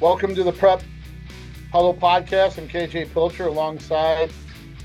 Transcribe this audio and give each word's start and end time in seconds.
Welcome 0.00 0.34
to 0.36 0.42
the 0.42 0.52
Prep 0.52 0.80
Huddle 1.70 1.92
Podcast. 1.92 2.56
I'm 2.56 2.66
KJ 2.66 3.12
Pilcher 3.12 3.48
alongside 3.48 4.32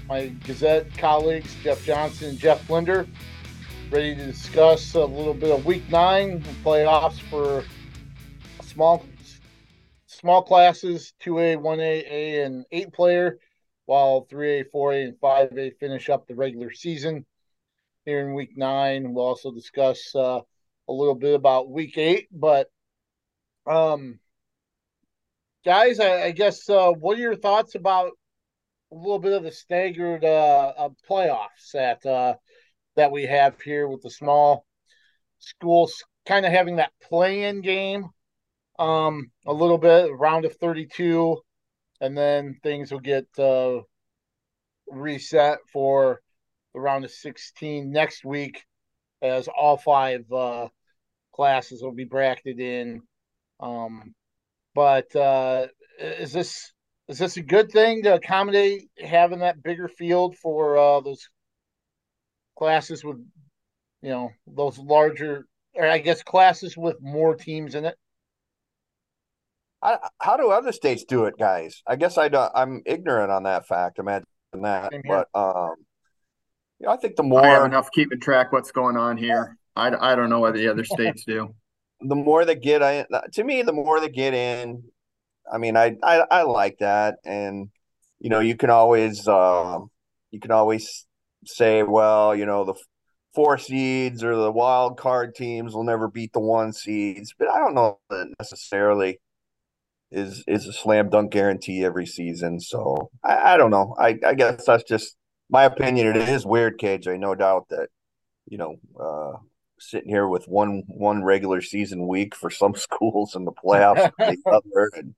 my 0.09 0.27
Gazette 0.43 0.93
colleagues, 0.97 1.55
Jeff 1.63 1.85
Johnson 1.85 2.31
and 2.31 2.37
Jeff 2.37 2.69
Linder, 2.69 3.07
ready 3.91 4.13
to 4.13 4.25
discuss 4.25 4.93
a 4.93 5.05
little 5.05 5.33
bit 5.33 5.57
of 5.57 5.65
Week 5.65 5.89
Nine 5.89 6.43
playoffs 6.65 7.21
for 7.21 7.63
small 8.61 9.05
small 10.05 10.41
classes, 10.41 11.13
two 11.21 11.39
A, 11.39 11.55
one 11.55 11.79
A, 11.79 12.03
A, 12.05 12.43
and 12.43 12.65
eight 12.73 12.91
player, 12.91 13.39
while 13.85 14.27
three 14.29 14.59
A, 14.59 14.65
four 14.65 14.91
A, 14.91 15.01
and 15.01 15.17
five 15.21 15.57
A 15.57 15.71
finish 15.79 16.09
up 16.09 16.27
the 16.27 16.35
regular 16.35 16.73
season. 16.73 17.25
Here 18.03 18.19
in 18.19 18.35
Week 18.35 18.57
Nine, 18.57 19.13
we'll 19.13 19.23
also 19.23 19.53
discuss 19.53 20.13
uh, 20.13 20.41
a 20.89 20.93
little 20.93 21.15
bit 21.15 21.35
about 21.35 21.69
Week 21.69 21.97
Eight, 21.97 22.27
but 22.33 22.69
um, 23.65 24.19
guys, 25.65 25.99
I, 25.99 26.25
I 26.25 26.31
guess 26.31 26.69
uh, 26.69 26.91
what 26.91 27.17
are 27.17 27.21
your 27.21 27.35
thoughts 27.35 27.73
about 27.73 28.11
a 28.91 28.95
little 28.95 29.19
bit 29.19 29.33
of 29.33 29.43
the 29.43 29.51
staggered 29.51 30.23
uh, 30.23 30.73
uh, 30.77 30.89
playoffs 31.09 31.71
that 31.73 32.05
uh, 32.05 32.35
that 32.95 33.11
we 33.11 33.23
have 33.23 33.59
here 33.59 33.87
with 33.87 34.03
the 34.03 34.11
small 34.11 34.65
schools 35.39 36.03
kind 36.27 36.45
of 36.45 36.51
having 36.51 36.77
that 36.77 36.91
play-in 37.01 37.61
game 37.61 38.05
um, 38.77 39.31
a 39.47 39.53
little 39.53 39.79
bit 39.79 40.11
round 40.13 40.45
of 40.45 40.55
32 40.57 41.37
and 41.99 42.17
then 42.17 42.57
things 42.61 42.91
will 42.91 42.99
get 42.99 43.25
uh, 43.39 43.79
reset 44.87 45.57
for 45.73 46.21
the 46.73 46.79
round 46.79 47.05
of 47.05 47.11
16 47.11 47.91
next 47.91 48.23
week 48.23 48.63
as 49.21 49.47
all 49.47 49.77
five 49.77 50.31
uh, 50.31 50.67
classes 51.33 51.81
will 51.81 51.91
be 51.91 52.05
bracketed 52.05 52.59
in 52.59 53.01
um, 53.59 54.13
but 54.75 55.15
uh, 55.15 55.67
is 55.99 56.31
this 56.31 56.71
is 57.07 57.17
this 57.17 57.37
a 57.37 57.41
good 57.41 57.71
thing 57.71 58.03
to 58.03 58.15
accommodate 58.15 58.89
having 58.99 59.39
that 59.39 59.63
bigger 59.63 59.87
field 59.87 60.35
for 60.37 60.77
uh, 60.77 60.99
those 60.99 61.29
classes 62.57 63.03
with 63.03 63.17
you 64.01 64.09
know 64.09 64.29
those 64.45 64.77
larger 64.77 65.47
or 65.73 65.87
I 65.87 65.97
guess 65.97 66.21
classes 66.21 66.77
with 66.77 66.97
more 67.01 67.35
teams 67.35 67.73
in 67.73 67.85
it? 67.85 67.95
I, 69.81 69.97
how 70.19 70.37
do 70.37 70.49
other 70.49 70.71
states 70.71 71.03
do 71.03 71.25
it, 71.25 71.35
guys? 71.37 71.83
I 71.85 71.95
guess 71.95 72.17
I 72.17 72.27
don't, 72.27 72.51
I'm 72.55 72.81
ignorant 72.85 73.31
on 73.31 73.43
that 73.43 73.67
fact. 73.67 73.99
Imagine 73.99 74.25
that, 74.53 74.91
but 75.07 75.27
um, 75.35 75.75
you 76.79 76.87
know, 76.87 76.93
I 76.93 76.97
think 76.97 77.15
the 77.15 77.23
more 77.23 77.45
I 77.45 77.49
have 77.49 77.65
enough 77.65 77.91
keeping 77.91 78.19
track 78.19 78.51
what's 78.51 78.71
going 78.71 78.97
on 78.97 79.17
here. 79.17 79.57
I, 79.75 79.91
I 80.13 80.15
don't 80.15 80.29
know 80.29 80.39
what 80.39 80.53
the 80.53 80.69
other 80.69 80.85
states 80.85 81.23
do. 81.25 81.53
The 82.01 82.15
more 82.15 82.45
they 82.45 82.55
get 82.55 82.81
in, 82.81 83.05
to 83.33 83.43
me, 83.43 83.61
the 83.61 83.73
more 83.73 83.99
they 83.99 84.09
get 84.09 84.33
in, 84.33 84.83
I 85.51 85.57
mean, 85.57 85.77
I, 85.77 85.95
I, 86.03 86.23
I 86.29 86.41
like 86.43 86.77
that, 86.79 87.15
and 87.23 87.69
you 88.19 88.29
know, 88.29 88.39
you 88.39 88.55
can 88.55 88.69
always 88.69 89.27
uh, 89.27 89.79
you 90.31 90.39
can 90.39 90.51
always 90.51 91.05
say, 91.45 91.83
well, 91.83 92.35
you 92.35 92.45
know, 92.45 92.65
the 92.65 92.75
four 93.33 93.57
seeds 93.57 94.23
or 94.23 94.35
the 94.35 94.51
wild 94.51 94.97
card 94.97 95.35
teams 95.35 95.75
will 95.75 95.83
never 95.83 96.07
beat 96.07 96.33
the 96.33 96.39
one 96.39 96.73
seeds, 96.73 97.33
but 97.37 97.49
I 97.49 97.59
don't 97.59 97.75
know 97.75 97.99
that 98.09 98.27
necessarily 98.39 99.19
is 100.11 100.43
is 100.47 100.65
a 100.65 100.73
slam 100.73 101.09
dunk 101.09 101.31
guarantee 101.31 101.83
every 101.83 102.05
season. 102.05 102.59
So 102.59 103.09
I, 103.23 103.53
I 103.53 103.57
don't 103.57 103.71
know. 103.71 103.95
I, 103.99 104.17
I 104.25 104.33
guess 104.33 104.65
that's 104.65 104.83
just 104.83 105.15
my 105.49 105.65
opinion. 105.65 106.07
It 106.07 106.29
is 106.29 106.45
weird, 106.45 106.79
KJ, 106.79 107.19
no 107.19 107.35
doubt 107.35 107.67
that 107.69 107.89
you 108.47 108.57
know 108.57 108.75
uh, 108.99 109.37
sitting 109.79 110.09
here 110.09 110.27
with 110.27 110.45
one 110.45 110.83
one 110.87 111.23
regular 111.23 111.61
season 111.61 112.07
week 112.07 112.35
for 112.35 112.49
some 112.49 112.75
schools 112.75 113.35
in 113.35 113.45
the 113.45 113.51
playoffs, 113.51 114.11
the 114.17 114.37
other, 114.51 114.91
and 114.95 115.15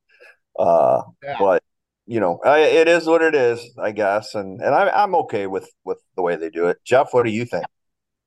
uh, 0.58 1.04
yeah. 1.24 1.38
But 1.40 1.64
you 2.06 2.20
know, 2.20 2.40
I, 2.44 2.60
it 2.60 2.88
is 2.88 3.06
what 3.06 3.22
it 3.22 3.36
is, 3.36 3.60
I 3.78 3.92
guess, 3.92 4.36
and 4.36 4.62
and 4.62 4.74
I, 4.74 4.90
I'm 4.90 5.16
okay 5.16 5.48
with 5.48 5.70
with 5.84 6.00
the 6.16 6.22
way 6.22 6.36
they 6.36 6.50
do 6.50 6.68
it. 6.68 6.78
Jeff, 6.84 7.14
what 7.14 7.26
do 7.26 7.32
you 7.32 7.46
think? 7.46 7.66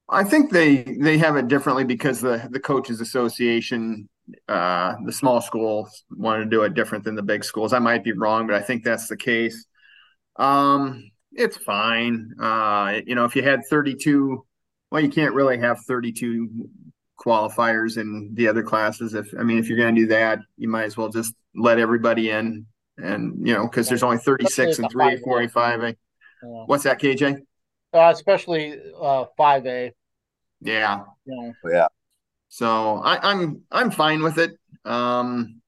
I 0.08 0.24
think 0.24 0.50
they 0.50 0.82
they 0.82 1.18
have 1.18 1.36
it 1.36 1.48
differently 1.48 1.84
because 1.84 2.20
the 2.20 2.46
the 2.50 2.60
coaches 2.60 3.00
association, 3.00 4.08
uh, 4.48 4.96
the 5.06 5.12
small 5.12 5.40
schools 5.40 6.04
wanted 6.10 6.44
to 6.44 6.50
do 6.50 6.62
it 6.62 6.74
different 6.74 7.04
than 7.04 7.14
the 7.14 7.22
big 7.22 7.44
schools. 7.44 7.72
I 7.72 7.78
might 7.78 8.04
be 8.04 8.12
wrong, 8.12 8.46
but 8.46 8.56
I 8.56 8.60
think 8.60 8.84
that's 8.84 9.08
the 9.08 9.16
case. 9.16 9.64
Um, 10.36 11.10
it's 11.32 11.56
fine. 11.56 12.32
Uh, 12.40 13.00
you 13.06 13.14
know, 13.14 13.24
if 13.24 13.36
you 13.36 13.42
had 13.42 13.60
32, 13.70 14.44
well, 14.90 15.02
you 15.02 15.08
can't 15.08 15.34
really 15.34 15.58
have 15.58 15.80
32 15.80 16.48
qualifiers 17.18 17.98
in 17.98 18.30
the 18.34 18.48
other 18.48 18.62
classes. 18.62 19.14
If 19.14 19.32
I 19.38 19.42
mean, 19.42 19.58
if 19.58 19.68
you're 19.68 19.78
going 19.78 19.94
to 19.94 20.00
do 20.00 20.06
that, 20.08 20.40
you 20.56 20.68
might 20.68 20.84
as 20.84 20.96
well 20.96 21.08
just 21.08 21.34
let 21.54 21.78
everybody 21.78 22.30
in, 22.30 22.66
and 22.96 23.46
you 23.46 23.54
know, 23.54 23.66
because 23.66 23.88
there's 23.88 24.02
only 24.02 24.18
36 24.18 24.78
and 24.78 24.90
three, 24.90 25.16
four, 25.18 25.40
and 25.40 25.52
five 25.52 25.82
A. 25.82 25.96
What's 26.42 26.84
that, 26.84 27.00
KJ? 27.00 27.40
Uh, 27.92 28.10
especially 28.12 28.78
uh, 29.00 29.24
five 29.36 29.66
A. 29.66 29.92
Yeah. 30.60 31.04
Yeah. 31.26 31.52
Yeah. 31.64 31.86
So 32.48 32.96
I, 32.96 33.30
I'm 33.30 33.62
I'm 33.70 33.90
fine 33.90 34.22
with 34.22 34.38
it. 34.38 34.52
Um, 34.84 35.60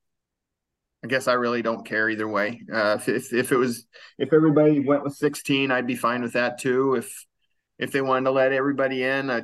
I 1.04 1.08
guess 1.08 1.28
I 1.28 1.34
really 1.34 1.62
don't 1.62 1.86
care 1.86 2.08
either 2.08 2.28
way. 2.28 2.62
Uh, 2.72 2.98
if 3.06 3.32
if 3.32 3.52
it 3.52 3.56
was 3.56 3.86
if 4.18 4.32
everybody 4.32 4.80
went 4.80 5.02
with 5.02 5.14
16, 5.14 5.70
I'd 5.70 5.86
be 5.86 5.96
fine 5.96 6.22
with 6.22 6.34
that 6.34 6.58
too. 6.58 6.94
If 6.94 7.26
if 7.82 7.90
they 7.90 8.00
wanted 8.00 8.26
to 8.26 8.30
let 8.30 8.52
everybody 8.52 9.02
in, 9.02 9.28
I, 9.28 9.42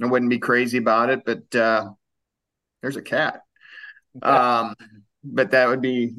I 0.00 0.06
wouldn't 0.06 0.30
be 0.30 0.38
crazy 0.38 0.78
about 0.78 1.10
it. 1.10 1.24
But 1.24 1.54
uh, 1.56 1.90
there's 2.80 2.96
a 2.96 3.02
cat. 3.02 3.42
Um, 4.22 4.76
but 5.24 5.50
that 5.50 5.68
would 5.68 5.82
be, 5.82 6.14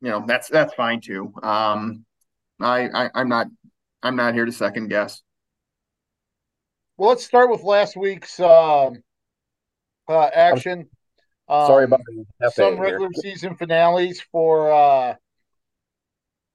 you 0.00 0.08
know, 0.08 0.24
that's 0.24 0.48
that's 0.48 0.72
fine 0.74 1.00
too. 1.00 1.32
Um, 1.42 2.04
I, 2.60 2.88
I 2.88 3.10
I'm 3.12 3.28
not 3.28 3.48
I'm 4.04 4.14
not 4.14 4.34
here 4.34 4.44
to 4.44 4.52
second 4.52 4.86
guess. 4.88 5.20
Well, 6.96 7.08
let's 7.08 7.24
start 7.24 7.50
with 7.50 7.64
last 7.64 7.96
week's 7.96 8.38
uh, 8.38 8.90
uh, 10.08 10.30
action. 10.32 10.88
Um, 11.48 11.66
Sorry 11.66 11.84
about 11.84 12.00
some 12.52 12.78
regular 12.78 13.08
here. 13.12 13.22
season 13.34 13.56
finales 13.56 14.20
for 14.30 14.72
uh, 14.72 15.14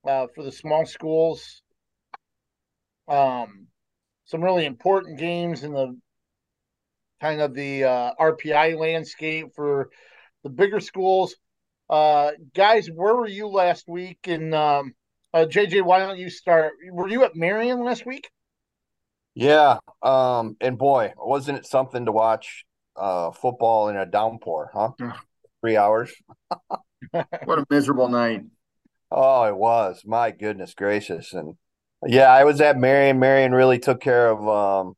uh, 0.07 0.27
for 0.33 0.43
the 0.43 0.51
small 0.51 0.85
schools. 0.85 1.61
Um, 3.09 3.67
some 4.31 4.41
really 4.41 4.65
important 4.65 5.19
games 5.19 5.63
in 5.63 5.73
the 5.73 5.97
kind 7.19 7.41
of 7.41 7.53
the 7.53 7.83
uh, 7.83 8.11
RPI 8.19 8.79
landscape 8.79 9.49
for 9.55 9.89
the 10.43 10.49
bigger 10.49 10.79
schools. 10.79 11.35
Uh, 11.89 12.31
guys, 12.55 12.87
where 12.87 13.13
were 13.13 13.27
you 13.27 13.47
last 13.49 13.89
week? 13.89 14.19
And 14.23 14.55
um, 14.55 14.95
uh, 15.33 15.45
JJ, 15.49 15.83
why 15.83 15.99
don't 15.99 16.17
you 16.17 16.29
start? 16.29 16.71
Were 16.89 17.09
you 17.09 17.25
at 17.25 17.35
Marion 17.35 17.83
last 17.83 18.05
week? 18.05 18.29
Yeah, 19.35 19.79
um, 20.01 20.57
and 20.59 20.77
boy, 20.77 21.13
wasn't 21.17 21.59
it 21.59 21.65
something 21.65 22.05
to 22.05 22.11
watch 22.11 22.65
uh, 22.95 23.31
football 23.31 23.89
in 23.89 23.97
a 23.97 24.05
downpour, 24.05 24.71
huh? 24.73 24.91
Three 25.61 25.77
hours. 25.77 26.11
what 27.11 27.59
a 27.59 27.65
miserable 27.69 28.09
night. 28.09 28.43
Oh, 29.11 29.43
it 29.43 29.55
was. 29.55 30.03
My 30.05 30.31
goodness 30.31 30.73
gracious. 30.73 31.33
And 31.33 31.55
yeah, 32.07 32.29
I 32.31 32.44
was 32.44 32.62
at 32.62 32.78
Marion. 32.78 33.19
Marion 33.19 33.53
really 33.53 33.79
took 33.79 34.01
care 34.01 34.29
of 34.29 34.47
um, 34.47 34.95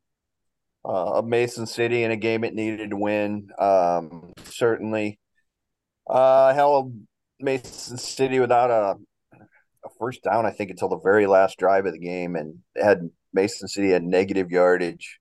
uh, 0.86 1.22
Mason 1.22 1.66
City 1.66 2.03
in 2.03 2.12
a 2.12 2.18
game 2.18 2.44
it 2.44 2.53
needed 2.53 2.91
to 2.91 2.97
win. 2.97 3.50
Um, 3.59 4.34
certainly, 4.46 5.19
uh, 6.09 6.53
held 6.53 6.94
Mason 7.40 7.97
City 7.97 8.40
without 8.40 8.72
a, 8.72 8.96
a 9.34 9.90
first 10.00 10.24
down. 10.24 10.46
I 10.46 10.52
think 10.52 10.72
until 10.72 10.90
the 10.90 11.00
very 11.00 11.28
last 11.28 11.58
drive 11.58 11.86
of 11.86 11.94
the 11.94 12.00
game, 12.00 12.36
and 12.36 12.59
had 12.81 13.09
Mason 13.34 13.68
City 13.68 13.90
had 13.90 14.03
negative 14.03 14.52
yardage. 14.52 15.19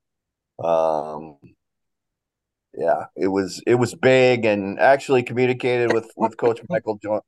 Um, 0.62 1.38
yeah, 2.74 3.06
it 3.16 3.28
was 3.28 3.62
it 3.66 3.74
was 3.74 3.94
big, 3.94 4.44
and 4.44 4.78
actually 4.78 5.22
communicated 5.22 5.92
with 5.92 6.10
with 6.16 6.36
Coach 6.36 6.60
Michael 6.68 6.98
jo- 7.02 7.24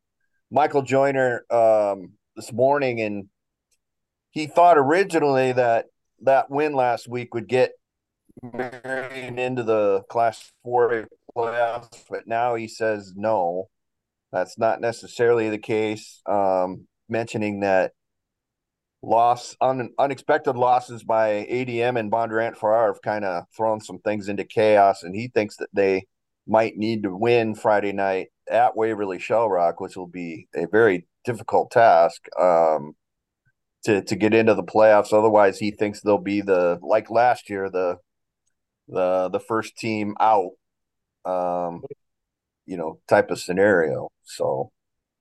Michael 0.50 0.82
Joyner 0.82 1.44
um, 1.50 2.12
this 2.36 2.52
morning, 2.52 3.00
and 3.00 3.28
he 4.34 4.46
thought 4.46 4.76
originally 4.76 5.52
that 5.52 5.86
that 6.22 6.50
win 6.50 6.74
last 6.74 7.08
week 7.08 7.34
would 7.34 7.48
get 7.48 7.72
Marion 8.42 9.38
into 9.38 9.62
the 9.62 10.02
Class 10.10 10.52
Four 10.62 10.92
A 10.92 11.06
playoffs, 11.36 12.02
but 12.10 12.26
now 12.26 12.56
he 12.56 12.68
says 12.68 13.12
no, 13.16 13.68
that's 14.32 14.58
not 14.58 14.80
necessarily 14.80 15.50
the 15.50 15.58
case. 15.58 16.20
Um, 16.26 16.86
mentioning 17.08 17.60
that 17.60 17.92
loss 19.02 19.56
un, 19.60 19.90
unexpected 19.98 20.56
losses 20.56 21.04
by 21.04 21.46
ADM 21.50 21.98
and 21.98 22.10
Bondurant 22.10 22.56
Farrar 22.56 22.92
have 22.92 23.02
kind 23.02 23.24
of 23.24 23.44
thrown 23.56 23.80
some 23.80 23.98
things 24.00 24.28
into 24.28 24.44
chaos, 24.44 25.04
and 25.04 25.14
he 25.14 25.28
thinks 25.28 25.56
that 25.58 25.68
they 25.72 26.06
might 26.46 26.76
need 26.76 27.04
to 27.04 27.16
win 27.16 27.54
Friday 27.54 27.92
night 27.92 28.28
at 28.50 28.76
Waverly 28.76 29.18
Shell 29.18 29.48
Rock, 29.48 29.80
which 29.80 29.96
will 29.96 30.08
be 30.08 30.48
a 30.54 30.66
very 30.66 31.06
difficult 31.24 31.70
task. 31.70 32.26
Um, 32.38 32.94
to 33.84 34.02
to 34.02 34.16
get 34.16 34.34
into 34.34 34.54
the 34.54 34.62
playoffs. 34.62 35.12
Otherwise, 35.12 35.58
he 35.58 35.70
thinks 35.70 36.00
they'll 36.00 36.18
be 36.18 36.40
the 36.40 36.78
like 36.82 37.10
last 37.10 37.48
year 37.50 37.70
the 37.70 37.98
the 38.88 39.28
the 39.30 39.40
first 39.40 39.76
team 39.76 40.14
out, 40.20 40.50
um, 41.24 41.82
you 42.66 42.76
know, 42.76 42.98
type 43.08 43.30
of 43.30 43.40
scenario. 43.40 44.10
So 44.24 44.70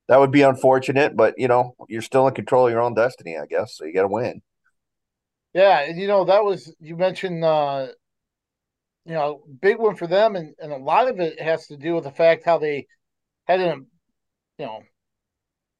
that 0.08 0.20
would 0.20 0.32
be 0.32 0.42
unfortunate, 0.42 1.16
but 1.16 1.36
you 1.38 1.48
know, 1.48 1.76
you're 1.88 2.02
still 2.02 2.28
in 2.28 2.34
control 2.34 2.68
of 2.68 2.72
your 2.72 2.82
own 2.82 2.94
destiny, 2.94 3.38
I 3.38 3.46
guess. 3.46 3.78
So 3.78 3.86
you 3.86 3.94
got 3.94 4.04
to 4.04 4.08
win. 4.08 4.42
Yeah, 5.54 5.82
and 5.82 6.00
you 6.00 6.08
know 6.08 6.26
that 6.26 6.44
was 6.44 6.74
you 6.80 6.98
mentioned, 6.98 7.44
uh, 7.44 7.88
you 9.06 9.14
know, 9.14 9.44
big 9.62 9.78
one 9.78 9.96
for 9.96 10.08
them, 10.08 10.36
and, 10.36 10.56
and 10.60 10.72
a 10.72 10.78
lot 10.78 11.08
of 11.10 11.20
it 11.20 11.40
has 11.40 11.68
to 11.68 11.78
do 11.78 11.96
with 11.96 12.06
the 12.06 12.12
fact 12.12 12.46
how 12.46 12.58
they 12.58 12.88
had 13.46 13.60
a, 13.60 13.76
you 14.58 14.66
know, 14.66 14.82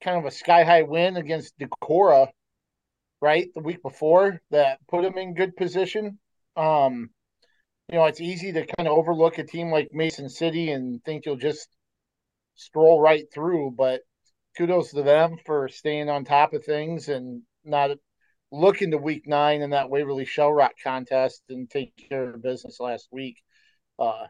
kind 0.04 0.18
of 0.18 0.26
a 0.26 0.32
sky 0.32 0.64
high 0.64 0.84
win 0.84 1.18
against 1.18 1.58
Decorah, 1.58 2.28
right, 3.24 3.48
the 3.56 3.62
week 3.62 3.82
before 3.82 4.42
that 4.52 4.80
put 4.90 5.02
them 5.04 5.18
in 5.18 5.34
good 5.34 5.56
position. 5.56 6.20
Um, 6.58 7.10
you 7.90 7.98
know, 7.98 8.06
it's 8.06 8.20
easy 8.20 8.52
to 8.52 8.66
kind 8.66 8.88
of 8.88 8.98
overlook 8.98 9.38
a 9.38 9.46
team 9.46 9.72
like 9.72 9.90
Mason 9.94 10.30
City 10.30 10.72
and 10.72 11.02
think 11.06 11.26
you'll 11.26 11.38
just 11.38 11.70
stroll 12.56 13.00
right 13.00 13.24
through, 13.34 13.72
but 13.78 14.02
kudos 14.58 14.92
to 14.92 15.04
them 15.04 15.38
for 15.46 15.70
staying 15.70 16.10
on 16.10 16.26
top 16.26 16.54
of 16.54 16.66
things 16.66 17.08
and 17.08 17.42
not 17.64 17.92
looking 18.52 18.92
to 18.92 18.98
week 18.98 19.24
nine 19.26 19.62
in 19.62 19.70
that 19.70 19.90
Waverly 19.90 20.26
Shell 20.26 20.52
Rock 20.52 20.74
contest 20.84 21.44
and 21.48 21.70
take 21.70 21.94
care 22.10 22.32
of 22.32 22.44
business 22.44 22.78
last 22.82 23.08
week. 23.10 23.38
Uh, 23.98 24.26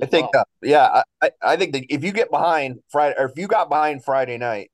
I 0.00 0.06
think, 0.06 0.28
well. 0.32 0.42
uh, 0.42 0.44
yeah, 0.62 1.02
I, 1.20 1.30
I 1.42 1.56
think 1.56 1.72
that 1.72 1.84
if 1.92 2.04
you 2.04 2.12
get 2.12 2.30
behind 2.30 2.78
Friday, 2.90 3.16
or 3.18 3.26
if 3.26 3.36
you 3.36 3.48
got 3.48 3.68
behind 3.68 4.04
Friday 4.04 4.38
night, 4.38 4.70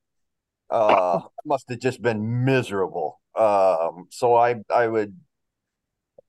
uh, 0.68 1.20
must 1.46 1.68
have 1.70 1.80
just 1.80 2.02
been 2.02 2.44
miserable. 2.44 3.20
Um, 3.36 4.06
so 4.10 4.34
I, 4.34 4.56
I 4.74 4.86
would, 4.86 5.16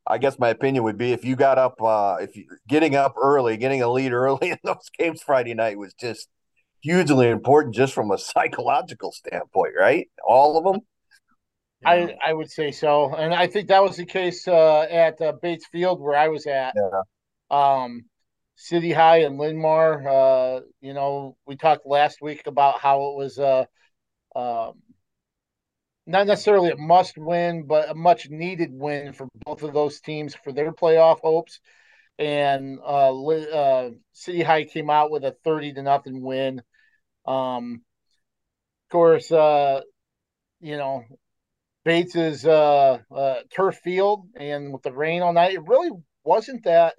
I 0.06 0.18
guess 0.18 0.39
my 0.39 0.50
opinion 0.50 0.83
would 0.83 0.98
be 0.98 1.12
if 1.12 1.25
you 1.25 1.36
got 1.36 1.57
up, 1.57 1.81
uh, 1.81 2.18
if 2.19 2.36
you 2.36 2.45
getting 2.68 2.95
up 2.95 3.15
early, 3.21 3.57
getting 3.57 3.81
a 3.81 3.89
lead 3.89 4.13
early 4.13 4.51
in 4.51 4.57
those 4.63 4.89
games 4.98 5.21
Friday 5.21 5.54
night 5.54 5.77
was 5.77 5.94
just 5.94 6.30
hugely 6.81 7.30
important, 7.30 7.75
just 7.75 7.94
from 7.94 8.12
a 8.12 8.18
psychological 8.18 9.12
standpoint, 9.12 9.74
right? 9.77 10.07
All 10.25 10.57
of 10.57 10.63
them. 10.63 10.81
I 11.86 12.15
I 12.25 12.33
would 12.33 12.50
say 12.50 12.71
so, 12.71 13.13
and 13.13 13.33
I 13.33 13.45
think 13.45 13.68
that 13.68 13.83
was 13.83 13.98
the 13.98 14.06
case 14.06 14.48
uh, 14.48 14.81
at 14.81 15.21
uh, 15.21 15.33
Bates 15.39 15.68
Field 15.68 16.01
where 16.01 16.18
I 16.18 16.27
was 16.27 16.48
at. 16.48 16.74
Yeah. 16.75 17.01
Um, 17.51 18.06
City 18.56 18.92
High 18.92 19.19
and 19.19 19.38
Linn-Mar. 19.38 20.07
Uh, 20.07 20.62
you 20.81 20.94
know, 20.94 21.38
we 21.45 21.56
talked 21.56 21.86
last 21.86 22.21
week 22.21 22.48
about 22.48 22.80
how 22.80 23.12
it 23.12 23.15
was 23.15 23.38
uh, 23.38 23.65
um, 24.36 24.81
not 26.07 26.25
necessarily 26.25 26.71
a 26.71 26.77
must 26.77 27.18
win, 27.18 27.68
but 27.68 27.89
a 27.89 27.94
much 27.94 28.30
needed 28.30 28.69
win 28.71 29.12
for 29.12 29.27
both 29.45 29.62
of 29.62 29.74
those 29.74 30.00
teams 30.00 30.33
for 30.33 30.54
their 30.54 30.71
playoff 30.71 31.19
hopes. 31.19 31.59
And 32.18 32.80
uh, 32.80 33.13
uh, 33.13 33.89
City 34.13 34.42
High 34.42 34.63
came 34.63 34.89
out 34.89 35.12
with 35.12 35.24
a 35.25 35.36
thirty 35.44 35.74
to 35.74 35.83
nothing 35.83 36.24
win. 36.24 36.62
Um, 37.27 37.81
of 38.86 38.92
course, 38.92 39.31
uh, 39.31 39.81
you 40.62 40.77
know, 40.77 41.04
Bates's 41.83 42.45
uh, 42.45 43.00
uh, 43.15 43.36
turf 43.54 43.77
field, 43.83 44.30
and 44.36 44.74
with 44.74 44.81
the 44.83 44.94
rain 44.94 45.21
all 45.21 45.33
night, 45.33 45.54
it 45.54 45.68
really 45.68 45.92
wasn't 46.24 46.63
that 46.63 46.95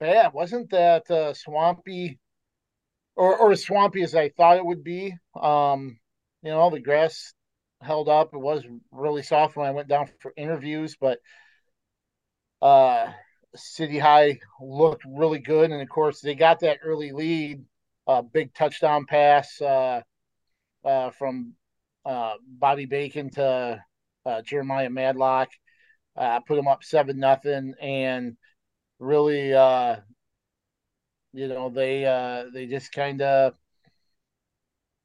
bad. 0.00 0.32
Wasn't 0.32 0.70
that 0.70 1.10
uh, 1.10 1.34
swampy, 1.34 2.18
or 3.16 3.36
or 3.36 3.52
as 3.52 3.64
swampy 3.64 4.02
as 4.02 4.14
I 4.14 4.30
thought 4.30 4.56
it 4.58 4.64
would 4.64 4.84
be. 4.84 5.14
Um, 5.34 5.98
you 6.42 6.50
know, 6.50 6.70
the 6.70 6.80
grass 6.80 7.34
held 7.82 8.08
up. 8.08 8.34
It 8.34 8.38
was 8.38 8.64
really 8.90 9.22
soft 9.22 9.56
when 9.56 9.66
I 9.66 9.72
went 9.72 9.88
down 9.88 10.08
for 10.20 10.32
interviews, 10.36 10.96
but 11.00 11.18
uh, 12.60 13.12
City 13.54 13.98
High 13.98 14.38
looked 14.60 15.04
really 15.06 15.40
good, 15.40 15.70
and 15.70 15.82
of 15.82 15.88
course 15.88 16.20
they 16.20 16.34
got 16.34 16.60
that 16.60 16.78
early 16.82 17.12
lead. 17.12 17.64
Uh, 18.06 18.22
big 18.22 18.52
touchdown 18.54 19.06
pass 19.06 19.60
uh, 19.60 20.00
uh, 20.84 21.10
from 21.10 21.54
uh, 22.04 22.34
Bobby 22.46 22.86
Bacon 22.86 23.30
to 23.30 23.84
uh, 24.26 24.42
Jeremiah 24.42 24.90
Madlock, 24.90 25.50
uh, 26.16 26.40
put 26.40 26.56
them 26.56 26.68
up 26.68 26.82
seven 26.82 27.18
nothing, 27.18 27.74
and 27.80 28.36
really, 28.98 29.54
uh, 29.54 29.96
you 31.32 31.48
know, 31.48 31.68
they 31.70 32.04
uh, 32.04 32.44
they 32.52 32.66
just 32.66 32.92
kind 32.92 33.22
of 33.22 33.54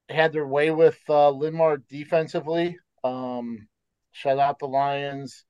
had 0.09 0.33
their 0.33 0.47
way 0.47 0.71
with 0.71 0.97
uh, 1.09 1.29
Linn-Mar 1.29 1.77
defensively. 1.89 2.77
Um, 3.03 3.67
shut 4.11 4.39
out 4.39 4.59
the 4.59 4.67
Lions, 4.67 5.45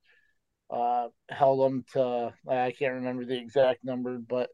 uh, 0.70 1.08
held 1.28 1.60
them 1.60 1.84
to 1.92 2.32
I 2.48 2.72
can't 2.72 2.94
remember 2.94 3.24
the 3.24 3.38
exact 3.38 3.84
number, 3.84 4.18
but 4.18 4.50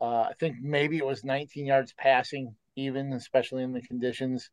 uh, 0.00 0.22
I 0.22 0.32
think 0.38 0.56
maybe 0.60 0.98
it 0.98 1.06
was 1.06 1.24
19 1.24 1.66
yards 1.66 1.92
passing, 1.96 2.54
even 2.76 3.12
especially 3.12 3.62
in 3.64 3.72
the 3.72 3.82
conditions. 3.82 4.50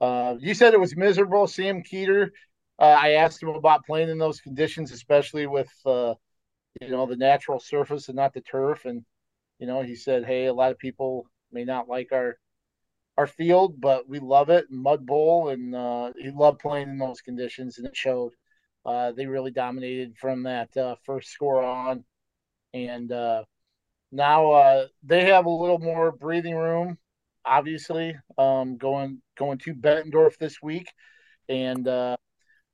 Uh, 0.00 0.34
you 0.38 0.54
said 0.54 0.74
it 0.74 0.80
was 0.80 0.96
miserable. 0.96 1.46
Sam 1.46 1.82
Keeter 1.82 2.30
uh, 2.78 2.82
I 2.84 3.12
asked 3.12 3.42
him 3.42 3.48
about 3.50 3.86
playing 3.86 4.10
in 4.10 4.18
those 4.18 4.40
conditions, 4.40 4.92
especially 4.92 5.46
with 5.46 5.70
uh, 5.86 6.14
you 6.80 6.90
know 6.90 7.06
the 7.06 7.16
natural 7.16 7.60
surface 7.60 8.08
and 8.08 8.16
not 8.16 8.34
the 8.34 8.42
turf. 8.42 8.84
And 8.84 9.04
you 9.58 9.66
know, 9.66 9.82
he 9.82 9.96
said, 9.96 10.24
"Hey, 10.24 10.46
a 10.46 10.54
lot 10.54 10.72
of 10.72 10.78
people 10.78 11.26
may 11.50 11.64
not 11.64 11.88
like 11.88 12.12
our 12.12 12.36
our 13.18 13.26
field, 13.26 13.80
but 13.80 14.08
we 14.08 14.18
love 14.18 14.50
it, 14.50 14.66
Mud 14.70 15.06
Bowl, 15.06 15.48
and 15.48 15.74
uh, 15.74 16.12
he 16.18 16.30
loved 16.30 16.60
playing 16.60 16.90
in 16.90 16.98
those 16.98 17.20
conditions, 17.20 17.78
and 17.78 17.86
it 17.86 17.96
showed. 17.96 18.32
Uh, 18.84 19.10
they 19.10 19.26
really 19.26 19.50
dominated 19.50 20.16
from 20.16 20.44
that 20.44 20.74
uh, 20.76 20.94
first 21.04 21.30
score 21.30 21.64
on, 21.64 22.04
and 22.72 23.10
uh, 23.10 23.42
now 24.12 24.52
uh, 24.52 24.86
they 25.02 25.24
have 25.24 25.46
a 25.46 25.50
little 25.50 25.80
more 25.80 26.12
breathing 26.12 26.54
room. 26.54 26.96
Obviously, 27.44 28.16
um, 28.38 28.76
going 28.76 29.20
going 29.36 29.58
to 29.58 29.74
Bettendorf 29.74 30.36
this 30.38 30.62
week, 30.62 30.92
and 31.48 31.88
uh, 31.88 32.16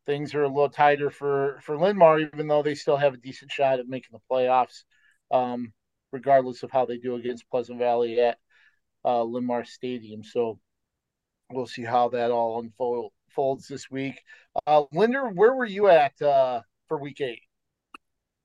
things 0.05 0.35
are 0.35 0.43
a 0.43 0.49
little 0.49 0.69
tighter 0.69 1.11
for 1.11 1.61
for 1.63 1.79
Linn-Mar, 1.79 2.21
even 2.21 2.49
though 2.49 2.63
they 2.63 2.75
still 2.75 2.97
have 2.97 3.15
a 3.15 3.19
decent 3.19 3.51
shot 3.51 3.79
at 3.79 3.89
making 3.89 4.11
the 4.13 4.35
playoffs, 4.35 4.83
um, 5.31 5.73
regardless 6.13 6.63
of 6.63 6.71
how 6.71 6.85
they 6.85 6.99
do 6.99 7.15
against 7.15 7.49
Pleasant 7.49 7.79
Valley 7.79 8.21
at 8.21 8.39
uh, 9.05 9.23
Linn-Mar 9.23 9.65
Stadium. 9.65 10.23
So 10.25 10.59
we'll 11.51 11.67
see 11.67 11.83
how 11.85 12.09
that 12.11 12.31
all 12.31 12.61
unfolds 12.61 13.69
this 13.69 13.91
week. 13.91 14.21
Uh, 14.67 14.85
Linder, 14.93 15.29
where 15.29 15.55
were 15.55 15.67
you 15.67 15.89
at 15.89 16.21
uh, 16.21 16.61
for 16.89 16.99
Week 16.99 17.21
Eight? 17.21 17.43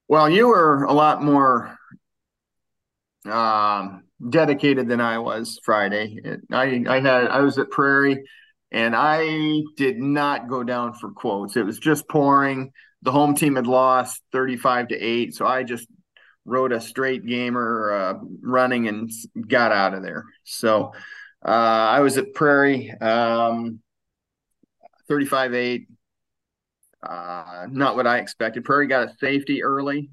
Well, 0.07 0.29
you 0.29 0.47
were 0.47 0.83
a 0.83 0.93
lot 0.93 1.21
more 1.21 1.77
um, 3.25 4.03
dedicated 4.29 4.87
than 4.87 5.01
I 5.01 5.19
was 5.19 5.59
Friday. 5.63 6.19
I 6.51 6.83
I 6.87 6.99
had 6.99 7.27
I 7.27 7.41
was 7.41 7.57
at 7.57 7.69
Prairie 7.69 8.23
and 8.71 8.95
I 8.95 9.61
did 9.75 9.97
not 9.97 10.47
go 10.47 10.63
down 10.63 10.93
for 10.93 11.11
quotes. 11.11 11.55
It 11.55 11.65
was 11.65 11.79
just 11.79 12.07
pouring. 12.07 12.71
The 13.03 13.11
home 13.11 13.35
team 13.35 13.55
had 13.55 13.67
lost 13.67 14.21
35 14.31 14.89
to 14.89 14.95
8, 14.95 15.35
so 15.35 15.45
I 15.45 15.63
just 15.63 15.87
wrote 16.47 16.71
a 16.71 16.81
straight 16.81 17.25
gamer 17.25 17.91
uh, 17.91 18.13
running 18.41 18.87
and 18.87 19.11
got 19.47 19.71
out 19.71 19.93
of 19.93 20.01
there. 20.01 20.23
So 20.45 20.93
uh, 21.45 21.49
I 21.49 21.99
was 21.99 22.17
at 22.17 22.33
Prairie, 22.33 22.89
um, 22.99 23.79
35 25.07 25.53
8. 25.53 25.87
Uh, 27.03 27.67
not 27.69 27.95
what 27.95 28.07
I 28.07 28.17
expected. 28.17 28.65
Prairie 28.65 28.87
got 28.87 29.09
a 29.09 29.13
safety 29.19 29.61
early, 29.61 30.09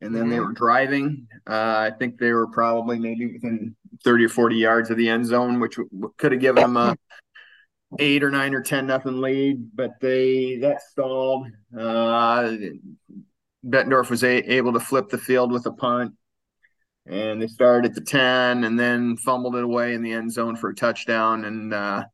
and 0.00 0.14
then 0.14 0.22
mm-hmm. 0.22 0.30
they 0.30 0.40
were 0.40 0.52
driving. 0.52 1.26
Uh, 1.46 1.90
I 1.90 1.92
think 1.98 2.18
they 2.18 2.32
were 2.32 2.46
probably 2.46 2.98
maybe 2.98 3.26
within 3.26 3.76
30 4.02 4.24
or 4.24 4.28
40 4.30 4.56
yards 4.56 4.90
of 4.90 4.96
the 4.96 5.08
end 5.08 5.26
zone, 5.26 5.60
which 5.60 5.76
w- 5.76 6.12
could 6.16 6.32
have 6.32 6.40
given 6.40 6.62
them 6.62 6.76
a 6.76 6.96
eight 7.98 8.22
or 8.22 8.30
nine 8.30 8.54
or 8.54 8.62
ten 8.62 8.86
nothing 8.86 9.20
lead, 9.20 9.76
but 9.76 9.92
they 10.00 10.56
that 10.58 10.80
stalled. 10.82 11.48
Uh, 11.76 12.56
Bettendorf 13.64 14.10
was 14.10 14.24
a, 14.24 14.52
able 14.52 14.72
to 14.72 14.80
flip 14.80 15.08
the 15.08 15.18
field 15.18 15.52
with 15.52 15.66
a 15.66 15.72
punt, 15.72 16.14
and 17.06 17.40
they 17.40 17.46
started 17.46 17.90
at 17.90 17.94
the 17.94 18.00
ten, 18.00 18.64
and 18.64 18.78
then 18.78 19.16
fumbled 19.16 19.56
it 19.56 19.64
away 19.64 19.94
in 19.94 20.02
the 20.02 20.12
end 20.12 20.32
zone 20.32 20.56
for 20.56 20.70
a 20.70 20.74
touchdown, 20.74 21.44
and 21.44 21.72
uh, 21.72 22.04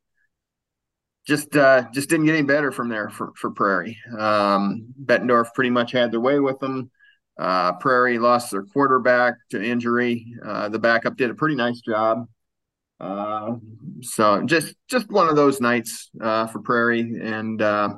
just 1.27 1.55
uh, 1.55 1.85
just 1.93 2.09
didn't 2.09 2.25
get 2.25 2.35
any 2.35 2.47
better 2.47 2.71
from 2.71 2.89
there 2.89 3.09
for 3.09 3.31
for 3.35 3.51
Prairie. 3.51 3.97
Um, 4.17 4.93
Bettendorf 5.03 5.53
pretty 5.53 5.69
much 5.69 5.91
had 5.91 6.11
their 6.11 6.19
way 6.19 6.39
with 6.39 6.59
them. 6.59 6.89
Uh, 7.37 7.73
Prairie 7.73 8.19
lost 8.19 8.51
their 8.51 8.63
quarterback 8.63 9.35
to 9.51 9.63
injury. 9.63 10.25
Uh, 10.45 10.69
the 10.69 10.79
backup 10.79 11.15
did 11.15 11.29
a 11.29 11.35
pretty 11.35 11.55
nice 11.55 11.79
job. 11.79 12.27
Uh, 12.99 13.53
so 14.01 14.43
just 14.43 14.75
just 14.89 15.09
one 15.09 15.29
of 15.29 15.35
those 15.37 15.61
nights 15.61 16.09
uh, 16.19 16.47
for 16.47 16.59
Prairie, 16.59 16.99
and 16.99 17.61
uh, 17.61 17.95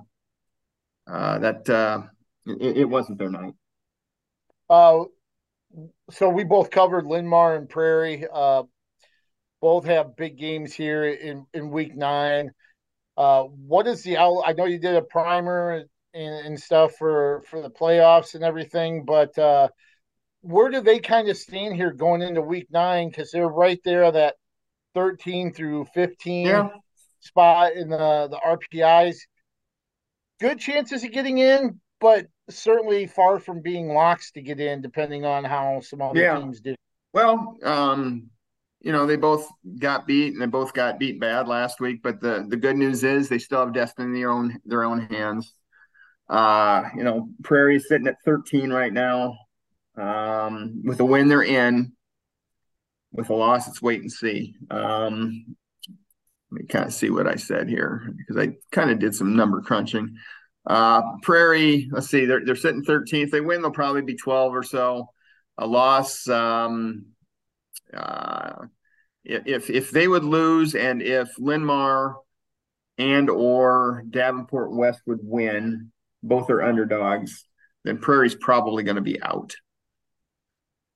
that 1.08 2.10
it, 2.46 2.78
it, 2.78 2.90
wasn't 2.90 3.18
their 3.18 3.30
night. 3.30 3.54
Uh, 4.70 5.04
so 6.10 6.30
we 6.30 6.44
both 6.44 6.70
covered 6.70 7.06
Linn-Mar 7.06 7.56
and 7.56 7.70
Prairie. 7.70 8.26
Uh, 8.32 8.64
both 9.62 9.86
have 9.86 10.16
big 10.16 10.38
games 10.38 10.74
here 10.74 11.06
in 11.06 11.46
in 11.54 11.70
week 11.70 11.96
nine. 11.96 12.52
Uh, 13.16 13.44
what 13.44 13.86
is 13.88 14.04
the 14.04 14.18
out? 14.18 14.44
I 14.46 14.54
know 14.54 14.66
you 14.66 14.80
did 14.80 14.96
a 14.96 15.02
primer 15.02 15.86
and, 16.14 16.46
and 16.46 16.60
stuff 16.60 16.96
for 16.98 17.44
for 17.48 17.62
the 17.62 17.70
playoffs 17.70 18.34
and 18.34 18.44
everything, 18.44 19.06
but 19.06 19.38
where 20.42 20.70
do 20.70 20.82
they 20.82 21.00
kind 21.00 21.30
of 21.30 21.38
stand 21.38 21.76
here 21.76 21.92
going 21.92 22.22
into 22.22 22.42
week 22.42 22.68
nine? 22.72 23.10
Because 23.10 23.32
they're 23.32 23.48
right 23.48 23.80
there 23.86 24.12
that 24.12 24.36
13 24.96 25.54
through 25.54 25.86
15. 25.94 26.48
Yeah. 26.48 26.70
spot 27.20 27.74
in 27.74 27.90
the 27.90 28.28
the 28.30 28.40
RPIs. 28.44 29.18
Good 30.40 30.60
chances 30.60 31.04
of 31.04 31.12
getting 31.12 31.38
in, 31.38 31.80
but 32.02 32.26
certainly 32.50 33.08
far 33.08 33.40
from 33.40 33.62
being 33.62 33.88
locks 33.94 34.32
to 34.32 34.42
get 34.42 34.60
in, 34.60 34.82
depending 34.82 35.24
on 35.24 35.44
how 35.44 35.80
some 35.80 36.02
other 36.02 36.20
yeah. 36.20 36.38
teams 36.38 36.60
do. 36.60 36.76
Well, 37.14 37.58
um, 37.64 38.30
you 38.82 38.92
know, 38.92 39.06
they 39.06 39.16
both 39.16 39.48
got 39.80 40.08
beat 40.08 40.34
and 40.34 40.42
they 40.42 40.48
both 40.48 40.74
got 40.74 41.00
beat 41.00 41.20
bad 41.20 41.48
last 41.48 41.80
week. 41.80 42.02
But 42.04 42.20
the 42.20 42.46
the 42.48 42.58
good 42.58 42.76
news 42.76 43.04
is 43.04 43.30
they 43.30 43.38
still 43.38 43.60
have 43.60 43.74
destiny 43.74 44.08
in 44.08 44.14
their 44.14 44.32
own 44.32 44.60
their 44.66 44.84
own 44.84 45.02
hands. 45.06 45.54
Uh, 46.28 46.90
you 46.96 47.04
know, 47.04 47.30
Prairie's 47.44 47.88
sitting 47.88 48.08
at 48.08 48.16
13 48.26 48.72
right 48.72 48.92
now. 48.92 49.38
Um, 49.98 50.82
with 50.86 51.00
a 51.00 51.06
win, 51.06 51.28
they're 51.28 51.44
in. 51.44 51.94
With 53.12 53.30
a 53.30 53.34
loss, 53.34 53.68
it's 53.68 53.82
wait 53.82 54.02
and 54.02 54.12
see. 54.12 54.56
Um, 54.70 55.56
let 56.50 56.62
me 56.62 56.68
kind 56.68 56.86
of 56.86 56.94
see 56.94 57.10
what 57.10 57.28
I 57.28 57.36
said 57.36 57.68
here 57.68 58.14
because 58.18 58.38
I 58.38 58.54
kind 58.72 58.90
of 58.90 59.00
did 59.00 59.14
some 59.14 59.36
number 59.36 59.62
crunching. 59.62 60.16
Uh, 60.66 61.18
Prairie, 61.24 61.90
let's 61.92 62.08
see, 62.08 62.26
they're 62.26 62.46
they're 62.46 62.56
sitting 62.56 62.84
13th. 62.84 63.32
They 63.32 63.42
win, 63.42 63.62
they'll 63.62 63.72
probably 63.72 64.02
be 64.02 64.16
12 64.16 64.56
or 64.56 64.64
so. 64.64 65.10
A 65.58 65.66
loss, 65.66 66.28
um, 66.28 67.08
uh, 67.94 68.66
if 69.24 69.70
if 69.70 69.92
they 69.92 70.08
would 70.08 70.24
lose 70.24 70.76
and 70.76 71.02
if 71.02 71.30
Linn-Mar 71.38 72.16
and 72.98 73.30
or 73.30 74.04
Davenport 74.10 74.72
West 74.72 75.02
would 75.08 75.20
win, 75.22 75.92
both 76.24 76.50
are 76.50 76.62
underdogs, 76.62 77.46
then 77.84 77.98
Prairie's 77.98 78.36
probably 78.36 78.84
going 78.84 78.96
to 78.96 79.02
be 79.02 79.22
out. 79.22 79.56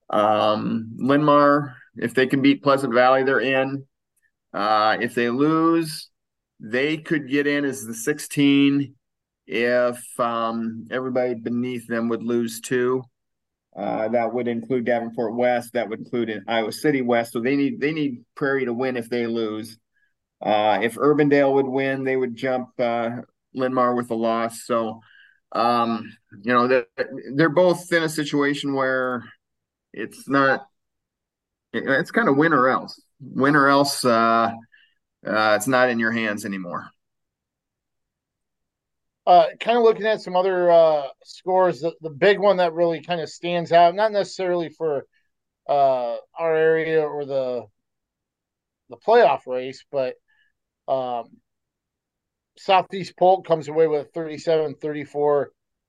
Um, 0.10 0.96
Linn-Mar, 0.98 1.76
if 1.96 2.14
they 2.14 2.28
can 2.28 2.42
beat 2.42 2.64
Pleasant 2.64 2.94
Valley, 2.94 3.24
they're 3.24 3.40
in. 3.40 3.86
Uh, 4.54 4.98
if 5.02 5.16
they 5.16 5.30
lose, 5.30 6.10
they 6.60 6.98
could 6.98 7.28
get 7.28 7.48
in 7.48 7.66
as 7.66 7.84
the 7.84 7.94
16 7.94 8.96
if 9.48 10.20
um, 10.20 10.88
everybody 10.92 11.36
beneath 11.36 11.88
them 11.88 12.10
would 12.10 12.24
lose 12.24 12.62
two. 12.62 13.04
Uh, 13.76 14.08
that 14.08 14.34
would 14.34 14.48
include 14.48 14.86
Davenport 14.86 15.36
West. 15.36 15.74
That 15.74 15.90
would 15.90 16.00
include 16.00 16.44
Iowa 16.48 16.72
City 16.72 17.02
West. 17.02 17.34
So 17.34 17.42
they 17.42 17.56
need 17.56 17.82
they 17.82 17.92
need 17.92 18.24
Prairie 18.36 18.66
to 18.66 18.74
win 18.74 18.96
if 18.96 19.10
they 19.10 19.28
lose. 19.28 19.78
Uh, 20.42 20.80
if 20.82 20.96
Urbandale 20.96 21.54
would 21.54 21.68
win, 21.68 22.04
they 22.04 22.16
would 22.16 22.36
jump 22.36 22.70
uh, 22.80 23.10
Linn-Mar 23.54 23.96
with 23.96 24.12
a 24.12 24.16
loss. 24.16 24.66
So 24.66 25.02
um, 25.52 26.10
you 26.44 26.54
know 26.54 26.68
they're, 26.68 26.88
they're 27.36 27.50
both 27.50 27.92
in 27.92 28.04
a 28.04 28.10
situation 28.10 28.74
where 28.74 29.26
it's 29.94 30.28
not. 30.30 30.68
It's 31.74 32.12
kind 32.12 32.30
of 32.30 32.38
win 32.38 32.54
or 32.54 32.70
else. 32.70 33.02
Win 33.20 33.58
or 33.58 33.68
else. 33.68 34.06
Uh, 34.06 34.52
uh, 35.28 35.56
it's 35.58 35.68
not 35.68 35.90
in 35.90 36.00
your 36.00 36.14
hands 36.14 36.46
anymore 36.46 36.90
uh, 39.28 39.48
kind 39.60 39.78
of 39.78 39.84
looking 39.84 40.06
at 40.06 40.22
some 40.22 40.36
other 40.36 40.72
uh, 40.72 41.08
scores, 41.24 41.82
the, 41.82 41.94
the 42.02 42.10
big 42.10 42.40
one 42.40 42.58
that 42.58 42.74
really 42.74 43.02
kind 43.02 43.22
of 43.22 43.30
stands 43.30 43.72
out, 43.72 43.96
not 43.96 44.12
necessarily 44.12 44.70
for 44.70 45.06
uh, 45.68 46.18
our 46.38 46.56
area 46.56 47.02
or 47.02 47.26
the 47.26 47.66
the 48.90 48.98
playoff 48.98 49.48
race, 49.48 49.84
but 49.92 50.16
um, 50.88 51.26
Southeast 52.58 53.18
Polk 53.18 53.48
comes 53.48 53.68
away 53.68 53.88
with 53.88 54.08
a 54.08 54.20
37-34 54.20 55.48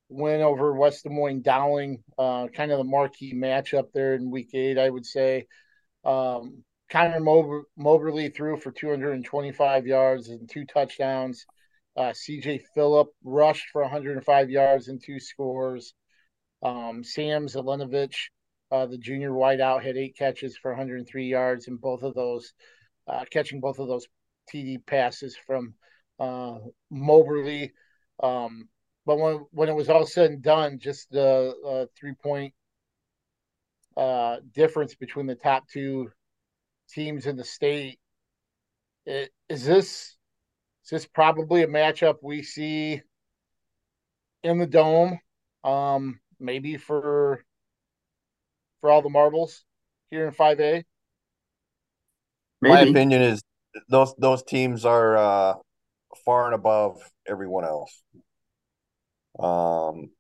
win 0.09 0.40
over 0.40 0.73
West 0.73 1.05
Des 1.05 1.11
Moines 1.11 1.43
Dowling, 1.43 2.02
uh, 2.19 2.49
kind 2.49 2.73
of 2.73 2.78
the 2.78 2.85
marquee 2.85 3.35
matchup 3.35 3.93
there 3.93 4.14
in 4.14 4.31
week 4.31 4.55
eight, 4.55 4.78
I 4.78 4.88
would 4.88 5.07
say. 5.07 5.47
Um, 6.05 6.64
Connor 6.88 7.21
Mober- 7.21 7.64
Moberly 7.76 8.28
threw 8.31 8.57
for 8.57 8.71
225 8.71 9.87
yards 9.87 10.28
and 10.28 10.49
two 10.49 10.64
touchdowns. 10.64 11.45
Uh, 11.96 12.12
CJ 12.12 12.62
Phillip 12.74 13.08
rushed 13.24 13.68
for 13.72 13.82
105 13.82 14.50
yards 14.50 14.88
and 14.88 15.02
two 15.02 15.18
scores. 15.18 15.94
Um, 16.62 17.02
Sam 17.02 17.46
Zelenovich, 17.46 18.30
uh, 18.70 18.86
the 18.86 18.98
junior 18.98 19.30
wideout, 19.30 19.82
had 19.82 19.96
eight 19.96 20.16
catches 20.16 20.56
for 20.56 20.72
103 20.72 21.26
yards, 21.26 21.68
and 21.68 21.80
both 21.80 22.02
of 22.02 22.14
those 22.14 22.52
uh, 23.08 23.24
catching 23.30 23.60
both 23.60 23.78
of 23.78 23.88
those 23.88 24.06
TD 24.52 24.84
passes 24.86 25.36
from 25.46 25.74
uh, 26.18 26.58
Moberly. 26.90 27.72
Um, 28.22 28.68
but 29.04 29.18
when 29.18 29.46
when 29.52 29.68
it 29.68 29.74
was 29.74 29.88
all 29.88 30.06
said 30.06 30.30
and 30.30 30.42
done, 30.42 30.78
just 30.78 31.10
the 31.10 31.54
uh, 31.66 31.86
three 31.98 32.14
point 32.14 32.52
uh, 33.96 34.36
difference 34.52 34.94
between 34.94 35.26
the 35.26 35.34
top 35.34 35.68
two 35.68 36.10
teams 36.90 37.26
in 37.26 37.36
the 37.36 37.44
state. 37.44 37.98
It, 39.06 39.30
is 39.48 39.64
this 39.64 40.16
is 40.87 40.90
this 40.90 41.07
probably 41.07 41.64
a 41.64 41.66
matchup 41.66 42.19
we 42.23 42.45
see 42.45 43.02
in 44.45 44.59
the 44.59 44.69
dome? 44.69 45.19
Um, 45.64 46.21
maybe 46.38 46.76
for 46.76 47.45
for 48.81 48.90
all 48.90 49.02
the 49.02 49.09
marbles 49.09 49.64
here 50.12 50.26
in 50.26 50.33
five 50.33 50.61
A. 50.61 50.85
My 52.62 52.83
opinion 52.83 53.21
is 53.21 53.43
those 53.88 54.14
those 54.16 54.45
teams 54.45 54.85
are 54.85 55.16
uh, 55.16 55.55
far 56.25 56.47
and 56.47 56.55
above 56.55 57.00
everyone 57.26 57.64
else. 57.64 58.00
Um, 59.40 60.11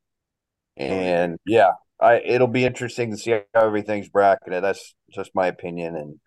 and 0.76 1.38
yeah, 1.46 1.70
I 2.00 2.16
it'll 2.24 2.48
be 2.48 2.64
interesting 2.64 3.12
to 3.12 3.16
see 3.16 3.30
how 3.54 3.66
everything's 3.66 4.08
bracketed. 4.08 4.64
That's 4.64 4.96
just 5.12 5.30
my 5.32 5.46
opinion, 5.46 5.94
and 5.94 6.20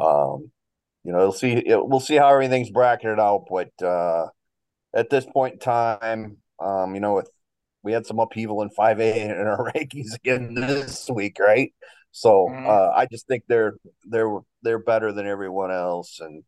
um, 0.00 0.52
you 1.04 1.12
know, 1.12 1.18
we'll 1.18 1.32
see. 1.32 1.62
We'll 1.66 2.00
see 2.00 2.16
how 2.16 2.28
everything's 2.28 2.70
bracketed 2.70 3.18
out. 3.18 3.46
But 3.50 3.70
uh, 3.82 4.28
at 4.94 5.10
this 5.10 5.24
point 5.24 5.54
in 5.54 5.58
time, 5.60 6.36
um, 6.58 6.94
you 6.94 7.00
know, 7.00 7.14
with 7.14 7.30
we 7.82 7.92
had 7.92 8.06
some 8.06 8.18
upheaval 8.18 8.62
in 8.62 8.70
five 8.70 9.00
A 9.00 9.20
in 9.22 9.30
our 9.46 9.72
rankings 9.72 10.14
again 10.14 10.54
this 10.54 11.08
week, 11.08 11.38
right? 11.38 11.72
So 12.12 12.48
mm-hmm. 12.50 12.66
uh, 12.66 12.90
I 12.90 13.06
just 13.10 13.26
think 13.26 13.44
they're 13.48 13.74
they're 14.04 14.38
they're 14.62 14.78
better 14.78 15.12
than 15.12 15.26
everyone 15.26 15.70
else, 15.70 16.20
and 16.20 16.42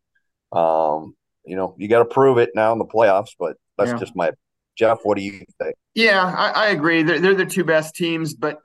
um, 0.51 1.15
you 1.45 1.55
know, 1.55 1.75
you 1.77 1.87
got 1.87 1.99
to 1.99 2.05
prove 2.05 2.37
it 2.37 2.51
now 2.53 2.73
in 2.73 2.79
the 2.79 2.85
playoffs. 2.85 3.31
But 3.39 3.57
that's 3.77 3.91
yeah. 3.91 3.97
just 3.97 4.15
my 4.15 4.31
Jeff. 4.77 4.99
What 5.03 5.17
do 5.17 5.23
you 5.23 5.45
think? 5.61 5.75
Yeah, 5.95 6.23
I, 6.23 6.65
I 6.65 6.67
agree. 6.67 7.03
They're, 7.03 7.19
they're 7.19 7.35
the 7.35 7.45
two 7.45 7.63
best 7.63 7.95
teams, 7.95 8.33
but 8.33 8.57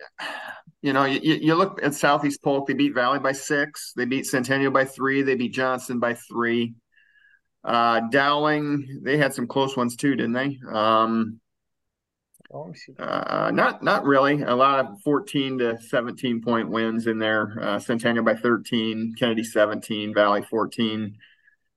you 0.82 0.92
know, 0.92 1.04
you, 1.04 1.34
you 1.34 1.54
look 1.54 1.80
at 1.82 1.94
Southeast 1.94 2.42
Polk, 2.42 2.66
they 2.66 2.74
beat 2.74 2.94
Valley 2.94 3.18
by 3.18 3.32
six, 3.32 3.92
they 3.96 4.04
beat 4.04 4.26
Centennial 4.26 4.70
by 4.70 4.84
three, 4.84 5.22
they 5.22 5.34
beat 5.34 5.52
Johnson 5.52 5.98
by 5.98 6.14
three. 6.14 6.74
Uh, 7.64 8.00
Dowling, 8.10 9.00
they 9.02 9.16
had 9.16 9.34
some 9.34 9.48
close 9.48 9.76
ones 9.76 9.96
too, 9.96 10.14
didn't 10.14 10.32
they? 10.32 10.58
Um, 10.72 11.40
oh, 12.52 12.72
uh, 12.98 13.50
not 13.52 13.82
not 13.82 14.04
really. 14.04 14.42
A 14.42 14.54
lot 14.54 14.84
of 14.84 15.00
14 15.02 15.58
to 15.58 15.80
17 15.80 16.42
point 16.42 16.70
wins 16.70 17.08
in 17.08 17.18
there. 17.18 17.58
Uh, 17.60 17.78
Centennial 17.80 18.24
by 18.24 18.36
13, 18.36 19.14
Kennedy 19.18 19.42
17, 19.42 20.14
Valley 20.14 20.42
14, 20.42 21.16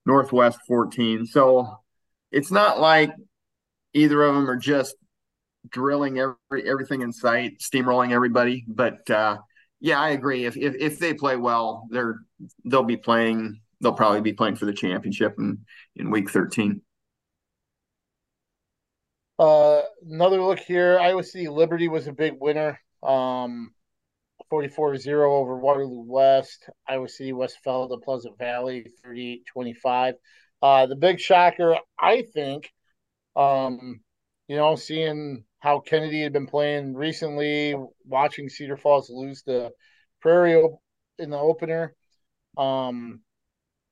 Northwest 0.05 0.60
14. 0.67 1.25
So 1.25 1.79
it's 2.31 2.51
not 2.51 2.79
like 2.79 3.12
either 3.93 4.24
of 4.24 4.36
them 4.36 4.50
are 4.50 4.58
just 4.58 4.96
drilling 5.69 6.19
every 6.19 6.67
everything 6.69 7.01
in 7.01 7.11
sight, 7.11 7.59
steamrolling 7.59 8.11
everybody. 8.11 8.65
But 8.67 9.09
uh, 9.09 9.37
yeah, 9.79 9.99
I 9.99 10.09
agree. 10.09 10.45
If, 10.45 10.57
if 10.57 10.75
if 10.75 10.99
they 10.99 11.13
play 11.13 11.35
well, 11.35 11.87
they're 11.89 12.19
they'll 12.65 12.83
be 12.83 12.97
playing. 12.97 13.61
They'll 13.79 13.93
probably 13.93 14.21
be 14.21 14.33
playing 14.33 14.57
for 14.57 14.65
the 14.65 14.73
championship 14.73 15.35
in 15.39 15.65
in 15.95 16.11
week 16.11 16.29
thirteen. 16.29 16.81
Uh, 19.39 19.81
another 20.07 20.39
look 20.39 20.59
here. 20.59 20.99
Iowa 20.99 21.23
City 21.23 21.47
Liberty 21.47 21.87
was 21.87 22.05
a 22.05 22.13
big 22.13 22.33
winner. 22.39 22.79
Um, 23.01 23.71
44-0 24.51 25.07
over 25.07 25.57
Waterloo 25.57 26.03
West. 26.05 26.69
Iowa 26.87 27.09
City 27.09 27.33
West 27.33 27.57
fell 27.63 27.87
to 27.89 27.97
Pleasant 27.97 28.37
Valley 28.37 28.85
38-25. 29.03 30.13
Uh, 30.61 30.85
the 30.85 30.95
big 30.95 31.19
shocker, 31.19 31.77
I 31.97 32.23
think, 32.33 32.71
um, 33.35 34.01
you 34.47 34.57
know, 34.57 34.75
seeing 34.75 35.43
how 35.61 35.79
Kennedy 35.79 36.21
had 36.21 36.33
been 36.33 36.47
playing 36.47 36.95
recently, 36.95 37.75
watching 38.05 38.49
Cedar 38.49 38.77
Falls 38.77 39.09
lose 39.09 39.43
to 39.43 39.71
Prairie 40.19 40.59
in 41.19 41.29
the 41.29 41.37
opener. 41.37 41.95
Um, 42.57 43.21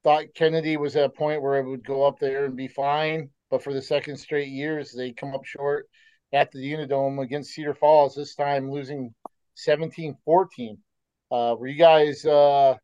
thought 0.04 0.34
Kennedy 0.36 0.78
was 0.78 0.96
at 0.96 1.06
a 1.06 1.10
point 1.10 1.44
where 1.44 1.58
it 1.58 1.70
would 1.70 1.86
go 1.86 2.06
up 2.06 2.18
there 2.20 2.46
and 2.46 2.56
be 2.56 2.68
fine, 2.68 3.30
but 3.52 3.64
for 3.64 3.72
the 3.72 3.82
second 3.82 4.18
straight 4.18 4.50
years, 4.50 4.92
they 4.92 5.12
come 5.12 5.36
up 5.36 5.46
short 5.46 5.88
at 6.34 6.52
the 6.52 6.60
Unidome 6.60 7.22
against 7.22 7.52
Cedar 7.52 7.76
Falls, 7.76 8.16
this 8.16 8.34
time 8.34 8.72
losing 8.72 9.14
17 9.54 10.18
14. 10.26 10.78
Uh, 11.32 11.56
were 11.58 11.68
you 11.68 11.78
guys 11.78 12.26
uh, 12.26 12.76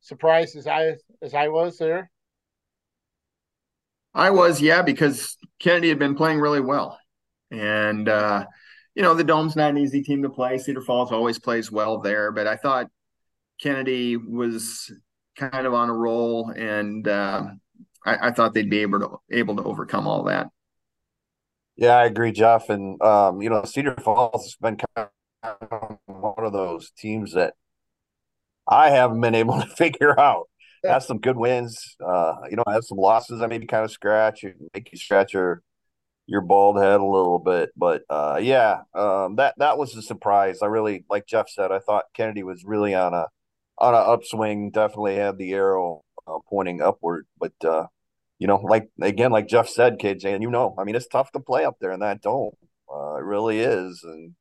surprised 0.00 0.56
as 0.56 0.66
I 0.66 0.96
as 1.20 1.34
I 1.34 1.48
was 1.48 1.76
there? 1.76 2.10
I 4.14 4.30
was, 4.30 4.62
yeah, 4.62 4.80
because 4.80 5.36
Kennedy 5.58 5.90
had 5.90 5.98
been 5.98 6.14
playing 6.14 6.40
really 6.40 6.62
well. 6.62 6.98
And, 7.50 8.08
uh, 8.08 8.46
you 8.94 9.02
know, 9.02 9.14
the 9.14 9.24
Dome's 9.24 9.56
not 9.56 9.70
an 9.70 9.78
easy 9.78 10.02
team 10.02 10.22
to 10.22 10.30
play. 10.30 10.58
Cedar 10.58 10.80
Falls 10.80 11.12
always 11.12 11.38
plays 11.38 11.70
well 11.70 11.98
there, 12.00 12.32
but 12.32 12.46
I 12.46 12.56
thought 12.56 12.88
Kennedy 13.60 14.16
was 14.16 14.90
kind 15.36 15.66
of 15.66 15.74
on 15.74 15.90
a 15.90 15.94
roll 15.94 16.50
and 16.50 17.06
uh, 17.06 17.44
I, 18.04 18.28
I, 18.28 18.30
thought 18.30 18.54
they'd 18.54 18.70
be 18.70 18.78
able 18.78 19.00
to 19.00 19.20
able 19.30 19.56
to 19.56 19.62
overcome 19.64 20.06
all 20.06 20.24
that. 20.24 20.48
Yeah, 21.76 21.96
I 21.96 22.06
agree, 22.06 22.32
Jeff. 22.32 22.70
And 22.70 23.00
um, 23.02 23.42
you 23.42 23.50
know, 23.50 23.64
Cedar 23.64 23.96
Falls 23.96 24.44
has 24.44 24.56
been 24.56 24.78
kind 24.78 25.08
of 25.42 25.98
one 26.06 26.44
of 26.44 26.52
those 26.52 26.90
teams 26.96 27.34
that 27.34 27.54
I 28.66 28.90
haven't 28.90 29.20
been 29.20 29.34
able 29.34 29.60
to 29.60 29.66
figure 29.66 30.18
out. 30.18 30.48
Has 30.84 31.04
some 31.04 31.18
good 31.18 31.36
wins, 31.36 31.96
uh, 32.06 32.34
you 32.48 32.54
know, 32.54 32.62
has 32.68 32.86
some 32.86 32.98
losses 32.98 33.40
that 33.40 33.48
maybe 33.48 33.66
kind 33.66 33.84
of 33.84 33.90
scratch 33.90 34.44
make 34.72 34.92
you 34.92 34.98
scratch 34.98 35.34
your 35.34 35.62
your 36.26 36.40
bald 36.40 36.78
head 36.78 37.00
a 37.00 37.04
little 37.04 37.38
bit. 37.38 37.70
But 37.76 38.02
uh, 38.10 38.38
yeah, 38.42 38.82
um, 38.94 39.36
that 39.36 39.54
that 39.58 39.78
was 39.78 39.94
a 39.96 40.02
surprise. 40.02 40.60
I 40.62 40.66
really, 40.66 41.04
like 41.08 41.26
Jeff 41.26 41.48
said, 41.48 41.70
I 41.72 41.78
thought 41.78 42.04
Kennedy 42.14 42.42
was 42.42 42.64
really 42.64 42.94
on 42.94 43.14
a 43.14 43.26
on 43.78 43.94
an 43.94 44.04
upswing. 44.06 44.70
Definitely 44.70 45.16
had 45.16 45.38
the 45.38 45.52
arrow 45.52 46.02
uh, 46.26 46.38
pointing 46.48 46.82
upward, 46.82 47.26
but 47.38 47.52
uh, 47.64 47.86
you 48.38 48.46
know, 48.46 48.56
like 48.56 48.88
again, 49.00 49.30
like 49.30 49.48
Jeff 49.48 49.68
said, 49.68 49.98
KJ, 49.98 50.34
and 50.34 50.42
you 50.42 50.50
know, 50.50 50.74
I 50.78 50.84
mean, 50.84 50.94
it's 50.94 51.06
tough 51.06 51.32
to 51.32 51.40
play 51.40 51.64
up 51.64 51.76
there 51.80 51.92
in 51.92 52.00
that 52.00 52.20
dome. 52.20 52.52
Uh, 52.92 53.16
it 53.16 53.24
really 53.24 53.60
is, 53.60 54.02
and 54.04 54.34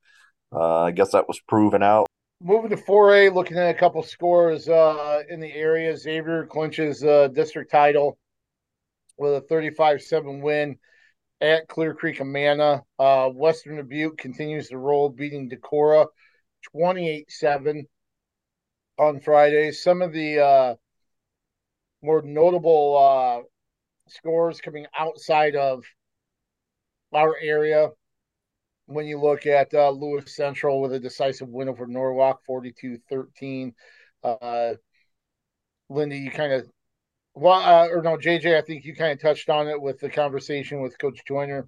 uh, 0.51 0.84
I 0.84 0.92
guess 0.92 1.12
that 1.12 1.27
was 1.27 1.39
proven 1.48 1.84
out. 1.84 2.08
Moving 2.42 2.70
to 2.72 2.75
4A, 2.75 3.34
looking 3.34 3.58
at 3.58 3.74
a 3.74 3.80
couple 3.80 4.04
scores 4.04 4.68
uh, 4.68 5.24
in 5.30 5.39
the 5.39 5.51
area. 5.54 5.96
Xavier 5.96 6.46
clinches 6.46 7.01
uh, 7.04 7.30
district 7.30 7.72
title 7.72 8.18
with 9.18 9.36
a 9.36 9.42
35-7 9.54 10.42
win 10.42 10.77
at 11.42 11.68
Clear 11.68 11.94
Creek 11.94 12.20
Amana. 12.20 12.84
Uh, 12.98 13.30
Western 13.30 13.77
Dubuque 13.77 14.18
continues 14.18 14.70
to 14.70 14.77
roll, 14.77 15.10
beating 15.10 15.50
Decorah 15.50 16.08
28-7 16.75 17.84
on 18.98 19.20
Friday. 19.20 19.72
Some 19.72 20.01
of 20.01 20.13
the 20.13 20.39
uh, 20.39 20.75
more 22.01 22.22
notable 22.22 22.98
uh, 22.98 23.44
scores 24.08 24.62
coming 24.62 24.86
outside 24.98 25.56
of 25.56 25.84
our 27.13 27.36
area. 27.42 27.89
When 28.88 29.08
you 29.08 29.20
look 29.20 29.48
at 29.48 29.74
uh, 29.74 29.89
Lewis 29.89 30.36
Central 30.36 30.80
with 30.80 30.94
a 30.94 31.00
decisive 31.00 31.50
win 31.50 31.70
over 31.70 31.88
Norwalk, 31.88 32.44
42 32.46 33.00
13. 33.10 33.74
Uh, 34.24 34.74
Lindy, 35.89 36.20
you 36.20 36.32
kind 36.32 36.54
of, 36.54 36.70
well, 37.36 37.54
uh, 37.60 37.88
or 37.89 38.01
no, 38.01 38.18
JJ, 38.18 38.58
I 38.58 38.62
think 38.62 38.86
you 38.86 38.96
kind 38.96 39.12
of 39.12 39.22
touched 39.22 39.50
on 39.50 39.68
it 39.68 39.82
with 39.82 40.00
the 40.00 40.10
conversation 40.10 40.82
with 40.82 40.98
Coach 40.98 41.22
Joyner. 41.27 41.68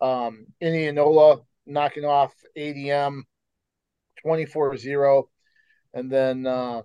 Um, 0.00 0.46
Indianola 0.60 1.40
knocking 1.66 2.04
off 2.04 2.32
ADM 2.56 3.22
24 4.22 4.76
0. 4.76 5.28
And 5.92 6.10
then 6.10 6.46
uh, 6.46 6.82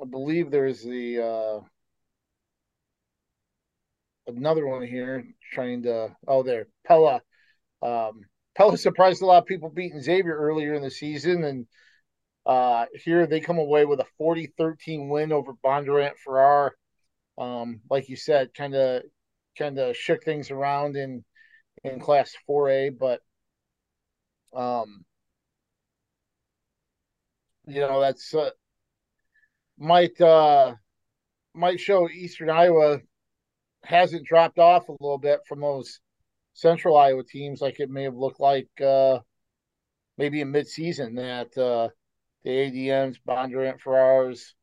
I 0.00 0.04
believe 0.08 0.50
there's 0.50 0.82
the 0.82 1.20
uh, 1.20 1.60
another 4.26 4.66
one 4.66 4.86
here 4.86 5.26
trying 5.52 5.82
to 5.82 6.16
oh 6.26 6.42
there 6.42 6.66
Pella. 6.86 7.20
Um, 7.82 8.22
Pella 8.54 8.78
surprised 8.78 9.22
a 9.22 9.26
lot 9.26 9.38
of 9.38 9.46
people 9.46 9.68
beating 9.68 10.00
Xavier 10.00 10.36
earlier 10.36 10.74
in 10.74 10.82
the 10.82 10.90
season, 10.90 11.44
and 11.44 11.66
uh, 12.50 12.86
here 13.04 13.28
they 13.28 13.38
come 13.38 13.58
away 13.58 13.84
with 13.84 14.00
a 14.00 14.06
40-13 14.20 15.08
win 15.08 15.30
over 15.30 15.52
Bondurant 15.64 16.16
Farrar. 16.16 16.74
Um, 17.38 17.80
like 17.88 18.08
you 18.08 18.16
said, 18.16 18.52
kind 18.54 18.74
of 18.74 19.02
kind 19.56 19.78
of 19.78 19.96
shook 19.96 20.24
things 20.24 20.50
around 20.50 20.96
in 20.96 21.24
in 21.84 22.00
Class 22.00 22.34
4A, 22.48 22.98
but 22.98 23.20
um, 24.52 25.04
you 27.68 27.82
know 27.82 28.00
that's 28.00 28.34
uh, 28.34 28.50
might 29.78 30.20
uh 30.20 30.74
might 31.54 31.78
show 31.78 32.10
Eastern 32.10 32.50
Iowa 32.50 32.98
hasn't 33.84 34.26
dropped 34.26 34.58
off 34.58 34.88
a 34.88 34.92
little 35.00 35.18
bit 35.18 35.38
from 35.46 35.60
those 35.60 36.00
Central 36.54 36.96
Iowa 36.96 37.22
teams, 37.22 37.60
like 37.60 37.78
it 37.78 37.90
may 37.90 38.02
have 38.02 38.16
looked 38.16 38.40
like 38.40 38.68
uh 38.84 39.20
maybe 40.18 40.40
in 40.40 40.52
midseason 40.52 41.14
that 41.14 41.56
uh 41.56 41.90
the 42.44 42.50
ADMs, 42.50 43.16
Bondurant 43.26 43.80
Farrars, 43.80 44.54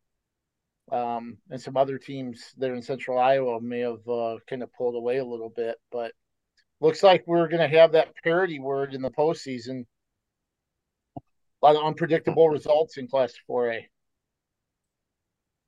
um, 0.91 1.37
and 1.49 1.61
some 1.61 1.77
other 1.77 1.97
teams 1.97 2.53
there 2.57 2.73
in 2.73 2.81
Central 2.81 3.19
Iowa 3.19 3.59
may 3.61 3.79
have 3.79 4.07
uh, 4.07 4.37
kind 4.49 4.63
of 4.63 4.73
pulled 4.73 4.95
away 4.95 5.17
a 5.17 5.25
little 5.25 5.49
bit, 5.49 5.75
but 5.91 6.13
looks 6.79 7.03
like 7.03 7.23
we're 7.27 7.47
going 7.47 7.69
to 7.69 7.77
have 7.77 7.91
that 7.91 8.13
parity 8.23 8.59
word 8.59 8.93
in 8.93 9.01
the 9.01 9.11
postseason. 9.11 9.85
A 11.17 11.65
lot 11.65 11.75
of 11.75 11.83
unpredictable 11.83 12.49
results 12.49 12.97
in 12.97 13.07
Class 13.07 13.33
4A. 13.49 13.81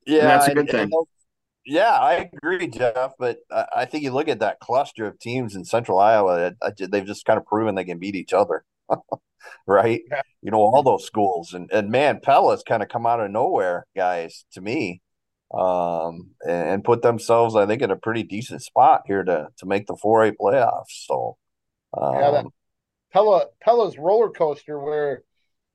Yeah, 0.05 0.19
and 0.19 0.29
that's 0.29 0.47
a 0.47 0.53
good 0.53 0.59
and, 0.59 0.69
thing. 0.69 0.81
And 0.81 1.07
yeah, 1.65 1.91
I 1.91 2.29
agree, 2.33 2.67
Jeff. 2.67 3.13
But 3.19 3.39
I 3.75 3.85
think 3.85 4.03
you 4.03 4.11
look 4.11 4.27
at 4.27 4.39
that 4.39 4.59
cluster 4.59 5.05
of 5.05 5.19
teams 5.19 5.55
in 5.55 5.65
Central 5.65 5.99
Iowa; 5.99 6.53
they've 6.77 7.05
just 7.05 7.25
kind 7.25 7.37
of 7.37 7.45
proven 7.45 7.75
they 7.75 7.83
can 7.83 7.99
beat 7.99 8.15
each 8.15 8.33
other, 8.33 8.63
right? 9.67 10.01
Yeah. 10.09 10.21
You 10.41 10.51
know, 10.51 10.59
all 10.59 10.83
those 10.83 11.05
schools, 11.05 11.53
and 11.53 11.69
and 11.71 11.89
man, 11.89 12.19
Pella's 12.21 12.63
kind 12.67 12.83
of 12.83 12.89
come 12.89 13.05
out 13.05 13.19
of 13.19 13.31
nowhere, 13.31 13.85
guys. 13.95 14.45
To 14.53 14.61
me, 14.61 15.01
um, 15.53 16.31
and 16.47 16.83
put 16.83 17.01
themselves, 17.01 17.55
I 17.55 17.65
think, 17.65 17.81
in 17.81 17.91
a 17.91 17.95
pretty 17.95 18.23
decent 18.23 18.61
spot 18.61 19.03
here 19.05 19.23
to 19.23 19.47
to 19.57 19.65
make 19.65 19.87
the 19.87 19.95
four 19.95 20.25
A 20.25 20.31
playoffs. 20.31 21.05
So, 21.07 21.37
um, 21.97 22.15
yeah, 22.15 22.31
that 22.31 22.45
Pella 23.11 23.45
Pella's 23.61 23.97
roller 23.97 24.29
coaster 24.29 24.79
where 24.79 25.23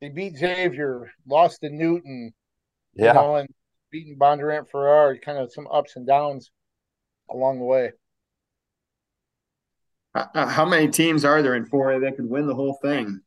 they 0.00 0.08
beat 0.08 0.36
Xavier, 0.36 1.10
lost 1.26 1.60
to 1.62 1.70
Newton, 1.70 2.32
yeah, 2.94 3.08
you 3.08 3.14
know, 3.14 3.36
and 3.36 3.48
beating 3.90 4.18
Bondurant 4.18 4.68
Farrar, 4.70 5.16
kind 5.18 5.38
of 5.38 5.52
some 5.52 5.66
ups 5.72 5.96
and 5.96 6.06
downs 6.06 6.50
along 7.30 7.58
the 7.58 7.64
way. 7.64 7.92
Uh, 10.14 10.46
how 10.46 10.64
many 10.64 10.88
teams 10.88 11.24
are 11.24 11.42
there 11.42 11.56
in 11.56 11.66
4A 11.66 12.02
that 12.02 12.16
could 12.16 12.28
win 12.28 12.46
the 12.46 12.54
whole 12.54 12.78
thing? 12.80 13.20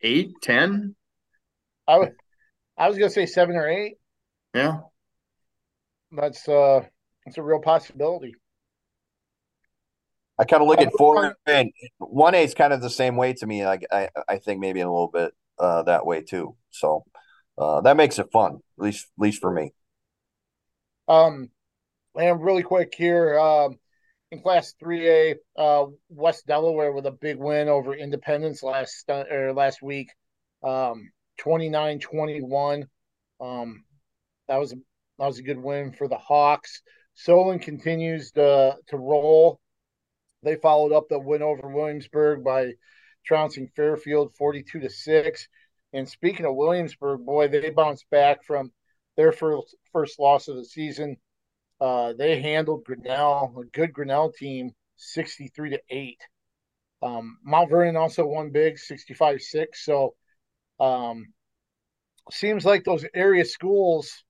Eight, 0.00 0.32
ten? 0.42 0.94
I 1.86 1.98
was, 1.98 2.08
I 2.76 2.88
was 2.88 2.98
gonna 2.98 3.10
say 3.10 3.26
seven 3.26 3.56
or 3.56 3.68
eight. 3.68 3.96
Yeah, 4.54 4.78
that's 6.10 6.48
uh, 6.48 6.80
that's 7.24 7.38
a 7.38 7.42
real 7.42 7.60
possibility. 7.60 8.34
I 10.38 10.44
kind 10.44 10.62
of 10.62 10.68
look 10.68 10.80
at 10.80 10.92
four 10.96 11.36
and 11.46 11.70
one 11.98 12.34
A 12.34 12.42
is 12.42 12.54
kind 12.54 12.72
of 12.72 12.80
the 12.80 12.90
same 12.90 13.16
way 13.16 13.34
to 13.34 13.46
me. 13.46 13.64
Like 13.64 13.86
I, 13.92 14.08
I 14.28 14.38
think 14.38 14.60
maybe 14.60 14.80
a 14.80 14.88
little 14.88 15.10
bit 15.12 15.32
uh, 15.58 15.82
that 15.84 16.04
way 16.06 16.22
too. 16.22 16.56
So 16.70 17.04
uh, 17.58 17.82
that 17.82 17.96
makes 17.96 18.18
it 18.18 18.32
fun, 18.32 18.54
at 18.78 18.84
least 18.84 19.06
at 19.18 19.22
least 19.22 19.40
for 19.40 19.52
me. 19.52 19.72
Um, 21.06 21.50
and 22.16 22.42
really 22.42 22.62
quick 22.62 22.94
here, 22.96 23.38
um, 23.38 23.78
in 24.32 24.40
Class 24.40 24.72
Three 24.80 25.08
A, 25.08 25.34
uh, 25.58 25.84
West 26.08 26.46
Delaware 26.46 26.90
with 26.90 27.04
a 27.04 27.10
big 27.10 27.36
win 27.36 27.68
over 27.68 27.94
Independence 27.94 28.62
last 28.62 29.04
or 29.08 29.52
last 29.52 29.82
week, 29.82 30.08
um, 30.64 31.10
29-21. 31.38 32.84
Um, 33.40 33.84
that 34.48 34.56
was 34.56 34.72
a, 34.72 34.76
that 35.18 35.26
was 35.26 35.38
a 35.38 35.42
good 35.42 35.58
win 35.58 35.92
for 35.92 36.08
the 36.08 36.16
Hawks. 36.16 36.80
Solon 37.14 37.58
continues 37.58 38.32
to 38.32 38.76
to 38.88 38.96
roll. 38.96 39.60
They 40.42 40.56
followed 40.56 40.92
up 40.92 41.08
the 41.10 41.18
win 41.20 41.42
over 41.42 41.68
Williamsburg 41.68 42.42
by 42.42 42.72
trouncing 43.26 43.68
Fairfield 43.76 44.34
42 44.38 44.80
to 44.80 44.88
6. 44.88 45.48
And 45.92 46.08
speaking 46.08 46.46
of 46.46 46.56
Williamsburg, 46.56 47.26
boy, 47.26 47.48
they 47.48 47.68
bounced 47.68 48.06
back 48.10 48.44
from 48.44 48.72
their 49.18 49.30
first 49.30 49.76
first 49.92 50.18
loss 50.18 50.48
of 50.48 50.56
the 50.56 50.64
season. 50.64 51.18
Uh, 51.82 52.12
they 52.12 52.40
handled 52.40 52.84
Grinnell, 52.84 53.52
a 53.60 53.64
good 53.64 53.92
Grinnell 53.92 54.30
team, 54.30 54.70
63 54.98 55.70
to 55.70 55.80
8. 55.90 56.20
Um, 57.02 57.38
Mount 57.44 57.70
Vernon 57.70 57.96
also 57.96 58.24
won 58.24 58.52
big, 58.52 58.78
65 58.78 59.40
6. 59.42 59.84
So 59.84 60.14
um, 60.78 61.32
seems 62.30 62.64
like 62.64 62.84
those 62.84 63.04
area 63.12 63.44
schools 63.44 64.22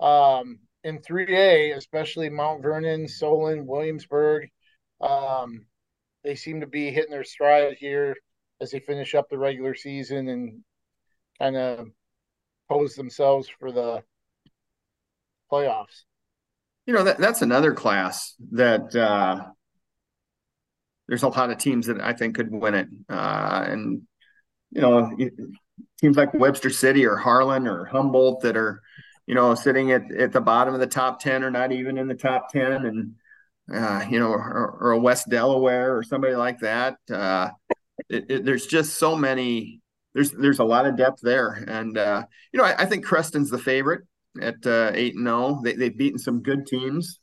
um, 0.00 0.58
in 0.84 0.98
3A, 0.98 1.74
especially 1.78 2.28
Mount 2.28 2.62
Vernon, 2.62 3.08
Solon, 3.08 3.66
Williamsburg, 3.66 4.50
um, 5.00 5.64
they 6.24 6.34
seem 6.34 6.60
to 6.60 6.66
be 6.66 6.90
hitting 6.90 7.10
their 7.10 7.24
stride 7.24 7.78
here 7.78 8.14
as 8.60 8.70
they 8.70 8.80
finish 8.80 9.14
up 9.14 9.30
the 9.30 9.38
regular 9.38 9.74
season 9.74 10.28
and 10.28 10.62
kind 11.38 11.56
of 11.56 11.86
pose 12.68 12.96
themselves 12.96 13.48
for 13.48 13.72
the 13.72 14.02
playoffs. 15.50 16.02
You 16.86 16.94
know, 16.94 17.04
that, 17.04 17.18
that's 17.18 17.42
another 17.42 17.72
class 17.72 18.34
that 18.52 18.94
uh, 18.94 19.46
there's 21.08 21.22
a 21.22 21.28
lot 21.28 21.50
of 21.50 21.58
teams 21.58 21.86
that 21.86 22.00
I 22.00 22.12
think 22.12 22.36
could 22.36 22.50
win 22.50 22.74
it. 22.74 22.88
Uh, 23.08 23.64
and, 23.66 24.02
you 24.70 24.80
know, 24.80 25.16
teams 26.00 26.16
like 26.16 26.34
Webster 26.34 26.70
City 26.70 27.06
or 27.06 27.16
Harlan 27.16 27.66
or 27.66 27.84
Humboldt 27.84 28.40
that 28.42 28.56
are, 28.56 28.80
you 29.26 29.34
know, 29.34 29.54
sitting 29.54 29.92
at, 29.92 30.10
at 30.12 30.32
the 30.32 30.40
bottom 30.40 30.74
of 30.74 30.80
the 30.80 30.86
top 30.86 31.20
10 31.20 31.44
or 31.44 31.50
not 31.50 31.72
even 31.72 31.98
in 31.98 32.08
the 32.08 32.14
top 32.14 32.50
10 32.52 32.86
and, 32.86 33.14
uh, 33.72 34.04
you 34.10 34.18
know, 34.18 34.30
or, 34.30 34.78
or, 34.80 34.98
West 34.98 35.28
Delaware 35.28 35.96
or 35.96 36.02
somebody 36.02 36.34
like 36.34 36.58
that. 36.58 36.96
Uh, 37.08 37.50
it, 38.08 38.26
it, 38.28 38.44
there's 38.44 38.66
just 38.66 38.96
so 38.96 39.16
many. 39.16 39.80
There's 40.14 40.32
there's 40.32 40.58
a 40.58 40.64
lot 40.64 40.86
of 40.86 40.96
depth 40.96 41.20
there, 41.22 41.64
and 41.68 41.96
uh, 41.96 42.24
you 42.52 42.58
know 42.58 42.64
I, 42.64 42.82
I, 42.82 42.86
think 42.86 43.04
Creston's 43.04 43.50
the 43.50 43.58
favorite. 43.58 44.02
At 44.40 44.66
uh, 44.66 44.92
eight 44.94 45.14
and 45.14 45.26
zero. 45.26 45.58
Oh. 45.58 45.60
They 45.62 45.74
they've 45.74 45.96
beaten 45.96 46.18
some 46.18 46.42
good 46.42 46.66
teams. 46.66 47.20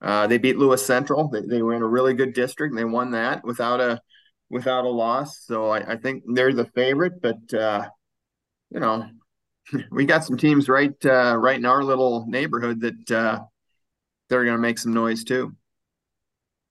Uh, 0.00 0.26
they 0.26 0.38
beat 0.38 0.58
Lewis 0.58 0.84
Central. 0.84 1.28
They, 1.28 1.40
they 1.40 1.62
were 1.62 1.74
in 1.74 1.82
a 1.82 1.86
really 1.86 2.14
good 2.14 2.34
district. 2.34 2.72
and 2.72 2.78
They 2.78 2.84
won 2.84 3.12
that 3.12 3.44
without 3.44 3.80
a 3.80 4.00
without 4.50 4.84
a 4.84 4.90
loss. 4.90 5.44
So 5.44 5.70
I, 5.70 5.92
I 5.92 5.96
think 5.96 6.24
they're 6.26 6.52
the 6.52 6.66
favorite. 6.66 7.22
But 7.22 7.54
uh, 7.54 7.88
you 8.70 8.80
know, 8.80 9.06
we 9.90 10.04
got 10.04 10.24
some 10.24 10.36
teams 10.36 10.68
right 10.68 10.94
uh, 11.04 11.36
right 11.36 11.56
in 11.56 11.64
our 11.64 11.82
little 11.82 12.26
neighborhood 12.28 12.80
that 12.80 13.10
uh, 13.10 13.40
they're 14.28 14.44
going 14.44 14.56
to 14.56 14.62
make 14.62 14.78
some 14.78 14.94
noise 14.94 15.24
too. 15.24 15.54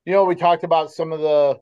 You 0.05 0.13
know, 0.13 0.25
we 0.25 0.35
talked 0.35 0.63
about 0.63 0.91
some 0.91 1.13
of 1.13 1.21
the 1.21 1.59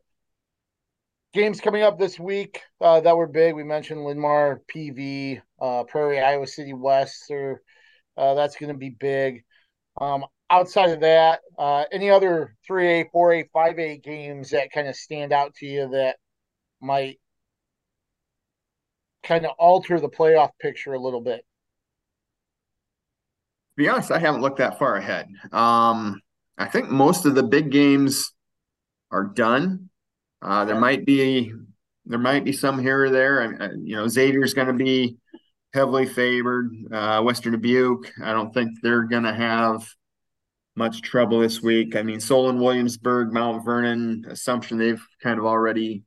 games 1.34 1.62
coming 1.62 1.84
up 1.84 2.00
this 2.00 2.20
week 2.20 2.62
uh, 2.82 3.00
that 3.02 3.16
were 3.16 3.28
big. 3.28 3.56
We 3.56 3.64
mentioned 3.64 4.04
Linn-Mar, 4.04 4.62
PV, 4.74 5.42
uh, 5.62 5.84
Prairie, 5.84 6.20
Iowa 6.20 6.48
City 6.48 6.74
West, 6.74 7.30
or 7.30 7.62
uh, 8.22 8.36
that's 8.36 8.56
going 8.56 8.72
to 8.72 8.78
be 8.78 8.92
big. 8.92 9.44
Um, 10.00 10.26
outside 10.50 10.92
of 10.92 11.00
that, 11.00 11.40
uh, 11.58 11.86
any 11.92 12.12
other 12.12 12.56
3A, 12.70 13.08
4A, 13.14 13.46
5A 13.54 14.04
games 14.04 14.52
that 14.52 14.72
kind 14.72 14.88
of 14.88 14.96
stand 14.96 15.34
out 15.34 15.56
to 15.56 15.66
you 15.66 15.90
that 15.90 16.18
might 16.80 17.20
kind 19.24 19.46
of 19.46 19.52
alter 19.58 20.00
the 20.00 20.10
playoff 20.10 20.52
picture 20.60 20.94
a 20.94 21.00
little 21.00 21.22
bit? 21.22 21.40
To 21.40 21.44
be 23.78 23.90
honest, 23.90 24.12
I 24.12 24.20
haven't 24.20 24.42
looked 24.42 24.60
that 24.60 24.78
far 24.78 24.98
ahead. 24.98 25.28
Um, 25.52 26.22
I 26.58 26.68
think 26.68 26.90
most 26.90 27.26
of 27.26 27.34
the 27.34 27.44
big 27.44 27.72
games 27.72 28.34
are 29.10 29.24
done. 29.24 29.90
Uh, 30.44 30.66
there 30.66 30.80
might 30.80 31.06
be 31.06 31.54
there 32.06 32.20
might 32.20 32.44
be 32.44 32.54
some 32.54 32.80
here 32.80 33.06
or 33.06 33.10
there. 33.10 33.42
I, 33.42 33.66
I, 33.66 33.70
you 33.84 33.96
know, 33.96 34.08
Xavier's 34.08 34.54
going 34.54 34.68
to 34.68 34.74
be 34.74 35.18
heavily 35.74 36.06
favored. 36.06 36.72
Uh, 36.92 37.22
Western 37.22 37.54
Dubuque, 37.54 38.12
I 38.24 38.34
don't 38.34 38.54
think 38.54 38.72
they're 38.82 39.04
going 39.04 39.24
to 39.24 39.34
have 39.34 39.88
much 40.76 41.02
trouble 41.02 41.40
this 41.40 41.62
week. 41.62 41.96
I 41.96 42.04
mean, 42.04 42.20
Solon, 42.20 42.60
Williamsburg, 42.60 43.34
Mount 43.34 43.64
Vernon, 43.66 44.26
Assumption, 44.30 44.78
they've 44.78 45.04
kind 45.22 45.40
of 45.40 45.46
already 45.46 46.04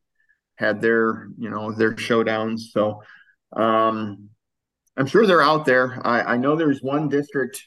had 0.56 0.80
their 0.80 1.28
you 1.36 1.50
know 1.50 1.72
their 1.72 1.94
showdowns. 1.94 2.60
So 2.70 3.02
um, 3.52 4.30
I'm 4.96 5.06
sure 5.06 5.26
they're 5.26 5.42
out 5.42 5.66
there. 5.66 6.00
I, 6.06 6.34
I 6.34 6.36
know 6.36 6.56
there's 6.56 6.82
one 6.82 7.08
district 7.08 7.64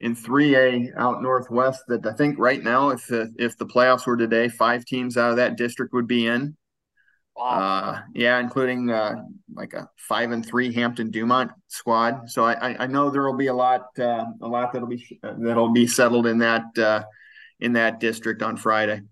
in 0.00 0.14
3A 0.14 0.96
out 0.96 1.22
northwest 1.22 1.82
that 1.88 2.06
I 2.06 2.12
think 2.12 2.38
right 2.38 2.62
now, 2.62 2.90
if 2.90 3.06
the, 3.06 3.32
if 3.38 3.56
the 3.56 3.66
playoffs 3.66 4.06
were 4.06 4.16
today, 4.16 4.48
five 4.48 4.84
teams 4.84 5.16
out 5.16 5.30
of 5.30 5.36
that 5.36 5.56
district 5.56 5.92
would 5.92 6.06
be 6.06 6.26
in. 6.26 6.56
Wow. 7.38 7.46
Uh, 7.46 8.00
yeah, 8.14 8.40
including 8.40 8.90
uh, 8.90 9.14
like 9.54 9.72
a 9.72 9.88
five 9.96 10.32
and 10.32 10.44
three 10.44 10.72
Hampton 10.72 11.12
Dumont 11.12 11.52
squad. 11.68 12.28
So 12.28 12.44
I, 12.44 12.82
I 12.82 12.86
know 12.88 13.10
there 13.10 13.22
will 13.22 13.36
be 13.36 13.46
a 13.46 13.54
lot 13.54 13.86
uh, 13.96 14.24
a 14.42 14.48
lot 14.48 14.72
that'll 14.72 14.88
be 14.88 15.20
that'll 15.22 15.72
be 15.72 15.86
settled 15.86 16.26
in 16.26 16.38
that 16.38 16.76
uh, 16.76 17.04
in 17.60 17.74
that 17.74 18.00
district 18.00 18.42
on 18.42 18.56
Friday. 18.56 19.02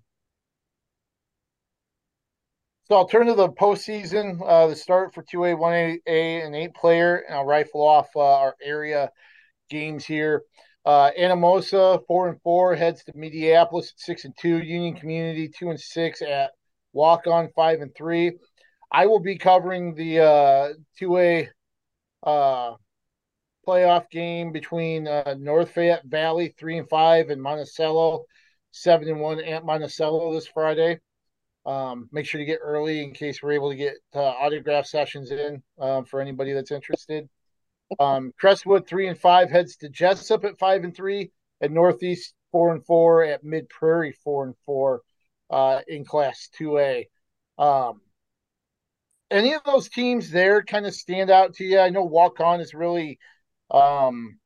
So 2.89 2.97
I'll 2.97 3.07
turn 3.07 3.27
to 3.27 3.35
the 3.35 3.49
postseason. 3.49 4.41
Uh, 4.45 4.67
the 4.67 4.77
start 4.77 5.15
for 5.15 5.23
two 5.23 5.45
A, 5.45 5.55
one 5.55 6.01
A, 6.09 6.43
and 6.43 6.57
eight 6.57 6.75
player, 6.75 7.19
and 7.29 7.37
I'll 7.37 7.45
rifle 7.45 7.87
off 7.87 8.09
uh, 8.17 8.21
our 8.21 8.57
area 8.61 9.11
games 9.71 10.05
here. 10.05 10.43
Uh, 10.85 11.13
Anamosa 11.17 12.05
four 12.09 12.29
and 12.29 12.41
four 12.43 12.75
heads 12.75 13.05
to 13.05 13.13
Mediapolis 13.13 13.93
at 13.93 14.01
six 14.01 14.25
and 14.25 14.35
two. 14.37 14.59
Union 14.59 14.95
Community 14.97 15.49
two 15.49 15.71
and 15.71 15.79
six 15.79 16.23
at 16.23 16.51
Waukon 16.97 17.53
five 17.55 17.81
and 17.81 17.95
three. 17.95 18.33
I 18.91 19.07
will 19.07 19.21
be 19.21 19.37
covering 19.37 19.95
the 19.95 20.21
uh, 20.21 20.69
two 20.99 21.19
A 21.19 21.49
uh, 22.23 22.75
playoff 23.67 24.09
game 24.11 24.53
between 24.53 25.07
uh, 25.07 25.35
North 25.39 25.73
Fayette 25.73 26.05
Valley 26.07 26.55
three 26.59 26.79
and 26.79 26.89
five 26.89 27.31
and 27.31 27.43
Monticello 27.43 28.25
seven 28.71 29.09
and 29.09 29.21
one 29.21 29.41
at 29.41 29.65
Monticello 29.65 30.33
this 30.33 30.47
Friday. 30.47 30.99
Um, 31.65 32.09
make 32.13 32.27
sure 32.27 32.39
to 32.39 32.45
get 32.45 32.61
early 32.63 33.03
in 33.03 33.13
case 33.13 33.43
we're 33.43 33.53
able 33.53 33.71
to 33.71 33.77
get 33.77 33.95
uh, 34.15 34.21
autograph 34.21 34.87
sessions 34.87 35.33
in 35.33 35.63
um, 35.81 36.05
for 36.05 36.21
anybody 36.21 36.53
that's 36.53 36.71
interested. 36.71 37.29
Um, 37.99 38.33
Crestwood 38.39 38.87
three 38.87 39.09
and 39.09 39.19
five 39.19 39.51
heads 39.51 39.77
to 39.79 39.89
Jesup 39.89 40.45
at 40.45 40.59
five 40.59 40.85
and 40.85 40.95
three, 40.95 41.33
and 41.61 41.75
Northeast 41.75 42.35
four 42.53 42.73
and 42.73 42.85
four 42.87 43.25
at 43.25 43.43
Mid 43.43 43.69
Prairie 43.69 44.17
four 44.23 44.45
and 44.45 44.55
four 44.65 45.03
uh, 45.51 45.81
in 45.87 46.05
Class 46.05 46.49
Two 46.57 46.79
A. 46.79 47.09
Um, 47.59 48.01
any 49.31 49.55
of 49.55 49.63
those 49.65 49.89
teams 49.89 50.31
there 50.31 50.63
kind 50.63 50.87
of 50.87 50.95
stand 50.95 51.31
out 51.31 51.55
to 51.55 51.65
you? 51.65 51.79
I 51.79 51.91
know 51.91 52.09
Waukon 52.09 52.59
has 52.59 52.75
really 52.75 53.19
um, 53.71 54.39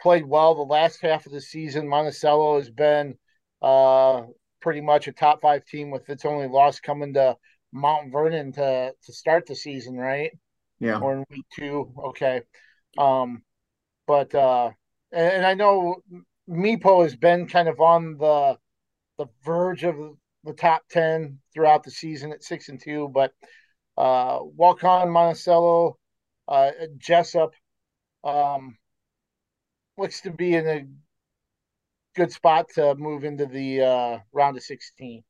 played 0.00 0.26
well 0.26 0.54
the 0.54 0.62
last 0.62 1.00
half 1.02 1.26
of 1.26 1.32
the 1.32 1.40
season. 1.40 1.88
Monticello 1.88 2.58
has 2.58 2.70
been 2.70 3.16
uh, 3.60 4.22
pretty 4.60 4.80
much 4.80 5.08
a 5.08 5.12
top 5.12 5.40
five 5.40 5.64
team 5.64 5.90
with 5.90 6.08
its 6.08 6.24
only 6.24 6.48
loss 6.48 6.80
coming 6.80 7.14
to 7.14 7.36
Mount 7.72 8.12
Vernon 8.12 8.52
to 8.52 8.92
to 9.04 9.12
start 9.12 9.46
the 9.46 9.56
season, 9.56 9.96
right? 9.96 10.30
Yeah. 10.78 10.98
Or 10.98 11.14
in 11.14 11.24
week 11.30 11.46
two. 11.54 11.92
Okay. 12.06 12.42
Um, 12.98 13.42
but 14.06 14.34
uh, 14.34 14.70
and, 15.12 15.32
and 15.32 15.46
I 15.46 15.54
know 15.54 16.02
Mepo 16.48 17.02
has 17.02 17.16
been 17.16 17.46
kind 17.46 17.68
of 17.68 17.80
on 17.80 18.18
the 18.18 18.58
the 19.22 19.30
verge 19.44 19.84
of 19.84 19.96
the 20.44 20.52
top 20.52 20.82
ten 20.90 21.38
throughout 21.54 21.84
the 21.84 21.90
season 21.90 22.32
at 22.32 22.42
six 22.42 22.68
and 22.68 22.80
two, 22.82 23.08
but 23.14 23.32
uh, 23.96 24.38
Waukon 24.40 25.10
Monticello, 25.10 25.96
uh, 26.48 26.70
Jesup, 26.98 27.50
um, 28.24 28.76
looks 29.96 30.20
to 30.22 30.30
be 30.30 30.54
in 30.54 30.66
a 30.66 30.86
good 32.16 32.32
spot 32.32 32.66
to 32.74 32.94
move 32.96 33.24
into 33.24 33.46
the 33.46 33.82
uh, 33.82 34.18
round 34.32 34.56
of 34.56 34.62
sixteen. 34.62 35.22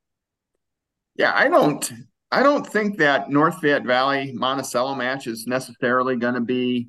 Yeah, 1.16 1.32
I 1.34 1.48
don't 1.48 1.92
I 2.30 2.42
don't 2.42 2.66
think 2.66 2.98
that 2.98 3.28
North 3.28 3.60
Fayette 3.60 3.84
Valley 3.84 4.32
Monticello 4.32 4.94
match 4.94 5.26
is 5.26 5.46
necessarily 5.46 6.16
going 6.16 6.34
to 6.34 6.40
be 6.40 6.88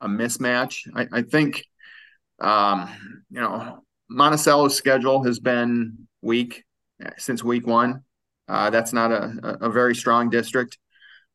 a 0.00 0.08
mismatch. 0.08 0.80
I, 0.94 1.06
I 1.12 1.22
think, 1.22 1.64
um, 2.40 2.90
you 3.30 3.40
know, 3.40 3.84
Monticello's 4.10 4.76
schedule 4.76 5.22
has 5.24 5.38
been 5.38 6.05
weak 6.26 6.64
since 7.16 7.42
week 7.42 7.66
one. 7.66 8.02
Uh, 8.48 8.70
that's 8.70 8.92
not 8.92 9.10
a, 9.10 9.58
a, 9.62 9.70
very 9.70 9.94
strong 9.94 10.30
district. 10.30 10.78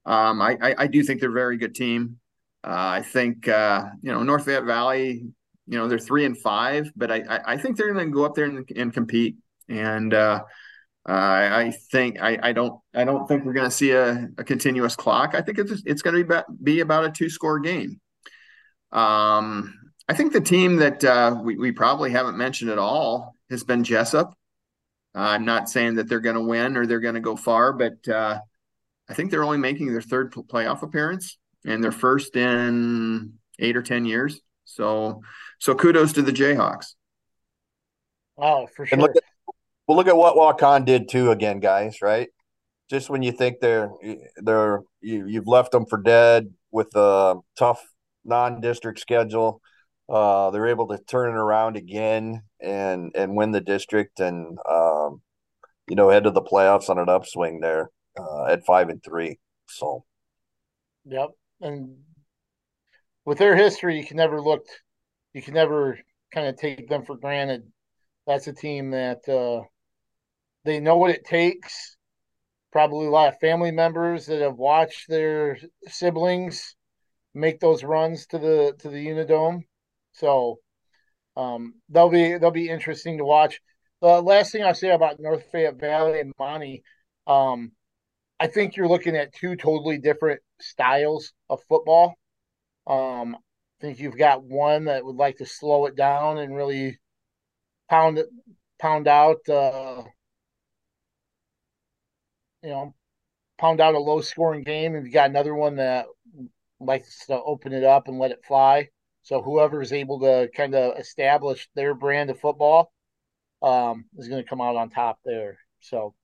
Um, 0.05 0.41
I, 0.41 0.57
I, 0.61 0.75
I, 0.77 0.87
do 0.87 1.03
think 1.03 1.19
they're 1.19 1.29
a 1.29 1.33
very 1.33 1.57
good 1.57 1.75
team. 1.75 2.19
Uh, 2.63 2.69
I 2.99 3.01
think, 3.01 3.47
uh, 3.47 3.83
you 4.01 4.11
know, 4.11 4.23
North 4.23 4.45
Fayette 4.45 4.63
Valley, 4.63 5.25
you 5.67 5.77
know, 5.77 5.89
they're 5.89 5.99
three 5.99 6.25
and 6.25 6.37
five, 6.37 6.89
but 6.95 7.11
I, 7.11 7.23
I, 7.29 7.53
I 7.53 7.57
think 7.57 7.75
they're 7.75 7.93
going 7.93 8.05
to 8.05 8.13
go 8.13 8.23
up 8.23 8.33
there 8.33 8.45
and, 8.45 8.69
and 8.75 8.93
compete. 8.93 9.35
And, 9.67 10.13
uh, 10.13 10.43
uh, 11.07 11.11
I 11.13 11.73
think 11.91 12.21
I, 12.21 12.37
I 12.43 12.51
don't 12.51 12.79
I 12.93 13.05
don't 13.05 13.27
think 13.27 13.43
we're 13.43 13.53
going 13.53 13.65
to 13.65 13.75
see 13.75 13.89
a, 13.89 14.29
a, 14.37 14.43
continuous 14.43 14.95
clock. 14.95 15.33
I 15.33 15.41
think 15.41 15.57
it's 15.57 15.81
it's 15.83 16.03
going 16.03 16.15
to 16.15 16.23
be 16.23 16.53
be 16.63 16.79
about 16.81 17.05
a 17.05 17.09
two 17.09 17.27
score 17.27 17.59
game. 17.59 17.99
Um, 18.91 19.73
I 20.07 20.13
think 20.13 20.31
the 20.31 20.41
team 20.41 20.75
that 20.75 21.03
uh, 21.03 21.41
we 21.43 21.57
we 21.57 21.71
probably 21.71 22.11
haven't 22.11 22.37
mentioned 22.37 22.69
at 22.69 22.77
all 22.77 23.35
has 23.49 23.63
been 23.63 23.83
Jesup. 23.83 24.33
Uh, 25.13 25.19
I'm 25.19 25.45
not 25.45 25.69
saying 25.69 25.95
that 25.95 26.07
they're 26.07 26.19
going 26.19 26.35
to 26.35 26.41
win 26.41 26.77
or 26.77 26.85
they're 26.85 26.99
going 26.99 27.15
to 27.15 27.21
go 27.21 27.35
far, 27.35 27.73
but 27.73 28.07
uh, 28.07 28.39
I 29.09 29.13
think 29.13 29.29
they're 29.29 29.43
only 29.43 29.57
making 29.57 29.91
their 29.91 30.01
third 30.01 30.31
playoff 30.31 30.83
appearance 30.83 31.37
and 31.65 31.83
their 31.83 31.91
first 31.91 32.35
in 32.35 33.33
eight 33.59 33.75
or 33.75 33.81
ten 33.83 34.05
years. 34.05 34.39
So 34.63 35.21
so 35.59 35.75
kudos 35.75 36.13
to 36.13 36.21
the 36.21 36.31
Jayhawks. 36.31 36.95
Oh, 38.37 38.67
for 38.75 38.85
sure. 38.85 38.97
Well, 39.87 39.97
look 39.97 40.07
at 40.07 40.15
what 40.15 40.35
Waukon 40.35 40.85
did 40.85 41.09
too. 41.09 41.31
Again, 41.31 41.59
guys, 41.59 42.01
right? 42.01 42.29
Just 42.89 43.09
when 43.09 43.21
you 43.21 43.33
think 43.33 43.59
they're 43.59 43.91
they're 44.37 44.81
you, 45.01 45.27
you've 45.27 45.47
left 45.47 45.71
them 45.73 45.85
for 45.85 45.97
dead 45.97 46.53
with 46.71 46.95
a 46.95 47.35
tough 47.57 47.85
non-district 48.23 48.99
schedule, 48.99 49.61
uh, 50.07 50.51
they're 50.51 50.67
able 50.67 50.87
to 50.87 50.97
turn 50.97 51.31
it 51.31 51.37
around 51.37 51.75
again 51.75 52.43
and 52.61 53.11
and 53.15 53.35
win 53.35 53.51
the 53.51 53.61
district 53.61 54.19
and 54.19 54.57
um, 54.69 55.21
you 55.87 55.95
know 55.95 56.09
head 56.09 56.23
to 56.23 56.31
the 56.31 56.41
playoffs 56.41 56.89
on 56.89 56.97
an 56.97 57.09
upswing 57.09 57.59
there 57.59 57.89
uh, 58.19 58.45
at 58.45 58.65
five 58.65 58.89
and 58.89 59.03
three. 59.03 59.39
So, 59.67 60.03
yep, 61.05 61.29
and 61.61 61.97
with 63.25 63.37
their 63.37 63.55
history, 63.55 63.97
you 63.97 64.05
can 64.05 64.17
never 64.17 64.41
look, 64.41 64.65
you 65.33 65.41
can 65.41 65.53
never 65.53 65.99
kind 66.33 66.47
of 66.47 66.57
take 66.57 66.89
them 66.89 67.05
for 67.05 67.15
granted. 67.17 67.63
That's 68.27 68.47
a 68.47 68.53
team 68.53 68.91
that 68.91 69.27
uh, 69.27 69.65
they 70.65 70.79
know 70.79 70.97
what 70.97 71.11
it 71.11 71.25
takes. 71.25 71.97
Probably 72.71 73.07
a 73.07 73.11
lot 73.11 73.29
of 73.29 73.39
family 73.39 73.71
members 73.71 74.27
that 74.27 74.41
have 74.41 74.55
watched 74.55 75.09
their 75.09 75.57
siblings 75.87 76.75
make 77.33 77.59
those 77.59 77.83
runs 77.83 78.27
to 78.27 78.37
the 78.37 78.73
to 78.79 78.89
the 78.89 79.05
Unidome. 79.05 79.61
So 80.13 80.59
um, 81.35 81.75
they'll 81.89 82.09
be 82.09 82.37
they'll 82.37 82.51
be 82.51 82.69
interesting 82.69 83.17
to 83.17 83.25
watch. 83.25 83.59
The 84.01 84.21
last 84.21 84.51
thing 84.51 84.63
I'll 84.63 84.73
say 84.73 84.89
about 84.91 85.19
North 85.19 85.43
Fayette 85.51 85.79
Valley 85.79 86.19
and 86.19 86.33
Monty, 86.39 86.83
um, 87.27 87.71
I 88.39 88.47
think 88.47 88.75
you're 88.75 88.87
looking 88.87 89.15
at 89.15 89.33
two 89.33 89.55
totally 89.55 89.99
different 89.99 90.41
styles 90.59 91.33
of 91.49 91.61
football. 91.69 92.15
Um, 92.87 93.35
I 93.35 93.85
think 93.85 93.99
you've 93.99 94.17
got 94.17 94.43
one 94.43 94.85
that 94.85 95.05
would 95.05 95.15
like 95.15 95.37
to 95.37 95.45
slow 95.45 95.85
it 95.85 95.95
down 95.95 96.39
and 96.39 96.55
really 96.55 96.99
pound 97.89 98.17
it, 98.17 98.27
pound 98.79 99.07
out, 99.07 99.47
uh, 99.47 100.03
you 102.63 102.69
know, 102.69 102.95
pound 103.59 103.81
out 103.81 103.95
a 103.95 103.99
low 103.99 104.21
scoring 104.21 104.63
game. 104.63 104.95
And 104.95 105.05
you've 105.05 105.13
got 105.13 105.29
another 105.29 105.53
one 105.53 105.75
that 105.75 106.07
likes 106.79 107.25
to 107.27 107.39
open 107.39 107.73
it 107.73 107.83
up 107.83 108.07
and 108.07 108.17
let 108.17 108.31
it 108.31 108.43
fly. 108.45 108.89
So 109.23 109.41
whoever 109.41 109.81
is 109.81 109.93
able 109.93 110.19
to 110.21 110.49
kind 110.55 110.75
of 110.75 110.97
establish 110.97 111.69
their 111.75 111.93
brand 111.93 112.29
of 112.29 112.39
football 112.39 112.91
um, 113.61 114.05
is 114.17 114.27
going 114.27 114.43
to 114.43 114.49
come 114.49 114.61
out 114.61 114.75
on 114.75 114.89
top 114.89 115.19
there. 115.23 115.57
So 115.79 116.15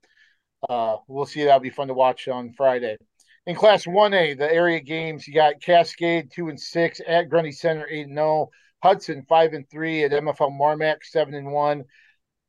uh, 0.68 0.98
we'll 1.08 1.26
see. 1.26 1.44
That'll 1.44 1.60
be 1.60 1.70
fun 1.70 1.88
to 1.90 1.94
watch 1.94 2.28
on 2.28 2.54
Friday. 2.54 2.98
In 3.46 3.56
Class 3.56 3.86
1A, 3.86 4.38
the 4.38 4.52
area 4.52 4.82
games, 4.82 5.28
you 5.28 5.34
got 5.34 5.62
Cascade 5.62 6.32
2 6.34 6.50
and 6.50 6.60
6 6.60 7.02
at 7.08 7.30
Grundy 7.30 7.54
Center 7.54 7.88
8 7.90 8.08
and 8.08 8.18
0, 8.18 8.50
Hudson 8.84 9.26
5 9.28 9.54
and 9.54 9.70
3 9.70 10.04
at 10.04 10.12
MFL 10.12 10.52
Marmac 10.52 10.98
7 11.04 11.34
and 11.34 11.52
1, 11.52 11.84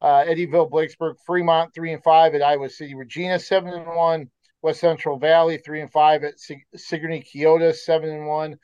uh, 0.01 0.25
Eddyville 0.25 0.71
Blakesburg 0.71 1.15
Fremont 1.25 1.73
3 1.75 1.93
and 1.93 2.03
5 2.03 2.35
at 2.35 2.43
Iowa 2.43 2.69
City 2.69 2.95
Regina 2.95 3.39
7 3.39 3.73
and 3.73 3.87
1, 3.87 4.31
West 4.63 4.81
Central 4.81 5.19
Valley 5.19 5.59
3 5.59 5.83
and 5.83 5.93
5 5.93 6.25
at 6.25 6.41
Sig- 6.41 6.67
Sigourney 6.75 7.23
Keota 7.23 7.75
7 7.75 8.11
and 8.11 8.27
1, 8.27 8.57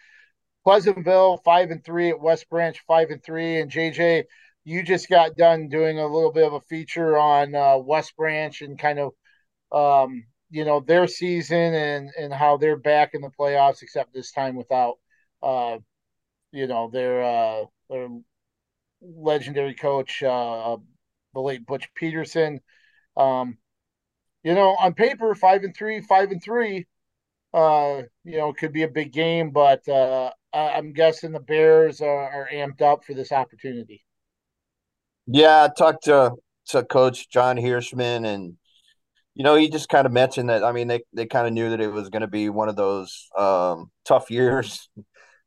Pleasantville 0.65 1.39
5 1.45 1.71
and 1.71 1.85
3 1.85 2.11
at 2.11 2.21
West 2.21 2.49
Branch 2.49 2.79
5 2.87 3.11
and 3.11 3.23
3, 3.23 3.61
and 3.61 3.71
JJ 3.71 4.25
you 4.65 4.83
just 4.83 5.09
got 5.11 5.37
done 5.37 5.69
doing 5.69 5.99
a 5.99 6.07
little 6.07 6.33
bit 6.33 6.47
of 6.47 6.55
a 6.55 6.61
feature 6.63 7.19
on 7.19 7.55
uh, 7.55 7.77
West 7.79 8.17
Branch 8.17 8.63
and 8.63 8.79
kind 8.79 8.99
of 8.99 9.13
um, 9.73 10.25
you 10.51 10.65
know 10.65 10.81
their 10.81 11.07
season 11.07 11.75
and 11.75 12.11
and 12.19 12.33
how 12.33 12.57
they're 12.57 12.77
back 12.77 13.11
in 13.15 13.21
the 13.23 13.31
playoffs, 13.39 13.83
except 13.83 14.15
this 14.15 14.33
time 14.33 14.57
without 14.57 14.95
uh, 15.43 15.79
you 16.53 16.67
know 16.67 16.91
their 16.93 17.23
uh, 17.23 17.65
their 17.91 18.09
legendary 19.03 19.75
coach, 19.75 20.23
uh, 20.23 20.77
the 21.35 21.41
late 21.41 21.67
Butch 21.67 21.89
Pedersen. 21.95 22.61
Um, 23.17 23.59
you 24.43 24.55
know, 24.55 24.77
on 24.79 24.95
paper, 24.95 25.35
five 25.35 25.65
and 25.65 25.75
three, 25.77 26.01
five 26.03 26.31
and 26.31 26.43
three. 26.43 26.87
Uh, 27.55 28.03
you 28.25 28.37
know, 28.37 28.49
it 28.49 28.57
could 28.57 28.73
be 28.73 28.83
a 28.83 28.89
big 28.89 29.13
game, 29.13 29.51
but 29.51 29.87
uh, 29.89 30.31
I'm 30.53 30.93
guessing 30.93 31.31
the 31.31 31.39
Bears 31.39 32.01
are, 32.01 32.09
are 32.09 32.49
amped 32.53 32.83
up 32.83 33.05
for 33.05 33.15
this 33.15 33.31
opportunity. 33.31 34.05
Yeah, 35.27 35.65
I 35.65 35.69
talked 35.69 36.05
to 36.05 36.33
to 36.69 36.83
Coach 36.83 37.31
John 37.31 37.57
Hirschman, 37.57 38.27
and 38.27 38.55
you 39.35 39.45
know, 39.45 39.55
he 39.55 39.69
just 39.69 39.89
kind 39.89 40.05
of 40.05 40.13
mentioned 40.13 40.49
that. 40.49 40.65
I 40.65 40.73
mean, 40.73 40.89
they 40.89 41.03
they 41.13 41.27
kind 41.27 41.47
of 41.47 41.53
knew 41.53 41.71
that 41.71 41.81
it 41.81 41.93
was 41.93 42.09
going 42.09 42.23
to 42.23 42.29
be 42.29 42.49
one 42.49 42.69
of 42.69 42.75
those 42.77 43.29
um, 43.39 43.91
tough 44.05 44.31
years. 44.31 44.89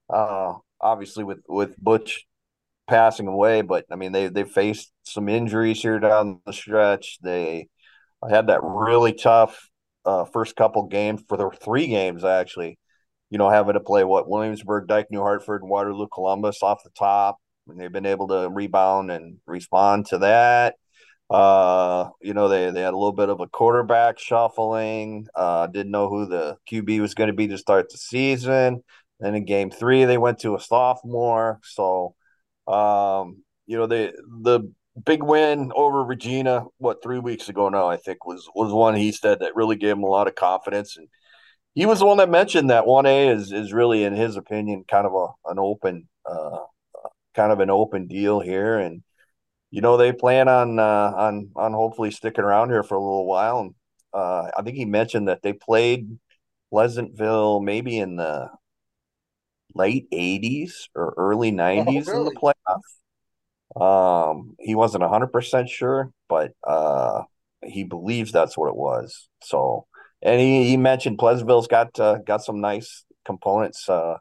Uh, 0.10 0.54
obviously, 0.80 1.26
with 1.26 1.40
with 1.50 1.76
Butch 1.78 2.26
passing 2.88 3.28
away, 3.28 3.62
but 3.62 3.84
I 3.92 3.98
mean, 3.98 4.14
they 4.14 4.30
they 4.30 4.46
faced 4.46 4.90
some 5.04 5.28
injuries 5.28 5.82
here 5.82 6.00
down 6.00 6.40
the 6.46 6.54
stretch. 6.54 7.18
They 7.22 7.68
had 8.30 8.48
that 8.48 8.62
really 8.64 9.12
tough 9.12 9.70
uh, 10.08 10.26
first 10.26 10.56
couple 10.56 10.88
games 10.88 11.22
for 11.28 11.38
the 11.38 11.50
three 11.62 11.88
games 11.88 12.24
actually. 12.24 12.80
You 13.30 13.38
know, 13.38 13.50
having 13.50 13.74
to 13.74 13.82
play 13.82 14.06
what 14.06 14.30
Williamsburg, 14.30 14.88
Dike, 14.88 15.12
New 15.12 15.20
Hartford, 15.20 15.62
Waterloo, 15.64 16.08
Columbus 16.08 16.64
off 16.64 16.84
the 16.84 16.90
top 16.92 17.38
and 17.70 17.80
they've 17.80 17.92
been 17.92 18.06
able 18.06 18.28
to 18.30 18.50
rebound 18.50 19.12
and 19.12 19.38
respond 19.46 20.08
to 20.08 20.20
that. 20.20 20.76
Uh, 21.30 22.10
you 22.22 22.34
know, 22.34 22.48
they, 22.48 22.72
they 22.72 22.82
had 22.82 22.94
a 22.94 22.98
little 22.98 23.14
bit 23.14 23.30
of 23.30 23.42
a 23.42 23.48
quarterback 23.48 24.18
shuffling. 24.18 25.28
Uh, 25.36 25.68
didn't 25.68 25.92
know 25.92 26.10
who 26.10 26.26
the 26.26 26.58
QB 26.72 27.02
was 27.02 27.14
going 27.14 27.28
to 27.28 27.34
be 27.34 27.48
to 27.48 27.58
start 27.58 27.90
the 27.90 27.98
season. 27.98 28.84
And 29.20 29.36
in 29.36 29.46
game 29.46 29.72
three, 29.72 30.06
they 30.06 30.18
went 30.18 30.40
to 30.40 30.56
a 30.56 30.60
sophomore. 30.60 31.60
So, 31.64 32.16
um, 32.68 33.44
you 33.66 33.78
know, 33.78 33.88
they 33.88 34.14
the 34.42 34.72
big 35.06 35.24
win 35.24 35.72
over 35.76 36.04
Regina, 36.04 36.66
what 36.78 37.04
three 37.04 37.20
weeks 37.20 37.50
ago 37.50 37.70
now, 37.70 37.88
I 37.88 37.98
think 37.98 38.26
was 38.26 38.48
was 38.56 38.72
one 38.72 38.96
he 38.96 39.12
said 39.12 39.40
that 39.40 39.56
really 39.56 39.76
gave 39.76 39.94
him 39.94 40.04
a 40.04 40.08
lot 40.08 40.28
of 40.28 40.36
confidence. 40.36 40.98
And 40.98 41.08
he 41.76 41.86
was 41.86 42.00
the 42.00 42.06
one 42.06 42.18
that 42.18 42.30
mentioned 42.30 42.70
that 42.70 42.88
one 42.88 43.06
A 43.06 43.30
is 43.30 43.52
is 43.52 43.74
really, 43.74 44.04
in 44.04 44.14
his 44.14 44.38
opinion, 44.38 44.84
kind 44.88 45.06
of 45.06 45.14
a 45.14 45.50
an 45.50 45.60
open 45.60 46.08
uh, 46.26 46.66
kind 47.36 47.52
of 47.52 47.60
an 47.60 47.70
open 47.70 48.08
deal 48.08 48.40
here, 48.40 48.78
and 48.78 49.04
you 49.72 49.82
know 49.82 49.98
they 49.98 50.12
plan 50.12 50.48
on 50.48 50.80
uh, 50.80 51.14
on 51.16 51.52
on 51.56 51.74
hopefully 51.74 52.12
sticking 52.12 52.44
around 52.44 52.70
here 52.70 52.84
for 52.84 52.96
a 52.96 53.02
little 53.02 53.28
while. 53.28 53.60
And 53.60 53.76
uh, 54.14 54.52
I 54.58 54.62
think 54.64 54.78
he 54.78 54.86
mentioned 54.86 55.28
that 55.28 55.42
they 55.44 55.54
played 55.54 56.18
Pleasantville 56.72 57.62
maybe 57.62 57.98
in 57.98 58.16
the 58.16 58.50
late 59.76 60.10
'80s 60.12 60.90
or 60.96 61.14
early 61.18 61.52
'90s 61.52 62.08
oh, 62.08 62.12
really? 62.12 62.20
in 62.20 62.26
the 62.26 62.40
playoffs. 62.40 62.98
Um, 63.76 64.56
he 64.60 64.76
wasn't 64.76 65.04
hundred 65.04 65.28
percent 65.28 65.70
sure, 65.70 66.12
but 66.30 66.54
uh, 66.66 67.24
he 67.64 67.84
believes 67.84 68.32
that's 68.32 68.58
what 68.58 68.70
it 68.70 68.76
was. 68.76 69.28
So, 69.44 69.88
and 70.22 70.40
he, 70.40 70.70
he 70.70 70.78
mentioned 70.78 71.20
Pleasantville's 71.20 71.68
got 71.68 72.00
uh, 72.00 72.20
got 72.26 72.44
some 72.44 72.62
nice 72.62 73.04
components 73.26 73.90
uh, 73.90 74.18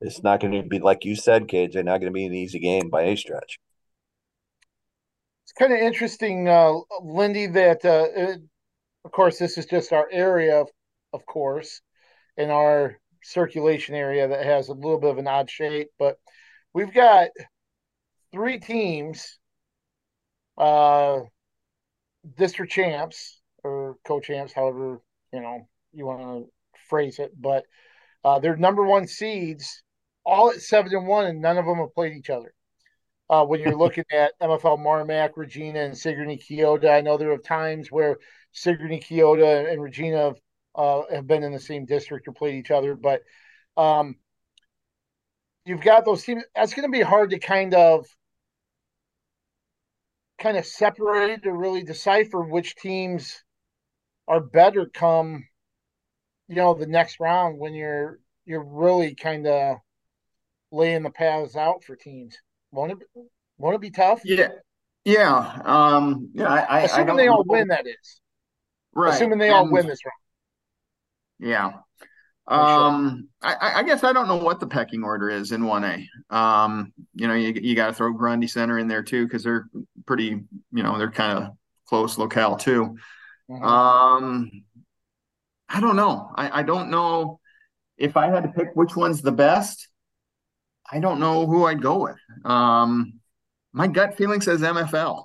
it's 0.00 0.22
not 0.22 0.40
going 0.40 0.52
to 0.52 0.62
be 0.62 0.78
like 0.78 1.04
you 1.04 1.16
said, 1.16 1.48
kids. 1.48 1.74
They're 1.74 1.82
not 1.82 2.00
going 2.00 2.12
to 2.12 2.16
be 2.16 2.26
an 2.26 2.34
easy 2.34 2.58
game 2.58 2.90
by 2.90 3.04
any 3.04 3.16
stretch. 3.16 3.58
It's 5.44 5.52
kind 5.52 5.72
of 5.72 5.78
interesting, 5.78 6.48
uh, 6.48 6.72
Lindy. 7.02 7.46
That 7.46 7.84
uh, 7.84 8.06
it, 8.14 8.40
of 9.04 9.12
course 9.12 9.38
this 9.38 9.56
is 9.56 9.66
just 9.66 9.92
our 9.92 10.08
area, 10.10 10.60
of, 10.60 10.68
of 11.12 11.24
course, 11.24 11.80
in 12.36 12.50
our 12.50 12.98
circulation 13.22 13.94
area 13.94 14.28
that 14.28 14.44
has 14.44 14.68
a 14.68 14.74
little 14.74 15.00
bit 15.00 15.10
of 15.10 15.18
an 15.18 15.26
odd 15.26 15.50
shape, 15.50 15.88
but 15.98 16.18
we've 16.74 16.92
got 16.92 17.28
three 18.36 18.58
teams, 18.58 19.38
uh, 20.58 21.20
district 22.36 22.70
champs 22.70 23.40
or 23.64 23.96
co-champs, 24.06 24.52
however 24.52 25.00
you 25.32 25.40
know 25.40 25.66
you 25.94 26.04
want 26.04 26.20
to 26.20 26.50
phrase 26.90 27.18
it, 27.18 27.32
but 27.40 27.64
uh, 28.24 28.38
they're 28.38 28.56
number 28.56 28.84
one 28.84 29.06
seeds 29.06 29.82
all 30.26 30.50
at 30.50 30.60
seven 30.60 30.94
and 30.94 31.06
one, 31.06 31.24
and 31.24 31.40
none 31.40 31.56
of 31.56 31.64
them 31.64 31.78
have 31.78 31.94
played 31.94 32.14
each 32.14 32.28
other. 32.28 32.52
Uh, 33.30 33.44
when 33.46 33.60
you're 33.60 33.74
looking 33.84 34.04
at 34.12 34.38
MFL 34.42 34.78
Marmac, 34.78 35.30
Regina, 35.36 35.80
and 35.80 35.96
Sigourney 35.96 36.36
Keota, 36.36 36.90
I 36.90 37.00
know 37.00 37.16
there 37.16 37.32
are 37.32 37.38
times 37.38 37.90
where 37.90 38.18
Sigourney 38.52 39.00
Keota 39.00 39.72
and 39.72 39.80
Regina 39.80 40.18
have, 40.18 40.36
uh, 40.74 41.02
have 41.10 41.26
been 41.26 41.42
in 41.42 41.52
the 41.52 41.58
same 41.60 41.86
district 41.86 42.28
or 42.28 42.32
played 42.32 42.56
each 42.56 42.70
other, 42.70 42.94
but 42.94 43.22
um, 43.78 44.16
you've 45.64 45.80
got 45.80 46.04
those 46.04 46.22
teams. 46.22 46.42
That's 46.54 46.74
going 46.74 46.86
to 46.86 46.92
be 46.92 47.02
hard 47.02 47.30
to 47.30 47.38
kind 47.38 47.72
of 47.72 48.06
kind 50.46 50.56
of 50.56 50.64
separated 50.66 51.42
to 51.42 51.52
really 51.52 51.82
decipher 51.82 52.40
which 52.40 52.76
teams 52.76 53.42
are 54.28 54.40
better 54.40 54.86
come 54.86 55.44
you 56.46 56.54
know 56.54 56.72
the 56.72 56.86
next 56.86 57.18
round 57.18 57.58
when 57.58 57.74
you're 57.74 58.20
you're 58.44 58.62
really 58.62 59.16
kind 59.16 59.44
of 59.46 59.78
laying 60.70 61.02
the 61.02 61.10
paths 61.10 61.56
out 61.56 61.82
for 61.82 61.96
teams. 61.96 62.36
Won't 62.70 62.92
it? 62.92 62.98
Won't 63.58 63.74
it 63.74 63.80
be 63.80 63.90
tough? 63.90 64.20
Yeah, 64.24 64.50
yeah. 65.04 65.60
Um, 65.64 66.30
yeah. 66.32 66.46
I, 66.46 66.82
assuming 66.82 67.10
I 67.10 67.16
they 67.16 67.28
all 67.28 67.44
know. 67.44 67.44
win, 67.48 67.68
that 67.68 67.88
is. 67.88 68.20
Right. 68.94 69.14
Assuming 69.14 69.38
they 69.38 69.48
and, 69.48 69.56
all 69.56 69.70
win 69.70 69.88
this 69.88 70.00
round. 70.04 71.50
Yeah. 71.50 71.72
Um, 72.48 73.28
sure. 73.42 73.56
I, 73.60 73.80
I 73.80 73.82
guess 73.82 74.04
I 74.04 74.12
don't 74.12 74.28
know 74.28 74.36
what 74.36 74.60
the 74.60 74.66
pecking 74.66 75.02
order 75.02 75.28
is 75.30 75.52
in 75.52 75.64
one 75.64 75.84
A. 75.84 76.34
Um, 76.34 76.92
you 77.14 77.26
know, 77.26 77.34
you 77.34 77.52
you 77.60 77.74
got 77.74 77.88
to 77.88 77.92
throw 77.92 78.12
Grundy 78.12 78.46
Center 78.46 78.78
in 78.78 78.88
there 78.88 79.02
too 79.02 79.24
because 79.24 79.42
they're 79.42 79.68
pretty. 80.06 80.44
You 80.72 80.82
know, 80.82 80.98
they're 80.98 81.10
kind 81.10 81.38
of 81.38 81.56
close 81.86 82.18
locale 82.18 82.56
too. 82.56 82.96
Mm-hmm. 83.50 83.64
Um, 83.64 84.50
I 85.68 85.80
don't 85.80 85.96
know. 85.96 86.30
I, 86.34 86.60
I 86.60 86.62
don't 86.62 86.90
know 86.90 87.40
if 87.96 88.16
I 88.16 88.28
had 88.28 88.44
to 88.44 88.48
pick 88.48 88.74
which 88.74 88.94
one's 88.96 89.22
the 89.22 89.32
best. 89.32 89.88
I 90.90 91.00
don't 91.00 91.18
know 91.18 91.46
who 91.46 91.64
I'd 91.64 91.82
go 91.82 91.98
with. 92.04 92.16
Um, 92.44 93.20
my 93.72 93.88
gut 93.88 94.16
feeling 94.16 94.40
says 94.40 94.60
MFL. 94.60 95.24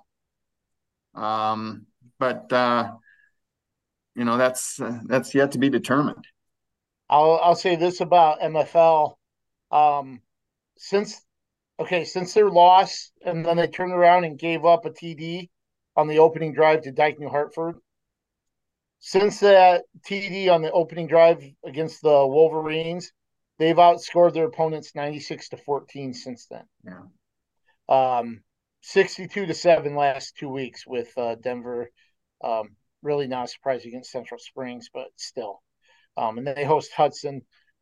Um, 1.14 1.86
but 2.20 2.52
uh, 2.52 2.92
you 4.16 4.26
know 4.26 4.38
that's 4.38 4.80
uh, 4.80 5.00
that's 5.06 5.36
yet 5.36 5.52
to 5.52 5.58
be 5.58 5.70
determined. 5.70 6.26
I'll 7.12 7.40
I'll 7.44 7.56
say 7.56 7.76
this 7.76 8.00
about 8.00 8.40
MFL. 8.40 9.16
Um, 9.70 10.22
since 10.78 11.22
okay, 11.80 12.06
since 12.06 12.34
their 12.34 12.50
loss 12.50 13.12
and 13.24 13.46
then 13.46 13.58
they 13.58 13.68
turned 13.68 13.92
around 13.92 14.24
and 14.24 14.40
gave 14.40 14.66
up 14.66 14.86
a 14.86 14.90
TD 14.90 15.50
on 15.98 16.08
the 16.08 16.20
opening 16.20 16.54
drive 16.54 16.84
to 16.84 16.92
Dike 16.92 17.20
New 17.20 17.30
Hartford. 17.30 17.76
Since 19.00 19.42
that 19.42 19.84
TD 20.08 20.50
on 20.50 20.62
the 20.62 20.72
opening 20.72 21.08
drive 21.08 21.44
against 21.66 22.02
the 22.02 22.26
Wolverines, 22.26 23.12
they've 23.58 23.76
outscored 23.76 24.34
their 24.34 24.46
opponents 24.46 24.96
96 24.96 25.50
to 25.50 25.58
14 25.58 26.14
since 26.14 26.48
then. 26.48 26.64
Yeah. 26.86 28.20
Um, 28.20 28.42
62 28.84 29.48
to 29.48 29.54
7 29.54 29.96
last 29.96 30.38
two 30.38 30.50
weeks 30.50 30.86
with 30.88 31.12
uh, 31.18 31.36
Denver. 31.36 31.90
Um, 32.44 32.76
really 33.02 33.28
not 33.28 33.46
a 33.46 33.48
surprise 33.48 33.86
against 33.86 34.12
Central 34.12 34.40
Springs, 34.40 34.90
but 34.94 35.08
still. 35.18 35.62
Um, 36.22 36.38
and 36.38 36.48
they 36.48 36.64
host 36.64 36.92
Hudson. 36.96 37.42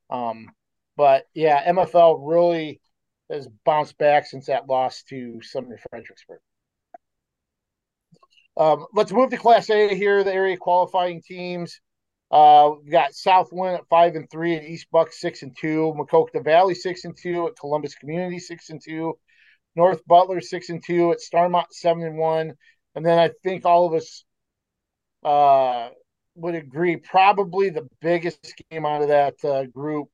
Um, 0.09 0.47
but 0.95 1.25
yeah, 1.33 1.69
MFL 1.71 2.19
really 2.21 2.79
has 3.29 3.47
bounced 3.65 3.97
back 3.97 4.25
since 4.25 4.47
that 4.47 4.67
loss 4.67 5.03
to 5.09 5.41
Sumner 5.41 5.77
Fredericksburg. 5.89 6.39
Um, 8.57 8.85
let's 8.93 9.11
move 9.11 9.29
to 9.29 9.37
Class 9.37 9.69
A 9.69 9.93
here. 9.93 10.23
The 10.23 10.33
area 10.33 10.57
qualifying 10.57 11.21
teams. 11.21 11.79
Uh, 12.31 12.71
we 12.83 12.91
got 12.91 13.13
South 13.13 13.49
Winn 13.51 13.75
at 13.75 13.87
five 13.89 14.15
and 14.15 14.29
three, 14.29 14.55
and 14.55 14.65
East 14.65 14.87
Buck 14.91 15.11
six 15.11 15.41
and 15.41 15.55
two, 15.57 15.93
Maquoketa 15.97 16.43
Valley 16.43 16.75
six 16.75 17.03
and 17.03 17.17
two, 17.17 17.47
at 17.47 17.57
Columbus 17.59 17.95
Community 17.95 18.39
six 18.39 18.69
and 18.69 18.81
two, 18.83 19.17
North 19.75 20.05
Butler 20.05 20.39
six 20.39 20.69
and 20.69 20.83
two, 20.83 21.11
at 21.11 21.19
Starmont 21.19 21.71
seven 21.71 22.03
and 22.03 22.17
one, 22.17 22.53
and 22.95 23.05
then 23.05 23.17
I 23.17 23.31
think 23.43 23.65
all 23.65 23.87
of 23.87 23.93
us 23.93 24.23
uh, 25.23 25.89
would 26.39 26.55
agree 26.55 26.97
probably 26.97 27.69
the 27.69 27.87
biggest 28.01 28.61
game 28.69 28.85
out 28.85 29.01
of 29.01 29.09
that 29.09 29.35
uh, 29.43 29.65
group. 29.65 30.09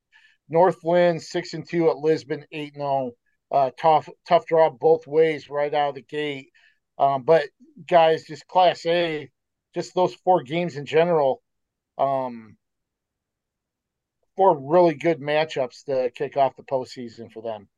Northland 0.48 1.22
six 1.22 1.54
and 1.54 1.68
two 1.68 1.90
at 1.90 1.96
Lisbon 1.96 2.44
eight 2.52 2.74
and 2.74 2.82
zero. 2.82 2.88
Oh. 2.88 3.16
Uh, 3.48 3.70
tough 3.78 4.08
tough 4.28 4.44
draw 4.46 4.68
both 4.68 5.06
ways 5.06 5.48
right 5.48 5.72
out 5.72 5.90
of 5.90 5.94
the 5.94 6.02
gate. 6.02 6.48
Um, 6.98 7.22
but 7.22 7.44
guys, 7.88 8.24
just 8.24 8.46
Class 8.48 8.84
A, 8.86 9.30
just 9.72 9.94
those 9.94 10.14
four 10.24 10.42
games 10.42 10.76
in 10.76 10.84
general 10.84 11.42
um, 11.98 12.56
four 14.36 14.58
really 14.58 14.94
good 14.94 15.20
matchups 15.20 15.84
to 15.84 16.10
kick 16.10 16.36
off 16.36 16.56
the 16.56 16.62
postseason 16.62 17.32
for 17.32 17.42
them. 17.42 17.68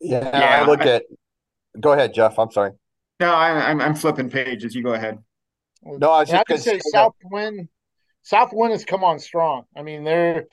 Yeah, 0.00 0.30
yeah 0.32 0.62
I 0.62 0.66
look 0.66 0.82
at. 0.82 1.04
Go 1.80 1.92
ahead, 1.92 2.14
Jeff. 2.14 2.38
I'm 2.38 2.50
sorry. 2.52 2.72
No, 3.20 3.32
I, 3.32 3.70
am 3.70 3.80
I'm 3.80 3.94
flipping 3.94 4.30
pages. 4.30 4.74
You 4.74 4.82
go 4.82 4.94
ahead. 4.94 5.18
No, 5.84 6.10
I 6.10 6.20
was 6.20 6.30
just 6.30 6.46
going 6.46 6.60
to 6.60 6.64
say 6.64 6.80
South 6.92 7.14
Winn. 7.24 7.68
Southwind 8.22 8.72
has 8.72 8.84
come 8.84 9.04
on 9.04 9.18
strong. 9.18 9.64
I 9.76 9.82
mean, 9.82 10.04
they're 10.04 10.46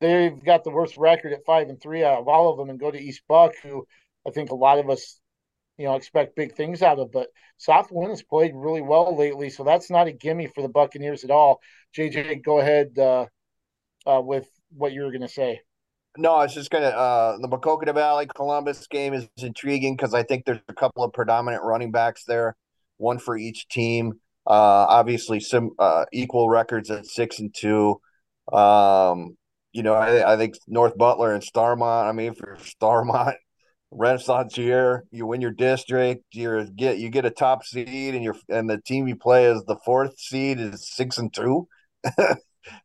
they've 0.00 0.42
got 0.44 0.64
the 0.64 0.70
worst 0.70 0.96
record 0.96 1.32
at 1.32 1.44
five 1.44 1.68
and 1.68 1.80
three 1.80 2.04
out 2.04 2.20
of 2.20 2.28
all 2.28 2.50
of 2.50 2.58
them, 2.58 2.70
and 2.70 2.78
go 2.78 2.90
to 2.90 3.00
East 3.00 3.22
Buck, 3.28 3.52
who 3.62 3.86
I 4.26 4.30
think 4.30 4.50
a 4.50 4.54
lot 4.54 4.78
of 4.78 4.88
us 4.88 5.20
you 5.78 5.86
know 5.86 5.96
expect 5.96 6.36
big 6.36 6.54
things 6.54 6.82
out 6.82 6.98
of. 6.98 7.10
But 7.12 7.28
South 7.58 7.88
Winn 7.90 8.10
has 8.10 8.22
played 8.22 8.52
really 8.54 8.82
well 8.82 9.16
lately, 9.16 9.50
so 9.50 9.64
that's 9.64 9.90
not 9.90 10.06
a 10.06 10.12
gimme 10.12 10.46
for 10.46 10.62
the 10.62 10.68
Buccaneers 10.68 11.24
at 11.24 11.30
all. 11.30 11.60
JJ, 11.96 12.44
go 12.44 12.60
ahead 12.60 12.96
uh, 12.98 13.26
uh, 14.06 14.20
with 14.20 14.48
what 14.76 14.92
you 14.92 15.02
were 15.02 15.10
going 15.10 15.22
to 15.22 15.28
say. 15.28 15.60
No, 16.18 16.34
I 16.34 16.44
was 16.44 16.54
just 16.54 16.70
gonna. 16.70 16.86
Uh, 16.86 17.38
the 17.38 17.48
Maquoketa 17.48 17.92
Valley 17.92 18.26
Columbus 18.26 18.86
game 18.86 19.12
is 19.12 19.28
intriguing 19.38 19.96
because 19.96 20.14
I 20.14 20.22
think 20.22 20.44
there's 20.44 20.60
a 20.68 20.74
couple 20.74 21.04
of 21.04 21.12
predominant 21.12 21.62
running 21.62 21.90
backs 21.90 22.24
there, 22.24 22.56
one 22.96 23.18
for 23.18 23.36
each 23.36 23.68
team. 23.68 24.20
Uh, 24.46 24.86
obviously, 24.88 25.40
some 25.40 25.70
uh, 25.78 26.04
equal 26.12 26.48
records 26.48 26.90
at 26.90 27.06
six 27.06 27.38
and 27.40 27.54
two. 27.54 28.00
Um, 28.52 29.36
you 29.72 29.82
know, 29.82 29.94
I, 29.94 30.34
I 30.34 30.36
think 30.36 30.54
North 30.68 30.96
Butler 30.96 31.32
and 31.32 31.42
Starmont. 31.42 32.08
I 32.08 32.12
mean, 32.12 32.34
for 32.34 32.56
Starmont, 32.80 33.34
Renaissance 33.90 34.56
year, 34.56 35.04
you 35.10 35.26
win 35.26 35.40
your 35.40 35.52
district, 35.52 36.24
you 36.32 36.66
get 36.76 36.98
you 36.98 37.10
get 37.10 37.24
a 37.24 37.30
top 37.30 37.64
seed, 37.64 38.14
and 38.14 38.22
your 38.22 38.36
and 38.48 38.68
the 38.70 38.80
team 38.80 39.08
you 39.08 39.16
play 39.16 39.46
as 39.46 39.62
the 39.64 39.78
fourth 39.84 40.18
seed 40.18 40.60
is 40.60 40.88
six 40.90 41.18
and 41.18 41.32
two. 41.34 41.66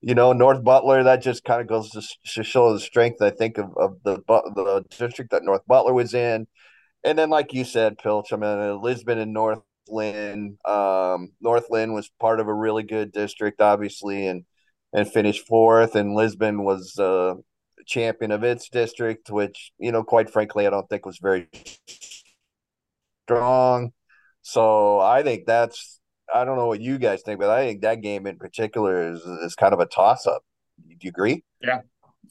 you 0.01 0.15
know, 0.15 0.33
North 0.33 0.63
Butler. 0.63 1.03
That 1.03 1.21
just 1.21 1.43
kind 1.43 1.61
of 1.61 1.67
goes 1.67 1.89
to, 1.91 2.01
to 2.33 2.43
show 2.43 2.73
the 2.73 2.79
strength, 2.79 3.21
I 3.21 3.31
think, 3.31 3.57
of, 3.57 3.71
of 3.77 3.97
the 4.03 4.17
the 4.27 4.83
district 4.97 5.31
that 5.31 5.43
North 5.43 5.65
Butler 5.67 5.93
was 5.93 6.13
in. 6.13 6.47
And 7.03 7.17
then, 7.17 7.29
like 7.29 7.53
you 7.53 7.65
said, 7.65 7.97
Pilch, 7.97 8.31
I 8.31 8.35
mean, 8.37 8.81
Lisbon 8.81 9.17
and 9.17 9.33
Northland. 9.87 10.57
Um, 10.65 11.31
Northland 11.41 11.93
was 11.93 12.09
part 12.19 12.39
of 12.39 12.47
a 12.47 12.53
really 12.53 12.83
good 12.83 13.11
district, 13.11 13.61
obviously, 13.61 14.27
and 14.27 14.45
and 14.93 15.11
finished 15.11 15.47
fourth. 15.47 15.95
And 15.95 16.15
Lisbon 16.15 16.63
was 16.63 16.97
uh, 16.99 17.35
champion 17.85 18.31
of 18.31 18.43
its 18.43 18.69
district, 18.69 19.29
which, 19.29 19.71
you 19.77 19.91
know, 19.91 20.03
quite 20.03 20.29
frankly, 20.29 20.67
I 20.67 20.69
don't 20.69 20.87
think 20.89 21.05
was 21.05 21.19
very 21.19 21.47
strong. 23.25 23.93
So 24.41 24.99
I 24.99 25.23
think 25.23 25.45
that's, 25.45 25.99
I 26.33 26.43
don't 26.43 26.57
know 26.57 26.67
what 26.67 26.81
you 26.81 26.97
guys 26.97 27.21
think, 27.21 27.39
but 27.39 27.49
I 27.49 27.65
think 27.65 27.81
that 27.81 28.01
game 28.01 28.27
in 28.27 28.37
particular 28.37 29.13
is, 29.13 29.21
is 29.21 29.55
kind 29.55 29.73
of 29.73 29.79
a 29.79 29.85
toss 29.85 30.27
up. 30.27 30.43
Do 30.87 30.95
you 30.99 31.09
agree? 31.09 31.43
Yeah. 31.61 31.81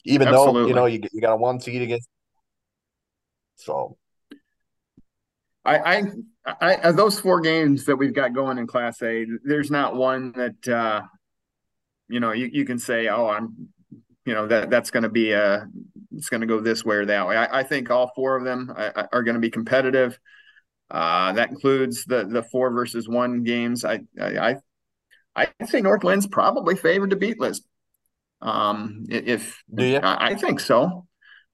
Even 0.05 0.27
Absolutely. 0.27 0.61
though, 0.61 0.67
you 0.67 0.73
know, 0.73 0.85
you, 0.85 1.01
you 1.11 1.21
got 1.21 1.33
a 1.33 1.37
one 1.37 1.59
seed 1.59 1.81
against. 1.81 2.07
So. 3.55 3.97
I, 5.63 5.77
I, 5.77 6.03
I, 6.45 6.91
those 6.91 7.19
four 7.19 7.39
games 7.39 7.85
that 7.85 7.95
we've 7.95 8.13
got 8.13 8.33
going 8.33 8.57
in 8.57 8.65
Class 8.65 9.01
A, 9.03 9.25
there's 9.43 9.69
not 9.69 9.95
one 9.95 10.31
that, 10.31 10.67
uh, 10.67 11.01
you 12.09 12.19
know, 12.19 12.31
you, 12.31 12.49
you 12.51 12.65
can 12.65 12.79
say, 12.79 13.07
oh, 13.09 13.27
I'm 13.27 13.69
you 14.25 14.33
know 14.33 14.47
that 14.47 14.69
that's 14.69 14.91
going 14.91 15.03
to 15.03 15.09
be 15.09 15.31
a 15.31 15.67
it's 16.15 16.29
going 16.29 16.41
to 16.41 16.47
go 16.47 16.59
this 16.59 16.85
way 16.85 16.97
or 16.97 17.05
that 17.05 17.27
way. 17.27 17.37
I, 17.37 17.59
I 17.59 17.63
think 17.63 17.89
all 17.89 18.11
four 18.15 18.35
of 18.35 18.43
them 18.43 18.71
are, 18.75 19.09
are 19.11 19.23
going 19.23 19.35
to 19.35 19.41
be 19.41 19.49
competitive. 19.49 20.19
Uh, 20.89 21.33
that 21.33 21.49
includes 21.49 22.05
the 22.05 22.25
the 22.25 22.43
four 22.43 22.71
versus 22.71 23.07
one 23.07 23.43
games. 23.43 23.83
I 23.83 24.01
I 24.19 24.37
I 24.37 24.55
I'd 25.35 25.69
say 25.69 25.81
Northland's 25.81 26.27
probably 26.27 26.75
favored 26.75 27.11
to 27.11 27.15
beat 27.15 27.39
Lisbon. 27.39 27.67
Um, 28.41 29.05
if 29.09 29.63
do 29.73 29.85
you? 29.85 29.97
I, 29.97 30.31
I 30.31 30.35
think 30.35 30.59
so. 30.59 31.07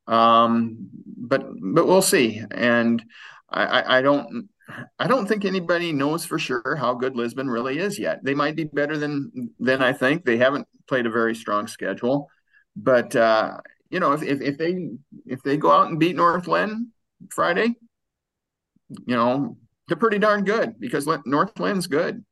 Um, 0.08 0.90
but 1.06 1.46
but 1.62 1.88
we'll 1.88 2.02
see. 2.02 2.42
And 2.52 3.04
I, 3.50 3.66
I, 3.66 3.98
I 3.98 4.02
don't 4.02 4.50
I 5.00 5.08
don't 5.08 5.28
think 5.28 5.46
anybody 5.46 5.92
knows 5.94 6.26
for 6.26 6.38
sure 6.38 6.76
how 6.78 6.94
good 6.94 7.16
Lisbon 7.16 7.50
really 7.50 7.80
is 7.80 7.98
yet. 7.98 8.24
They 8.24 8.34
might 8.34 8.56
be 8.56 8.66
better 8.66 8.98
than 8.98 9.52
than 9.60 9.82
I 9.82 9.94
think. 9.94 10.26
They 10.26 10.38
haven't 10.38 10.68
played 10.88 11.06
a 11.06 11.12
very 11.12 11.36
strong 11.36 11.68
schedule. 11.68 12.30
But 12.76 13.16
uh, 13.16 13.58
you 13.90 14.00
know, 14.00 14.14
if, 14.14 14.24
if, 14.24 14.42
if 14.42 14.58
they 14.58 14.90
if 15.26 15.42
they 15.44 15.58
go 15.58 15.72
out 15.72 15.88
and 15.88 16.00
beat 16.00 16.16
North 16.16 16.48
Northland 16.48 16.88
Friday, 17.32 17.76
you 18.90 19.16
know, 19.16 19.58
they're 19.88 19.98
pretty 19.98 20.20
darn 20.20 20.44
good 20.44 20.80
because 20.80 21.06
North 21.06 21.26
Northland's 21.26 21.88
good. 21.88 22.24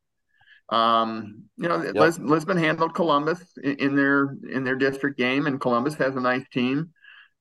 Um, 0.68 1.44
you 1.56 1.68
know, 1.68 1.82
yep. 1.82 1.94
Lis- 1.94 2.18
Lisbon 2.18 2.56
handled 2.56 2.94
Columbus 2.94 3.40
in, 3.62 3.76
in, 3.76 3.96
their 3.96 4.36
in 4.52 4.64
their 4.64 4.76
district 4.76 5.16
game, 5.16 5.46
and 5.46 5.60
Columbus 5.60 5.94
has 5.94 6.16
a 6.16 6.20
nice 6.20 6.46
team. 6.52 6.90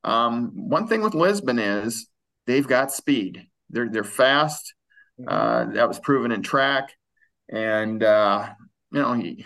Um, 0.03 0.51
one 0.53 0.88
thing 0.88 1.01
with 1.01 1.15
Lisbon 1.15 1.60
is 1.60 2.08
they've 2.45 2.67
got 2.67 2.91
speed. 2.91 3.47
They're 3.69 3.89
they're 3.89 4.03
fast. 4.03 4.73
Uh, 5.25 5.65
that 5.71 5.88
was 5.88 5.99
proven 5.99 6.32
in 6.32 6.41
track, 6.41 6.89
and 7.49 8.04
uh, 8.04 8.49
you 8.91 9.01
know, 9.01 9.13
you, 9.13 9.43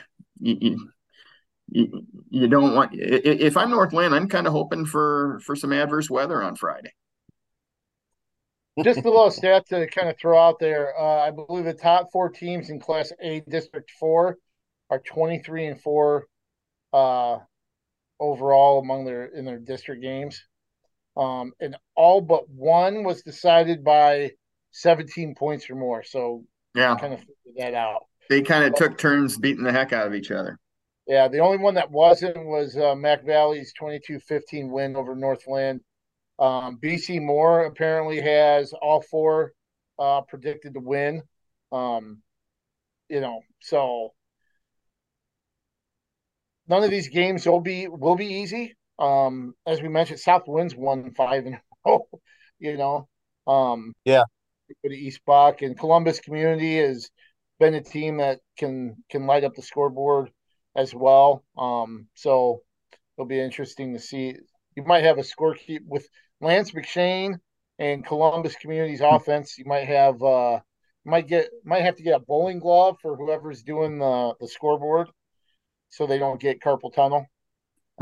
you, 1.71 2.05
you, 2.29 2.47
don't 2.47 2.73
want 2.73 2.91
if 2.93 3.55
I'm 3.55 3.69
Northland, 3.69 4.15
I'm 4.15 4.27
kind 4.27 4.47
of 4.47 4.53
hoping 4.53 4.85
for 4.85 5.39
for 5.45 5.55
some 5.55 5.71
adverse 5.71 6.09
weather 6.09 6.41
on 6.41 6.55
Friday. 6.55 6.91
Just 8.83 8.99
a 8.99 9.09
little 9.09 9.29
stat 9.29 9.67
to 9.67 9.87
kind 9.87 10.09
of 10.09 10.17
throw 10.17 10.39
out 10.39 10.57
there. 10.59 10.97
Uh, 10.97 11.19
I 11.19 11.31
believe 11.31 11.65
the 11.65 11.73
top 11.73 12.11
four 12.11 12.29
teams 12.29 12.69
in 12.69 12.79
Class 12.79 13.11
A 13.21 13.41
District 13.41 13.91
Four 13.99 14.37
are 14.89 14.99
23 14.99 15.67
and 15.67 15.81
four 15.81 16.25
uh, 16.93 17.37
overall 18.19 18.79
among 18.79 19.05
their 19.05 19.25
in 19.25 19.45
their 19.45 19.59
district 19.59 20.01
games, 20.01 20.43
um, 21.15 21.51
and 21.59 21.75
all 21.95 22.21
but 22.21 22.49
one 22.49 23.03
was 23.03 23.21
decided 23.21 23.83
by 23.83 24.31
17 24.71 25.35
points 25.35 25.69
or 25.69 25.75
more. 25.75 26.03
So 26.03 26.43
yeah, 26.75 26.95
kind 26.97 27.13
of 27.13 27.19
figured 27.19 27.55
that 27.57 27.73
out. 27.73 28.05
They 28.29 28.41
kind 28.41 28.63
of 28.63 28.75
took 28.75 28.97
turns 28.97 29.37
beating 29.37 29.63
the 29.63 29.71
heck 29.71 29.93
out 29.93 30.07
of 30.07 30.13
each 30.13 30.31
other. 30.31 30.59
Yeah, 31.07 31.27
the 31.27 31.39
only 31.39 31.57
one 31.57 31.73
that 31.73 31.89
wasn't 31.89 32.37
was 32.45 32.77
uh, 32.77 32.93
Mac 32.93 33.25
Valley's 33.25 33.73
22-15 33.79 34.69
win 34.69 34.95
over 34.95 35.15
Northland. 35.15 35.81
Um, 36.37 36.77
BC 36.81 37.21
Moore 37.21 37.65
apparently 37.65 38.21
has 38.21 38.73
all 38.73 39.01
four 39.01 39.53
uh, 39.97 40.21
predicted 40.21 40.75
to 40.75 40.79
win. 40.79 41.23
Um, 41.71 42.21
you 43.09 43.21
know, 43.21 43.41
so 43.59 44.13
none 46.67 46.83
of 46.83 46.91
these 46.91 47.09
games 47.09 47.45
will 47.45 47.59
be 47.59 47.87
will 47.87 48.15
be 48.15 48.27
easy. 48.27 48.75
Um, 48.99 49.55
as 49.65 49.81
we 49.81 49.89
mentioned, 49.89 50.19
South 50.19 50.43
Winn's 50.47 50.75
won 50.75 51.11
five 51.11 51.45
and 51.45 51.59
oh, 51.85 52.07
you 52.59 52.77
know. 52.77 53.07
Um, 53.47 53.93
yeah. 54.05 54.23
To 54.85 54.93
East 54.93 55.21
Buck 55.25 55.61
and 55.61 55.77
Columbus 55.77 56.19
Community 56.19 56.77
has 56.77 57.09
been 57.59 57.73
a 57.73 57.81
team 57.81 58.17
that 58.17 58.39
can 58.57 59.03
can 59.09 59.25
light 59.25 59.43
up 59.43 59.55
the 59.55 59.61
scoreboard 59.61 60.31
as 60.75 60.93
well. 60.93 61.43
Um, 61.57 62.07
so 62.15 62.61
it'll 63.17 63.27
be 63.27 63.39
interesting 63.39 63.93
to 63.93 63.99
see. 63.99 64.35
You 64.75 64.83
might 64.83 65.03
have 65.03 65.17
a 65.17 65.23
score 65.23 65.55
keep 65.55 65.83
with 65.85 66.07
Lance 66.41 66.71
McShane 66.71 67.39
and 67.79 68.05
Columbus 68.05 68.55
Community's 68.55 69.01
offense. 69.01 69.57
You 69.57 69.65
might 69.65 69.87
have 69.87 70.21
uh, 70.21 70.59
might 71.05 71.27
get 71.27 71.49
might 71.65 71.83
have 71.83 71.95
to 71.95 72.03
get 72.03 72.15
a 72.15 72.19
bowling 72.19 72.59
glove 72.59 72.97
for 73.01 73.15
whoever's 73.15 73.63
doing 73.63 73.99
the 73.99 74.35
the 74.39 74.47
scoreboard, 74.47 75.09
so 75.89 76.05
they 76.05 76.19
don't 76.19 76.39
get 76.39 76.61
carpal 76.61 76.93
tunnel. 76.93 77.25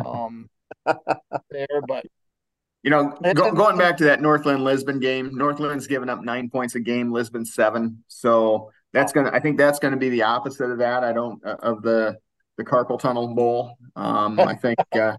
Um, 0.03 0.49
there, 0.86 1.82
but 1.88 2.05
you 2.88 2.91
know, 2.91 3.09
go, 3.33 3.51
going 3.51 3.77
back 3.77 3.97
to 3.97 4.05
that 4.05 4.21
Northland 4.21 4.63
Lisbon 4.63 5.01
game, 5.01 5.35
Northland's 5.35 5.88
given 5.88 6.07
up 6.07 6.23
nine 6.23 6.49
points 6.49 6.75
a 6.75 6.79
game, 6.79 7.11
Lisbon 7.11 7.43
seven. 7.43 8.01
So 8.07 8.71
that's 8.93 9.11
gonna. 9.11 9.29
I 9.33 9.41
think 9.41 9.57
that's 9.57 9.77
gonna 9.77 9.97
be 9.97 10.07
the 10.07 10.21
opposite 10.21 10.71
of 10.71 10.77
that. 10.77 11.03
I 11.03 11.11
don't 11.11 11.45
uh, 11.45 11.57
of 11.59 11.81
the 11.81 12.15
the 12.55 12.63
carpal 12.63 12.97
tunnel 12.97 13.35
bowl. 13.35 13.77
Um, 13.97 14.39
I 14.39 14.55
think 14.61 14.77
uh, 14.93 15.17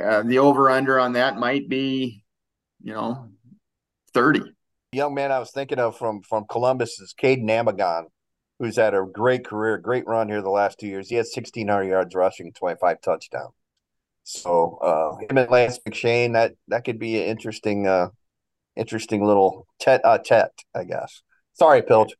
uh, 0.00 0.22
the 0.22 0.38
over 0.38 0.70
under 0.70 1.00
on 1.00 1.14
that 1.14 1.36
might 1.36 1.68
be 1.68 2.22
you 2.80 2.92
know, 2.92 3.28
30. 4.12 4.42
young 4.92 5.14
man 5.14 5.32
I 5.32 5.40
was 5.40 5.50
thinking 5.50 5.80
of 5.80 5.98
from 5.98 6.22
from 6.22 6.44
Columbus 6.48 7.00
is 7.00 7.12
Kayden 7.20 7.46
Amagon, 7.46 8.04
who's 8.60 8.76
had 8.76 8.94
a 8.94 9.04
great 9.12 9.44
career, 9.44 9.78
great 9.78 10.06
run 10.06 10.28
here 10.28 10.42
the 10.42 10.48
last 10.48 10.78
two 10.78 10.86
years. 10.86 11.08
He 11.08 11.16
has 11.16 11.32
1,600 11.34 11.82
yards 11.82 12.14
rushing, 12.14 12.52
25 12.52 13.00
touchdowns. 13.00 13.54
So 14.24 14.78
uh, 14.82 15.16
him 15.18 15.36
and 15.36 15.50
Lance 15.50 15.78
McShane, 15.86 16.32
that 16.32 16.54
that 16.68 16.84
could 16.84 16.98
be 16.98 17.20
an 17.20 17.28
interesting, 17.28 17.86
uh, 17.86 18.08
interesting 18.74 19.24
little 19.24 19.66
tet 19.78 20.00
uh, 20.02 20.18
tet, 20.18 20.50
I 20.74 20.84
guess. 20.84 21.22
Sorry, 21.52 21.82
Pilch. 21.82 22.14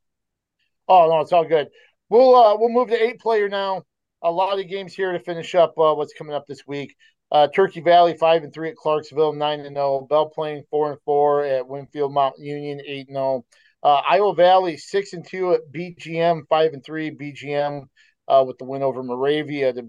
Oh 0.86 1.08
no, 1.08 1.20
it's 1.20 1.32
all 1.32 1.46
good. 1.46 1.68
We'll 2.10 2.34
uh, 2.34 2.56
we'll 2.58 2.68
move 2.68 2.88
to 2.88 3.02
eight 3.02 3.20
player 3.20 3.48
now. 3.48 3.82
A 4.22 4.30
lot 4.30 4.60
of 4.60 4.68
games 4.68 4.94
here 4.94 5.12
to 5.12 5.18
finish 5.18 5.54
up 5.54 5.70
uh, 5.78 5.94
what's 5.94 6.12
coming 6.12 6.34
up 6.34 6.46
this 6.46 6.66
week. 6.66 6.94
Uh, 7.32 7.48
Turkey 7.48 7.80
Valley 7.80 8.16
five 8.18 8.44
and 8.44 8.52
three 8.52 8.68
at 8.68 8.76
Clarksville, 8.76 9.32
nine 9.32 9.60
and 9.60 9.74
zero. 9.74 10.06
Belle 10.08 10.28
Plaine 10.28 10.62
four 10.70 10.92
and 10.92 11.00
four 11.06 11.44
at 11.44 11.66
Winfield 11.66 12.12
Mountain 12.12 12.44
Union, 12.44 12.80
eight 12.86 13.08
and 13.08 13.16
zero. 13.16 13.44
Uh, 13.82 14.02
Iowa 14.08 14.34
Valley 14.34 14.76
six 14.76 15.14
and 15.14 15.26
two 15.26 15.52
at 15.54 15.60
BGM, 15.74 16.42
five 16.50 16.74
and 16.74 16.84
three. 16.84 17.10
BGM 17.10 17.84
uh, 18.28 18.44
with 18.46 18.58
the 18.58 18.64
win 18.64 18.82
over 18.82 19.02
Moravia 19.02 19.72
to 19.72 19.88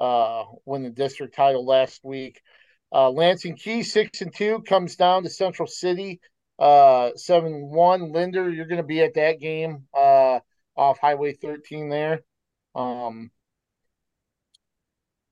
uh, 0.00 0.44
win 0.64 0.82
the 0.82 0.90
district 0.90 1.34
title 1.34 1.64
last 1.64 2.00
week. 2.02 2.40
Uh, 2.92 3.10
Lansing 3.10 3.56
Kee 3.56 3.82
six 3.82 4.20
and 4.20 4.34
two 4.34 4.62
comes 4.62 4.96
down 4.96 5.22
to 5.22 5.30
Central 5.30 5.68
City 5.68 6.20
uh, 6.60 7.10
seven 7.16 7.70
one. 7.70 8.12
Linder, 8.12 8.50
you're 8.50 8.66
going 8.66 8.80
to 8.80 8.86
be 8.86 9.00
at 9.00 9.14
that 9.14 9.40
game 9.40 9.86
uh, 9.94 10.40
off 10.76 10.98
Highway 10.98 11.32
13 11.32 11.88
there. 11.88 12.20
Um, 12.74 13.30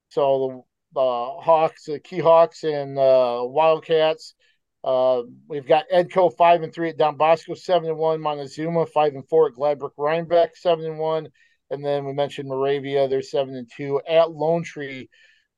so 0.08 0.64
the 0.94 1.00
uh, 1.00 1.40
Hawks, 1.40 1.84
the 1.84 2.00
Kee 2.00 2.18
Hawks, 2.18 2.64
and 2.64 2.98
uh, 2.98 3.42
Wildcats. 3.42 4.34
Uh, 4.82 5.22
we've 5.46 5.66
got 5.66 5.84
Edco 5.92 6.34
five 6.34 6.62
and 6.62 6.72
three 6.72 6.88
at 6.88 6.96
Don 6.96 7.16
Bosco, 7.16 7.54
seven 7.54 7.90
and 7.90 7.98
one. 7.98 8.20
Montezuma 8.20 8.86
five 8.86 9.12
and 9.12 9.28
four 9.28 9.48
at 9.48 9.54
Gladbrook 9.54 9.96
Reinbeck, 9.96 10.56
seven 10.56 10.86
and 10.86 10.98
one. 10.98 11.28
And 11.70 11.84
then 11.84 12.04
we 12.04 12.12
mentioned 12.12 12.48
Moravia, 12.48 13.08
they're 13.08 13.22
seven 13.22 13.54
and 13.54 13.70
two 13.74 14.00
at 14.08 14.30
Lone 14.30 14.62
Tree, 14.62 15.08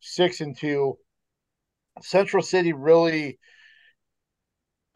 six 0.01 0.41
and 0.41 0.57
two. 0.57 0.99
Central 2.03 2.43
City 2.43 2.73
really, 2.73 3.39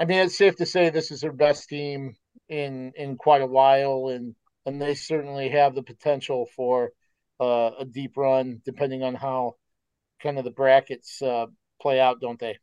I 0.00 0.04
mean, 0.04 0.18
it's 0.18 0.38
safe 0.38 0.56
to 0.56 0.66
say 0.66 0.90
this 0.90 1.10
is 1.10 1.20
their 1.20 1.32
best 1.32 1.68
team 1.68 2.16
in 2.48 2.92
in 2.96 3.16
quite 3.16 3.42
a 3.42 3.46
while, 3.46 4.08
and 4.08 4.34
and 4.66 4.80
they 4.80 4.94
certainly 4.94 5.50
have 5.50 5.74
the 5.74 5.82
potential 5.82 6.46
for 6.56 6.90
uh, 7.40 7.70
a 7.78 7.84
deep 7.84 8.16
run, 8.16 8.60
depending 8.64 9.02
on 9.02 9.14
how 9.14 9.54
kind 10.20 10.38
of 10.38 10.44
the 10.44 10.50
brackets 10.50 11.20
uh, 11.22 11.46
play 11.80 12.00
out, 12.00 12.20
don't 12.20 12.40
they? 12.40 12.58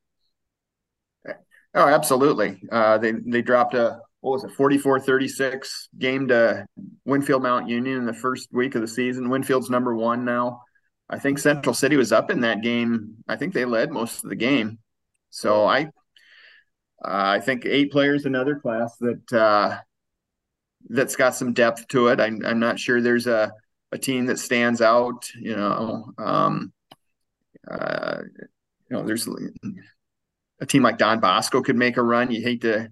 Oh, 1.74 1.88
absolutely. 1.88 2.62
Uh, 2.72 2.98
they 2.98 3.14
they 3.14 3.42
dropped 3.42 3.76
a 3.76 4.02
what 4.22 4.32
was 4.32 4.44
it 4.44 4.58
44-36 4.58 5.88
game 5.98 6.28
to 6.30 6.66
Winfield 7.06 7.44
Mount 7.44 7.68
Union 7.68 7.98
in 7.98 8.06
the 8.06 8.14
first 8.14 8.50
week 8.52 8.76
of 8.76 8.82
the 8.82 8.88
season. 8.88 9.30
Winfield's 9.30 9.70
number 9.70 9.96
one 9.96 10.24
now. 10.24 10.62
I 11.10 11.20
think 11.20 11.40
Central 11.40 11.74
City 11.74 11.98
was 11.98 12.12
up 12.12 12.32
in 12.32 12.42
that 12.42 12.62
game. 12.62 13.18
I 13.28 13.36
think 13.36 13.54
they 13.54 13.66
led 13.66 13.92
most 13.92 14.24
of 14.24 14.30
the 14.30 14.36
game. 14.36 14.80
So 15.30 15.66
I 15.66 15.86
uh, 17.04 17.34
I 17.36 17.40
think 17.40 17.66
eight 17.66 17.92
players 17.92 18.26
another 18.26 18.56
class 18.56 18.96
that 18.98 19.34
uh, 19.34 19.80
that's 20.90 21.16
got 21.16 21.36
some 21.36 21.54
depth 21.54 21.88
to 21.90 22.08
it. 22.08 22.22
I'm 22.22 22.46
I'm 22.46 22.60
not 22.60 22.80
sure 22.80 23.02
there's 23.02 23.28
a 23.28 23.52
a 23.92 23.98
team 23.98 24.28
that 24.28 24.40
stands 24.40 24.82
out. 24.82 25.30
You 25.36 25.56
know, 25.56 26.14
um, 26.18 26.72
uh, 27.70 28.20
you 28.90 28.98
know, 28.98 29.04
there's 29.04 29.28
a 30.60 30.66
team 30.66 30.84
like 30.84 30.98
Don 30.98 31.20
Bosco 31.20 31.62
could 31.62 31.76
make 31.76 31.98
a 31.98 32.04
run. 32.04 32.32
You 32.32 32.42
hate 32.42 32.62
to 32.62 32.90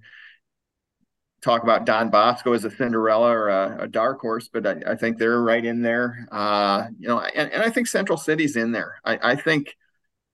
talk 1.42 1.64
about 1.64 1.86
Don 1.86 2.10
Bosco 2.10 2.54
as 2.54 2.66
a 2.66 2.72
Cinderella 2.72 3.30
or 3.30 3.50
a, 3.50 3.84
a 3.84 3.88
dark 3.88 4.20
horse, 4.20 4.50
but 4.52 4.68
I, 4.68 4.92
I, 4.92 4.96
think 4.96 5.18
they're 5.18 5.42
right 5.42 5.64
in 5.64 5.82
there. 5.82 6.28
Uh, 6.32 6.88
you 6.98 7.08
know, 7.08 7.20
and, 7.20 7.52
and, 7.52 7.64
I 7.64 7.70
think 7.70 7.88
Central 7.88 8.18
City's 8.18 8.56
in 8.56 8.72
there. 8.72 8.96
I, 9.06 9.20
I 9.22 9.36
think, 9.36 9.76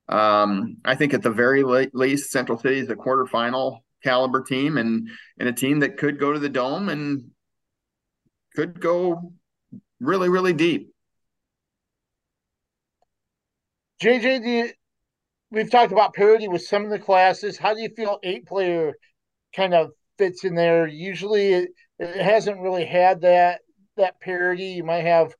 um, 0.08 0.78
I 0.84 0.94
think 0.94 1.14
at 1.14 1.22
the 1.22 1.30
very 1.30 1.62
least, 1.92 2.30
Central 2.30 2.58
City 2.58 2.78
is 2.78 2.90
a 2.90 2.96
quarterfinal 2.96 3.80
caliber 4.02 4.42
team 4.42 4.78
and 4.78 5.08
and 5.38 5.48
a 5.48 5.52
team 5.52 5.80
that 5.80 5.96
could 5.96 6.20
go 6.20 6.32
to 6.32 6.38
the 6.38 6.48
dome 6.48 6.88
and 6.88 7.30
could 8.54 8.80
go 8.80 9.32
really, 10.00 10.28
really 10.28 10.52
deep. 10.52 10.92
JJ, 14.02 14.42
do 14.42 14.50
you, 14.50 14.70
we've 15.50 15.70
talked 15.70 15.92
about 15.92 16.14
parity 16.14 16.48
with 16.48 16.62
some 16.62 16.84
of 16.84 16.90
the 16.90 16.98
classes. 16.98 17.56
How 17.56 17.74
do 17.74 17.80
you 17.80 17.88
feel 17.96 18.18
eight 18.22 18.46
player 18.46 18.94
kind 19.54 19.74
of 19.74 19.92
fits 20.18 20.44
in 20.44 20.54
there? 20.54 20.86
Usually, 20.86 21.52
it, 21.52 21.70
it 21.98 22.22
hasn't 22.22 22.60
really 22.60 22.84
had 22.84 23.22
that 23.22 23.60
that 23.96 24.20
parity. 24.20 24.66
You 24.66 24.84
might 24.84 25.04
have 25.04 25.34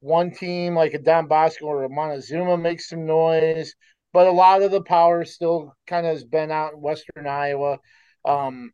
one 0.00 0.32
team 0.32 0.74
like 0.74 0.94
a 0.94 0.98
Don 0.98 1.26
Bosco 1.28 1.66
or 1.66 1.84
a 1.84 1.88
Montezuma 1.88 2.56
make 2.56 2.80
some 2.80 3.06
noise, 3.06 3.74
but 4.12 4.26
a 4.26 4.32
lot 4.32 4.62
of 4.62 4.70
the 4.70 4.82
power 4.82 5.24
still 5.24 5.74
kind 5.86 6.06
of 6.06 6.12
has 6.12 6.24
been 6.24 6.50
out 6.50 6.74
in 6.74 6.80
Western 6.80 7.26
Iowa. 7.26 7.78
Um, 8.24 8.72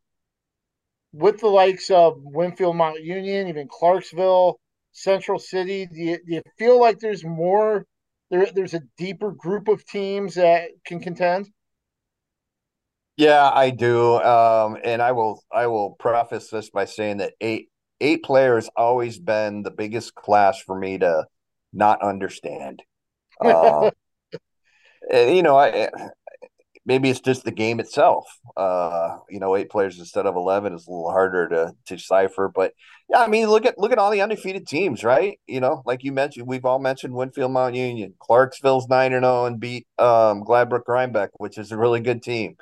with 1.12 1.40
the 1.40 1.48
likes 1.48 1.90
of 1.90 2.14
Winfield 2.18 2.76
Mount 2.76 3.02
Union, 3.02 3.48
even 3.48 3.68
Clarksville, 3.68 4.58
Central 4.92 5.38
City, 5.38 5.86
do 5.86 5.98
you, 5.98 6.16
do 6.18 6.34
you 6.34 6.42
feel 6.58 6.80
like 6.80 6.98
there's 6.98 7.24
more 7.24 7.86
there, 8.30 8.46
there's 8.54 8.74
a 8.74 8.82
deeper 8.98 9.30
group 9.32 9.68
of 9.68 9.86
teams 9.86 10.34
that 10.34 10.70
can 10.84 11.00
contend? 11.00 11.48
Yeah, 13.16 13.50
I 13.50 13.70
do. 13.70 14.16
Um, 14.16 14.76
and 14.84 15.00
I 15.00 15.12
will 15.12 15.42
I 15.50 15.66
will 15.68 15.92
preface 15.98 16.48
this 16.50 16.70
by 16.70 16.84
saying 16.84 17.18
that 17.18 17.32
eight 17.40 17.68
eight 18.00 18.22
players 18.22 18.68
always 18.76 19.18
been 19.18 19.62
the 19.62 19.70
biggest 19.70 20.14
class 20.14 20.60
for 20.60 20.78
me 20.78 20.98
to 20.98 21.26
not 21.72 22.02
understand. 22.02 22.82
Uh, 23.38 23.90
you 25.12 25.42
know, 25.42 25.56
I 25.58 25.90
maybe 26.86 27.10
it's 27.10 27.20
just 27.20 27.44
the 27.44 27.50
game 27.50 27.80
itself. 27.80 28.26
Uh, 28.56 29.18
you 29.28 29.40
know, 29.40 29.56
eight 29.56 29.70
players 29.70 29.98
instead 29.98 30.26
of 30.26 30.36
eleven 30.36 30.74
is 30.74 30.86
a 30.86 30.90
little 30.90 31.10
harder 31.10 31.48
to 31.48 31.72
to 31.86 31.96
decipher. 31.96 32.50
But 32.52 32.72
yeah, 33.10 33.20
I 33.20 33.26
mean, 33.28 33.48
look 33.48 33.66
at 33.66 33.78
look 33.78 33.92
at 33.92 33.98
all 33.98 34.10
the 34.10 34.22
undefeated 34.22 34.66
teams, 34.66 35.04
right? 35.04 35.38
You 35.46 35.60
know, 35.60 35.82
like 35.84 36.04
you 36.04 36.12
mentioned, 36.12 36.46
we've 36.46 36.64
all 36.64 36.78
mentioned 36.78 37.14
Winfield 37.14 37.52
Mount 37.52 37.74
Union, 37.74 38.14
Clarksville's 38.18 38.88
nine 38.88 39.12
and 39.12 39.24
zero 39.24 39.42
oh 39.42 39.46
and 39.46 39.60
beat 39.60 39.86
um, 39.98 40.42
Gladbrook 40.44 40.86
Reinbeck, 40.86 41.28
which 41.34 41.58
is 41.58 41.72
a 41.72 41.76
really 41.76 42.00
good 42.00 42.22
team. 42.22 42.56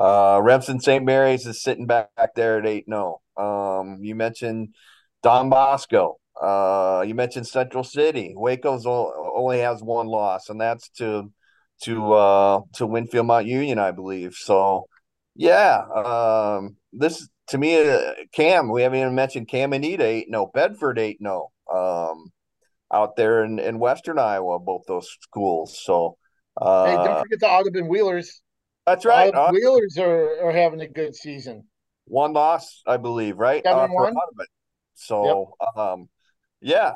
Uh, 0.00 0.40
Remsen 0.42 0.80
St. 0.80 1.04
Mary's 1.04 1.46
is 1.46 1.62
sitting 1.62 1.86
back, 1.86 2.08
back 2.16 2.34
there 2.34 2.58
at 2.58 2.66
eight 2.66 2.86
zero. 2.88 3.20
Oh. 3.36 3.80
Um, 3.80 3.98
you 4.00 4.14
mentioned 4.14 4.74
Don 5.22 5.50
Bosco. 5.50 6.18
Uh, 6.40 7.04
you 7.06 7.14
mentioned 7.14 7.46
Central 7.46 7.84
City. 7.84 8.32
Waco's 8.34 8.86
only 8.86 9.58
has 9.58 9.82
one 9.82 10.06
loss, 10.06 10.48
and 10.48 10.60
that's 10.60 10.88
to 10.90 11.30
to 11.82 12.12
uh 12.12 12.60
to 12.74 12.86
Winfield 12.86 13.26
Mount 13.26 13.46
Union, 13.46 13.78
I 13.78 13.90
believe. 13.90 14.34
So 14.34 14.86
yeah, 15.34 15.82
um 15.94 16.76
this 16.92 17.28
to 17.48 17.58
me 17.58 17.88
uh, 17.88 18.12
Cam, 18.32 18.70
we 18.70 18.82
haven't 18.82 19.00
even 19.00 19.14
mentioned 19.14 19.48
Cam 19.48 19.72
Anita 19.72 20.04
eight 20.04 20.26
no, 20.28 20.46
Bedford 20.46 20.98
eight 20.98 21.18
no. 21.20 21.50
Um 21.72 22.32
out 22.92 23.16
there 23.16 23.44
in, 23.44 23.58
in 23.58 23.78
western 23.78 24.18
Iowa, 24.18 24.58
both 24.58 24.82
those 24.86 25.08
schools. 25.20 25.78
So 25.82 26.16
uh 26.60 26.86
hey, 26.86 26.96
don't 26.96 27.20
forget 27.20 27.40
the 27.40 27.48
Audubon 27.48 27.88
Wheelers. 27.88 28.42
That's 28.86 29.04
right. 29.04 29.34
Uh, 29.34 29.50
Wheelers 29.52 29.98
are, 29.98 30.46
are 30.46 30.52
having 30.52 30.80
a 30.80 30.88
good 30.88 31.14
season. 31.14 31.64
One 32.06 32.32
loss, 32.32 32.82
I 32.86 32.96
believe, 32.96 33.38
right? 33.38 33.64
Uh, 33.64 33.86
one. 33.88 34.14
So 34.94 35.54
yep. 35.60 35.76
um 35.76 36.08
yeah. 36.60 36.94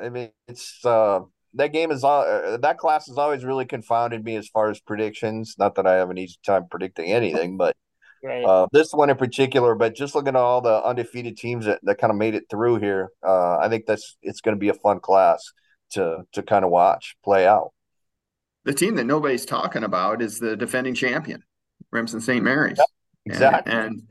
I 0.00 0.08
mean 0.08 0.30
it's 0.48 0.84
uh 0.84 1.20
that 1.54 1.72
game 1.72 1.90
is 1.90 2.04
uh, 2.04 2.58
that 2.60 2.78
class 2.78 3.06
has 3.06 3.18
always 3.18 3.44
really 3.44 3.64
confounded 3.64 4.24
me 4.24 4.36
as 4.36 4.48
far 4.48 4.70
as 4.70 4.80
predictions. 4.80 5.54
Not 5.58 5.76
that 5.76 5.86
I 5.86 5.94
have 5.94 6.10
an 6.10 6.18
easy 6.18 6.36
time 6.44 6.66
predicting 6.70 7.12
anything, 7.12 7.56
but 7.56 7.76
right. 8.22 8.44
uh, 8.44 8.66
this 8.72 8.92
one 8.92 9.10
in 9.10 9.16
particular. 9.16 9.74
But 9.74 9.94
just 9.94 10.14
looking 10.14 10.30
at 10.30 10.36
all 10.36 10.60
the 10.60 10.82
undefeated 10.84 11.36
teams 11.36 11.66
that, 11.66 11.80
that 11.84 11.98
kind 11.98 12.10
of 12.10 12.16
made 12.16 12.34
it 12.34 12.44
through 12.50 12.80
here, 12.80 13.10
uh, 13.24 13.58
I 13.58 13.68
think 13.68 13.86
that's 13.86 14.16
it's 14.22 14.40
going 14.40 14.56
to 14.56 14.60
be 14.60 14.68
a 14.68 14.74
fun 14.74 15.00
class 15.00 15.42
to 15.90 16.24
to 16.32 16.42
kind 16.42 16.64
of 16.64 16.70
watch 16.70 17.16
play 17.24 17.46
out. 17.46 17.72
The 18.64 18.74
team 18.74 18.94
that 18.96 19.04
nobody's 19.04 19.44
talking 19.44 19.84
about 19.84 20.22
is 20.22 20.38
the 20.38 20.56
defending 20.56 20.94
champion, 20.94 21.42
Remsen 21.92 22.20
St. 22.20 22.42
Mary's. 22.42 22.78
Yep, 22.78 22.86
exactly. 23.26 23.72
and, 23.72 23.84
and 23.84 24.02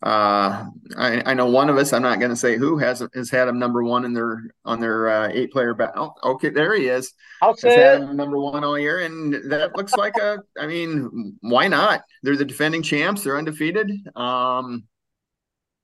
uh, 0.00 0.66
I, 0.96 1.22
I 1.26 1.34
know 1.34 1.46
one 1.46 1.68
of 1.68 1.76
us. 1.76 1.92
I'm 1.92 2.02
not 2.02 2.20
going 2.20 2.30
to 2.30 2.36
say 2.36 2.56
who 2.56 2.78
has 2.78 3.02
has 3.14 3.30
had 3.30 3.48
him 3.48 3.58
number 3.58 3.82
one 3.82 4.04
in 4.04 4.12
their 4.12 4.44
on 4.64 4.78
their 4.78 5.08
uh, 5.08 5.28
eight 5.32 5.50
player 5.50 5.74
bat. 5.74 5.94
Oh, 5.96 6.14
okay, 6.22 6.50
there 6.50 6.76
he 6.76 6.86
is. 6.86 7.12
I'll 7.42 7.56
say 7.56 7.70
has 7.70 8.00
had 8.00 8.08
him 8.08 8.16
number 8.16 8.38
one 8.38 8.62
all 8.62 8.78
year, 8.78 9.00
and 9.00 9.50
that 9.50 9.76
looks 9.76 9.94
like 9.94 10.16
a. 10.16 10.38
I 10.56 10.68
mean, 10.68 11.36
why 11.40 11.66
not? 11.66 12.04
They're 12.22 12.36
the 12.36 12.44
defending 12.44 12.82
champs. 12.82 13.24
They're 13.24 13.36
undefeated. 13.36 13.90
Um, 14.14 14.84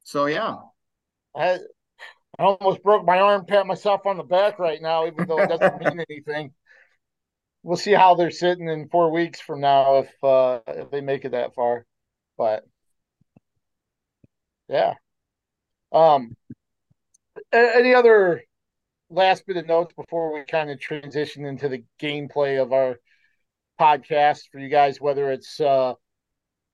so 0.04 0.26
yeah. 0.26 0.56
I, 1.34 1.58
I 2.38 2.42
almost 2.42 2.84
broke 2.84 3.04
my 3.04 3.18
arm, 3.18 3.46
pat 3.46 3.66
myself 3.66 4.06
on 4.06 4.16
the 4.16 4.22
back 4.22 4.60
right 4.60 4.80
now, 4.80 5.06
even 5.06 5.26
though 5.26 5.40
it 5.40 5.48
doesn't 5.48 5.80
mean 5.80 6.04
anything. 6.10 6.52
We'll 7.64 7.78
see 7.78 7.92
how 7.92 8.14
they're 8.14 8.30
sitting 8.30 8.68
in 8.68 8.90
four 8.90 9.10
weeks 9.10 9.40
from 9.40 9.60
now 9.60 10.00
if 10.00 10.22
uh, 10.22 10.60
if 10.68 10.90
they 10.90 11.00
make 11.00 11.24
it 11.24 11.32
that 11.32 11.54
far. 11.54 11.86
But 12.36 12.64
yeah. 14.68 14.94
Um 15.90 16.36
any 17.52 17.94
other 17.94 18.42
last 19.08 19.46
bit 19.46 19.56
of 19.56 19.66
notes 19.66 19.94
before 19.94 20.34
we 20.34 20.44
kind 20.44 20.70
of 20.70 20.78
transition 20.78 21.46
into 21.46 21.70
the 21.70 21.84
gameplay 21.98 22.60
of 22.62 22.74
our 22.74 22.96
podcast 23.80 24.42
for 24.52 24.58
you 24.58 24.68
guys, 24.68 25.00
whether 25.00 25.32
it's 25.32 25.58
uh 25.58 25.94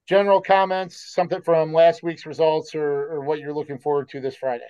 general 0.08 0.42
comments, 0.42 1.14
something 1.14 1.40
from 1.42 1.72
last 1.72 2.02
week's 2.02 2.26
results 2.26 2.74
or, 2.74 3.12
or 3.12 3.20
what 3.20 3.38
you're 3.38 3.54
looking 3.54 3.78
forward 3.78 4.08
to 4.08 4.20
this 4.20 4.34
Friday? 4.34 4.64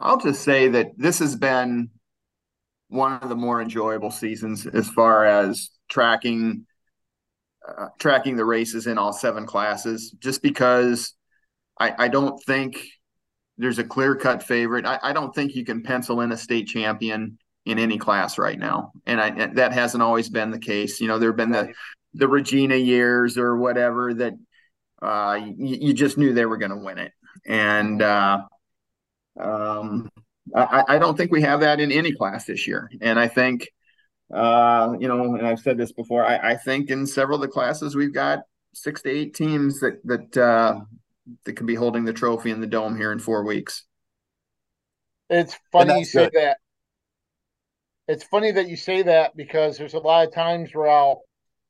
I'll 0.00 0.18
just 0.18 0.42
say 0.42 0.66
that 0.66 0.98
this 0.98 1.20
has 1.20 1.36
been 1.36 1.90
one 2.88 3.12
of 3.12 3.28
the 3.28 3.36
more 3.36 3.60
enjoyable 3.60 4.10
seasons 4.10 4.66
as 4.66 4.88
far 4.88 5.24
as 5.24 5.70
tracking 5.88 6.66
uh, 7.66 7.88
tracking 7.98 8.36
the 8.36 8.44
races 8.44 8.86
in 8.86 8.96
all 8.96 9.12
seven 9.12 9.44
classes 9.44 10.10
just 10.20 10.42
because 10.42 11.14
I, 11.78 11.94
I 11.98 12.08
don't 12.08 12.42
think 12.44 12.82
there's 13.58 13.78
a 13.78 13.84
clear 13.84 14.14
cut 14.14 14.42
favorite. 14.42 14.86
I, 14.86 14.98
I, 15.02 15.12
don't 15.12 15.34
think 15.34 15.54
you 15.54 15.64
can 15.64 15.82
pencil 15.82 16.20
in 16.20 16.32
a 16.32 16.36
state 16.36 16.68
champion 16.68 17.38
in 17.66 17.78
any 17.78 17.98
class 17.98 18.38
right 18.38 18.58
now. 18.58 18.92
And, 19.04 19.20
I, 19.20 19.46
that 19.54 19.72
hasn't 19.72 20.02
always 20.02 20.30
been 20.30 20.50
the 20.50 20.58
case. 20.58 21.00
You 21.00 21.08
know, 21.08 21.18
there 21.18 21.30
have 21.30 21.36
been 21.36 21.50
the, 21.50 21.72
the 22.14 22.28
Regina 22.28 22.76
years 22.76 23.36
or 23.36 23.56
whatever 23.56 24.14
that 24.14 24.34
uh, 25.02 25.38
you, 25.42 25.76
you 25.80 25.92
just 25.92 26.16
knew 26.16 26.32
they 26.32 26.46
were 26.46 26.56
going 26.56 26.70
to 26.70 26.76
win 26.76 26.98
it. 26.98 27.12
And 27.44 28.00
uh, 28.00 28.42
um, 29.38 30.08
I, 30.54 30.84
I, 30.88 30.98
don't 30.98 31.16
think 31.16 31.30
we 31.30 31.42
have 31.42 31.60
that 31.60 31.80
in 31.80 31.92
any 31.92 32.12
class 32.12 32.44
this 32.44 32.66
year. 32.66 32.90
And 33.00 33.18
I 33.18 33.28
think, 33.28 33.68
uh, 34.32 34.94
you 34.98 35.08
know, 35.08 35.34
and 35.34 35.46
I've 35.46 35.60
said 35.60 35.78
this 35.78 35.92
before, 35.92 36.24
I, 36.24 36.52
I, 36.52 36.56
think 36.56 36.90
in 36.90 37.06
several 37.06 37.36
of 37.36 37.42
the 37.42 37.48
classes 37.48 37.96
we've 37.96 38.14
got 38.14 38.40
six 38.74 39.02
to 39.02 39.10
eight 39.10 39.34
teams 39.34 39.80
that 39.80 40.00
that 40.04 40.36
uh, 40.36 40.80
that 41.44 41.52
could 41.54 41.66
be 41.66 41.74
holding 41.74 42.04
the 42.04 42.12
trophy 42.12 42.50
in 42.50 42.60
the 42.60 42.66
dome 42.66 42.96
here 42.96 43.12
in 43.12 43.18
four 43.18 43.44
weeks. 43.44 43.84
It's 45.30 45.56
funny 45.72 45.98
you 46.00 46.04
say 46.04 46.24
good. 46.24 46.32
that. 46.34 46.58
It's 48.06 48.24
funny 48.24 48.50
that 48.52 48.68
you 48.68 48.76
say 48.76 49.02
that 49.02 49.36
because 49.36 49.76
there's 49.76 49.94
a 49.94 49.98
lot 49.98 50.26
of 50.26 50.32
times 50.32 50.74
where 50.74 50.88
I'll 50.88 51.22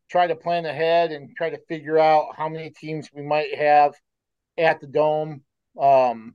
try 0.08 0.26
to 0.26 0.36
plan 0.36 0.66
ahead 0.66 1.10
and 1.10 1.34
try 1.36 1.50
to 1.50 1.58
figure 1.68 1.98
out 1.98 2.36
how 2.36 2.48
many 2.48 2.70
teams 2.70 3.08
we 3.12 3.22
might 3.22 3.54
have 3.56 3.94
at 4.56 4.80
the 4.80 4.86
dome. 4.86 5.42
Um, 5.78 6.34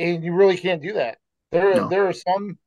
and 0.00 0.24
you 0.24 0.32
really 0.32 0.56
can't 0.56 0.82
do 0.82 0.94
that. 0.94 1.18
There, 1.52 1.74
no. 1.74 1.88
there 1.88 2.06
are 2.06 2.12
some, 2.12 2.58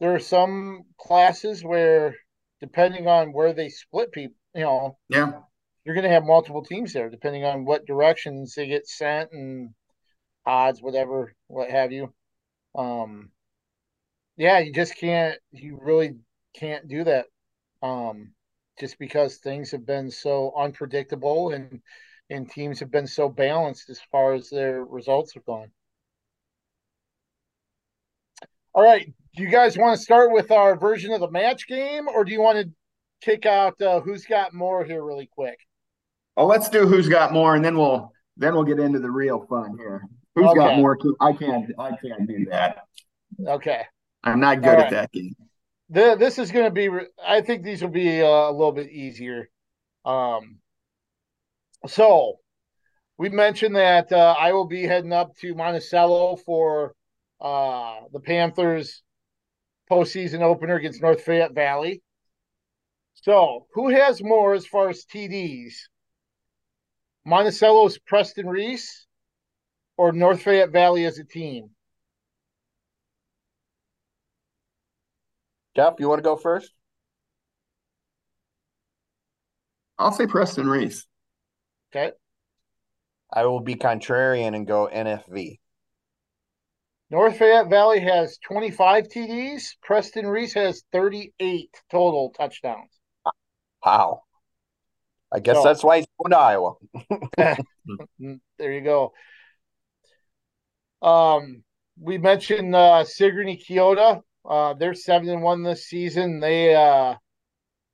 there 0.00 0.14
are 0.14 0.20
some 0.20 0.82
classes 0.98 1.62
where, 1.64 2.16
depending 2.60 3.06
on 3.06 3.32
where 3.32 3.52
they 3.52 3.68
split 3.68 4.12
people, 4.12 4.36
you 4.54 4.62
know, 4.62 4.98
yeah, 5.08 5.32
you're 5.84 5.94
going 5.94 6.04
to 6.04 6.10
have 6.10 6.24
multiple 6.24 6.64
teams 6.64 6.92
there, 6.92 7.10
depending 7.10 7.44
on 7.44 7.64
what 7.64 7.86
directions 7.86 8.54
they 8.54 8.66
get 8.66 8.86
sent 8.86 9.32
and 9.32 9.70
odds, 10.44 10.82
whatever, 10.82 11.34
what 11.48 11.70
have 11.70 11.92
you. 11.92 12.12
Um, 12.74 13.30
yeah, 14.36 14.58
you 14.58 14.72
just 14.72 14.96
can't. 14.96 15.38
You 15.52 15.78
really 15.80 16.16
can't 16.54 16.88
do 16.88 17.04
that. 17.04 17.26
Um, 17.82 18.32
just 18.78 18.98
because 18.98 19.36
things 19.36 19.70
have 19.70 19.86
been 19.86 20.10
so 20.10 20.52
unpredictable 20.56 21.50
and 21.50 21.80
and 22.30 22.50
teams 22.50 22.80
have 22.80 22.90
been 22.90 23.06
so 23.06 23.28
balanced 23.28 23.90
as 23.90 24.00
far 24.10 24.32
as 24.32 24.48
their 24.48 24.84
results 24.84 25.34
have 25.34 25.44
gone. 25.44 25.70
All 28.74 28.82
right. 28.82 29.12
Do 29.34 29.42
you 29.42 29.50
guys 29.50 29.76
want 29.78 29.96
to 29.96 30.02
start 30.02 30.32
with 30.32 30.50
our 30.50 30.76
version 30.76 31.12
of 31.12 31.20
the 31.20 31.30
match 31.30 31.66
game, 31.66 32.06
or 32.08 32.24
do 32.24 32.32
you 32.32 32.40
want 32.40 32.58
to 32.58 32.70
kick 33.22 33.46
out 33.46 33.80
uh, 33.80 34.00
who's 34.00 34.24
got 34.24 34.52
more 34.52 34.84
here 34.84 35.02
really 35.02 35.28
quick? 35.32 35.58
Oh, 36.36 36.46
let's 36.46 36.68
do 36.68 36.86
who's 36.86 37.08
got 37.08 37.32
more, 37.32 37.54
and 37.54 37.64
then 37.64 37.76
we'll 37.76 38.12
then 38.36 38.54
we'll 38.54 38.64
get 38.64 38.78
into 38.78 38.98
the 38.98 39.10
real 39.10 39.46
fun 39.48 39.76
here. 39.78 40.06
Who's 40.34 40.46
okay. 40.46 40.58
got 40.58 40.76
more? 40.78 40.98
I 41.20 41.32
can't. 41.32 41.70
I 41.78 41.90
can't 41.90 42.26
do 42.26 42.46
that. 42.50 42.84
Okay. 43.46 43.82
I'm 44.24 44.40
not 44.40 44.62
good 44.62 44.78
at 44.78 44.90
that 44.90 45.12
game. 45.12 45.34
The, 45.90 46.16
this 46.18 46.38
is 46.38 46.50
going 46.50 46.64
to 46.64 46.70
be. 46.70 46.88
I 47.26 47.42
think 47.42 47.62
these 47.62 47.82
will 47.82 47.90
be 47.90 48.22
uh, 48.22 48.26
a 48.26 48.52
little 48.52 48.72
bit 48.72 48.90
easier. 48.90 49.48
Um. 50.04 50.58
So, 51.86 52.36
we 53.18 53.28
mentioned 53.28 53.76
that 53.76 54.12
uh, 54.12 54.36
I 54.38 54.52
will 54.52 54.66
be 54.66 54.84
heading 54.84 55.12
up 55.12 55.36
to 55.38 55.54
Monticello 55.54 56.36
for 56.36 56.94
uh, 57.42 57.96
the 58.12 58.20
Panthers 58.20 59.02
postseason 59.90 60.40
opener 60.40 60.76
against 60.76 61.02
North 61.02 61.22
Fayette 61.22 61.54
Valley. 61.54 62.00
So, 63.14 63.66
who 63.74 63.90
has 63.90 64.22
more 64.22 64.54
as 64.54 64.66
far 64.66 64.88
as 64.88 65.04
TDs? 65.04 65.74
Monticello's 67.24 67.98
Preston 67.98 68.48
Reese 68.48 69.06
or 69.96 70.12
North 70.12 70.42
Fayette 70.42 70.72
Valley 70.72 71.04
as 71.04 71.18
a 71.18 71.24
team? 71.24 71.70
Jeff, 75.74 75.94
you 75.98 76.08
want 76.08 76.18
to 76.18 76.22
go 76.22 76.36
first? 76.36 76.72
I'll 79.98 80.12
say 80.12 80.26
Preston 80.26 80.68
Reese. 80.68 81.06
Okay. 81.94 82.12
I 83.32 83.46
will 83.46 83.60
be 83.60 83.76
contrarian 83.76 84.54
and 84.54 84.66
go 84.66 84.88
NFV. 84.92 85.58
North 87.12 87.36
Fayette 87.36 87.68
Valley 87.68 88.00
has 88.00 88.38
25 88.38 89.06
TDs. 89.06 89.76
Preston 89.82 90.26
Reese 90.26 90.54
has 90.54 90.82
38 90.92 91.68
total 91.90 92.30
touchdowns. 92.30 92.88
Wow. 93.84 94.22
I 95.30 95.40
guess 95.40 95.56
so, 95.56 95.62
that's 95.62 95.84
why 95.84 95.98
he's 95.98 96.06
going 96.18 96.30
to 96.30 96.38
Iowa. 96.38 96.72
there 98.58 98.72
you 98.72 98.80
go. 98.80 99.12
Um, 101.02 101.64
we 102.00 102.16
mentioned 102.16 102.74
uh, 102.74 103.04
Sigourney 103.04 103.62
Keota. 103.62 104.22
Uh, 104.48 104.72
they're 104.72 104.94
seven 104.94 105.28
and 105.28 105.42
one 105.42 105.62
this 105.62 105.84
season. 105.84 106.40
They 106.40 106.74
uh, 106.74 107.16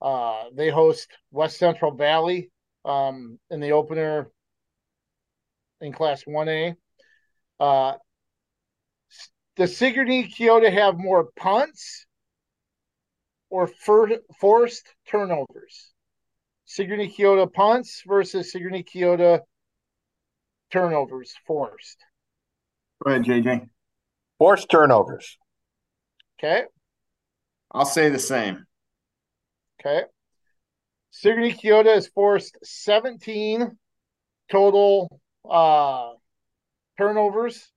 uh, 0.00 0.44
they 0.54 0.70
host 0.70 1.08
West 1.32 1.58
Central 1.58 1.90
Valley 1.90 2.52
um, 2.84 3.40
in 3.50 3.58
the 3.58 3.72
opener 3.72 4.30
in 5.80 5.92
Class 5.92 6.22
One 6.24 6.48
A. 6.48 6.76
Does 9.58 9.76
Sigourney 9.76 10.28
Keota 10.28 10.72
have 10.72 10.98
more 10.98 11.30
punts 11.36 12.06
or 13.50 13.66
for, 13.66 14.08
forced 14.40 14.86
turnovers? 15.08 15.90
Sigourney 16.64 17.12
Keota 17.12 17.52
punts 17.52 18.04
versus 18.06 18.52
Sigourney 18.52 18.84
Keota 18.84 19.40
turnovers 20.70 21.34
forced. 21.44 21.98
Go 23.02 23.10
ahead, 23.10 23.24
JJ. 23.24 23.68
Forced 24.38 24.70
turnovers. 24.70 25.36
Okay. 26.38 26.62
I'll 27.72 27.84
say 27.84 28.10
the 28.10 28.18
same. 28.20 28.64
Okay. 29.80 30.04
Sigourney 31.10 31.52
Keota 31.52 31.96
has 31.96 32.06
forced 32.06 32.56
17 32.62 33.76
total 34.52 35.20
uh, 35.50 36.10
turnovers 36.96 37.72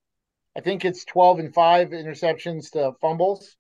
I 0.56 0.62
think 0.62 0.84
it's 0.84 1.06
12 1.06 1.40
and 1.40 1.54
5 1.54 1.90
interceptions 1.90 2.72
to 2.72 2.94
fumbles. 3.02 3.56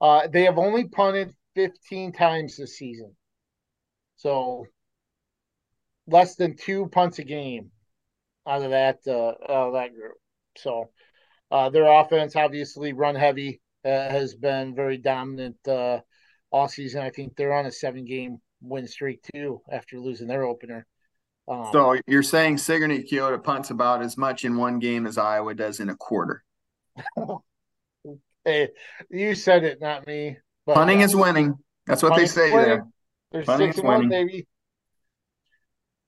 Uh, 0.00 0.26
they 0.28 0.44
have 0.44 0.58
only 0.58 0.88
punted 0.88 1.34
15 1.54 2.12
times 2.12 2.56
this 2.56 2.76
season. 2.76 3.16
So 4.16 4.66
less 6.06 6.36
than 6.36 6.56
two 6.56 6.88
punts 6.88 7.18
a 7.18 7.24
game 7.24 7.70
out 8.46 8.62
of 8.62 8.70
that 8.70 8.98
uh, 9.06 9.30
out 9.50 9.68
of 9.68 9.72
that 9.74 9.94
group. 9.94 10.16
So 10.56 10.90
uh, 11.50 11.70
their 11.70 11.86
offense, 11.86 12.36
obviously, 12.36 12.92
run 12.92 13.14
heavy, 13.14 13.60
uh, 13.84 13.88
has 13.88 14.34
been 14.34 14.74
very 14.74 14.98
dominant 14.98 15.56
uh, 15.66 16.00
all 16.50 16.68
season. 16.68 17.02
I 17.02 17.10
think 17.10 17.36
they're 17.36 17.54
on 17.54 17.66
a 17.66 17.72
seven 17.72 18.04
game 18.04 18.38
win 18.60 18.86
streak 18.86 19.20
too 19.34 19.62
after 19.70 19.98
losing 19.98 20.28
their 20.28 20.44
opener. 20.44 20.86
Um, 21.48 21.68
so 21.72 21.96
you're 22.06 22.22
saying 22.22 22.58
Sigourney 22.58 23.02
Keota 23.02 23.42
punts 23.42 23.70
about 23.70 24.02
as 24.02 24.16
much 24.16 24.44
in 24.44 24.56
one 24.56 24.78
game 24.78 25.06
as 25.06 25.18
Iowa 25.18 25.54
does 25.54 25.80
in 25.80 25.88
a 25.88 25.96
quarter. 25.96 26.44
hey, 28.44 28.68
you 29.10 29.34
said 29.34 29.64
it, 29.64 29.80
not 29.80 30.06
me. 30.06 30.38
But, 30.66 30.74
Punting 30.74 31.02
uh, 31.02 31.06
is 31.06 31.16
winning. 31.16 31.56
That's 31.86 32.02
what 32.02 32.16
they 32.16 32.26
say 32.26 32.50
there. 32.50 32.86
There's 33.32 33.46
Punting 33.46 33.68
six 33.68 33.78
and 33.78 33.88
winning. 33.88 34.02
one, 34.02 34.08
baby. 34.08 34.46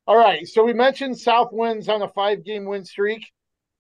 All 0.06 0.16
right. 0.16 0.46
So 0.46 0.64
we 0.64 0.72
mentioned 0.72 1.18
South 1.18 1.52
Southwinds 1.52 1.88
on 1.88 2.02
a 2.02 2.08
five 2.08 2.44
game 2.44 2.64
win 2.64 2.84
streak, 2.84 3.24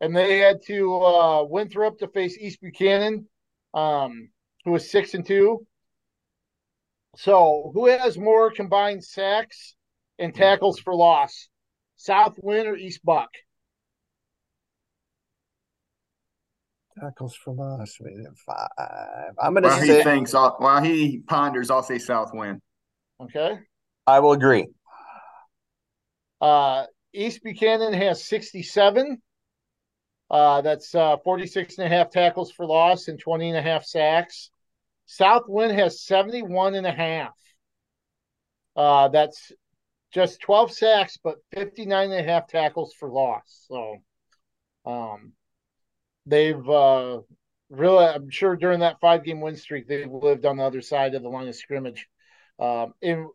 and 0.00 0.16
they 0.16 0.38
had 0.38 0.62
to 0.66 0.94
uh, 1.02 1.44
Winthrop 1.44 1.98
to 1.98 2.08
face 2.08 2.38
East 2.38 2.60
Buchanan, 2.60 3.26
um, 3.74 4.30
who 4.64 4.72
was 4.72 4.90
six 4.90 5.14
and 5.14 5.26
two. 5.26 5.66
So 7.16 7.70
who 7.74 7.86
has 7.86 8.16
more 8.16 8.50
combined 8.50 9.04
sacks 9.04 9.74
and 10.22 10.34
tackles 10.34 10.78
for 10.78 10.94
loss? 10.94 11.48
South 11.96 12.34
Winn 12.42 12.66
or 12.66 12.76
East 12.76 13.04
Buck? 13.04 13.30
Tackles 17.00 17.34
for 17.34 17.54
loss, 17.54 17.98
five. 18.46 19.34
I'm 19.42 19.54
going 19.54 19.62
to 19.62 19.68
while 19.70 19.80
say. 19.80 19.98
He 19.98 20.02
thinks, 20.04 20.34
while 20.34 20.82
he 20.82 21.20
ponders, 21.26 21.70
I'll 21.70 21.82
say 21.82 21.98
South 21.98 22.30
Winn. 22.34 22.60
Okay. 23.20 23.58
I 24.06 24.20
will 24.20 24.32
agree. 24.32 24.66
Uh, 26.40 26.86
East 27.14 27.42
Buchanan 27.42 27.92
has 27.92 28.24
67. 28.24 29.22
Uh, 30.30 30.60
that's 30.62 30.94
uh, 30.94 31.18
46 31.18 31.78
and 31.78 31.86
a 31.86 31.88
half 31.88 32.10
tackles 32.10 32.50
for 32.50 32.66
loss 32.66 33.08
and 33.08 33.18
20 33.18 33.50
and 33.50 33.58
a 33.58 33.62
half 33.62 33.84
sacks. 33.84 34.50
South 35.06 35.44
Winn 35.46 35.74
has 35.74 36.02
71 36.02 36.74
and 36.74 36.86
a 36.86 36.92
half. 36.92 37.32
Uh, 38.74 39.08
that's 39.08 39.52
just 40.12 40.40
12 40.40 40.72
sacks, 40.72 41.18
but 41.22 41.36
59 41.54 42.10
and 42.10 42.20
a 42.20 42.22
half 42.22 42.46
tackles 42.46 42.92
for 42.98 43.08
loss. 43.08 43.66
So 43.68 43.96
um, 44.84 45.32
they've 46.26 46.68
uh, 46.68 47.20
really, 47.70 48.04
I'm 48.04 48.30
sure 48.30 48.56
during 48.56 48.80
that 48.80 49.00
five 49.00 49.24
game 49.24 49.40
win 49.40 49.56
streak, 49.56 49.88
they've 49.88 50.10
lived 50.10 50.44
on 50.44 50.58
the 50.58 50.64
other 50.64 50.82
side 50.82 51.14
of 51.14 51.22
the 51.22 51.28
line 51.28 51.48
of 51.48 51.56
scrimmage. 51.56 52.06
Um, 52.58 52.92
in, 53.00 53.28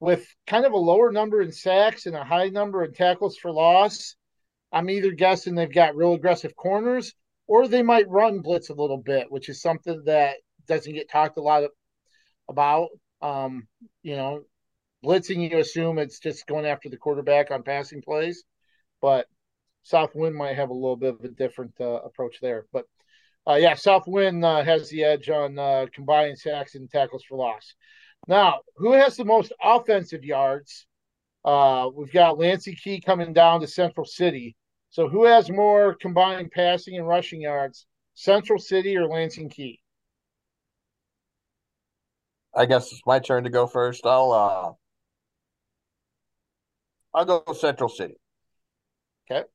with 0.00 0.26
kind 0.46 0.64
of 0.64 0.72
a 0.72 0.76
lower 0.76 1.10
number 1.12 1.40
in 1.40 1.52
sacks 1.52 2.06
and 2.06 2.16
a 2.16 2.24
high 2.24 2.48
number 2.48 2.84
in 2.84 2.92
tackles 2.92 3.36
for 3.36 3.52
loss, 3.52 4.16
I'm 4.72 4.90
either 4.90 5.12
guessing 5.12 5.54
they've 5.54 5.72
got 5.72 5.96
real 5.96 6.14
aggressive 6.14 6.54
corners 6.54 7.14
or 7.46 7.66
they 7.66 7.82
might 7.82 8.08
run 8.08 8.40
blitz 8.40 8.68
a 8.68 8.74
little 8.74 8.98
bit, 8.98 9.30
which 9.30 9.48
is 9.48 9.62
something 9.62 10.02
that 10.04 10.36
doesn't 10.66 10.92
get 10.92 11.10
talked 11.10 11.38
a 11.38 11.42
lot 11.42 11.64
about. 12.48 12.88
Um, 13.22 13.66
you 14.02 14.16
know, 14.16 14.42
blitzing, 15.04 15.50
you 15.50 15.58
assume 15.58 15.98
it's 15.98 16.18
just 16.18 16.46
going 16.46 16.66
after 16.66 16.88
the 16.88 16.96
quarterback 16.96 17.50
on 17.50 17.62
passing 17.62 18.02
plays, 18.02 18.44
but 19.00 19.26
South 19.82 20.14
Winn 20.14 20.34
might 20.34 20.56
have 20.56 20.70
a 20.70 20.74
little 20.74 20.96
bit 20.96 21.14
of 21.14 21.24
a 21.24 21.28
different 21.28 21.72
uh, 21.80 22.00
approach 22.02 22.38
there. 22.40 22.66
But 22.72 22.84
uh, 23.46 23.54
yeah, 23.54 23.74
South 23.74 24.04
Winn 24.06 24.44
uh, 24.44 24.62
has 24.64 24.90
the 24.90 25.04
edge 25.04 25.30
on 25.30 25.58
uh, 25.58 25.86
combined 25.94 26.38
sacks 26.38 26.74
and 26.74 26.90
tackles 26.90 27.24
for 27.24 27.38
loss. 27.38 27.74
Now, 28.26 28.60
who 28.76 28.92
has 28.92 29.16
the 29.16 29.24
most 29.24 29.52
offensive 29.62 30.24
yards? 30.24 30.86
Uh, 31.44 31.88
we've 31.94 32.12
got 32.12 32.38
Lansing 32.38 32.76
Kee 32.82 33.00
coming 33.00 33.32
down 33.32 33.60
to 33.60 33.66
Central 33.66 34.04
City. 34.04 34.56
So, 34.90 35.08
who 35.08 35.24
has 35.24 35.50
more 35.50 35.94
combined 35.94 36.50
passing 36.50 36.96
and 36.96 37.06
rushing 37.06 37.40
yards, 37.40 37.86
Central 38.14 38.58
City 38.58 38.96
or 38.96 39.06
Lansing 39.06 39.48
Kee? 39.48 39.80
I 42.54 42.66
guess 42.66 42.92
it's 42.92 43.02
my 43.06 43.18
turn 43.18 43.44
to 43.44 43.50
go 43.50 43.66
first. 43.66 44.04
I'll 44.04 44.32
uh 44.32 44.72
I'll 47.14 47.24
go 47.24 47.44
Central 47.52 47.88
City. 47.88 48.16
Okay. 49.30 49.46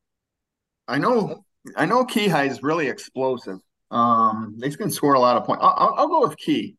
I 0.88 0.97
know 0.97 1.43
I 1.76 1.86
know 1.86 2.06
Kee 2.06 2.28
High 2.28 2.45
is 2.45 2.64
really 2.64 2.88
explosive. 2.88 3.60
Um, 3.91 4.56
they 4.58 4.72
can 4.72 4.89
score 4.89 5.14
a 5.14 5.20
lot 5.20 5.38
of 5.38 5.45
points. 5.45 5.62
I'll, 5.64 5.76
I'll, 5.78 5.93
I'll 5.97 6.08
go 6.08 6.28
with 6.28 6.38
Key. 6.38 6.76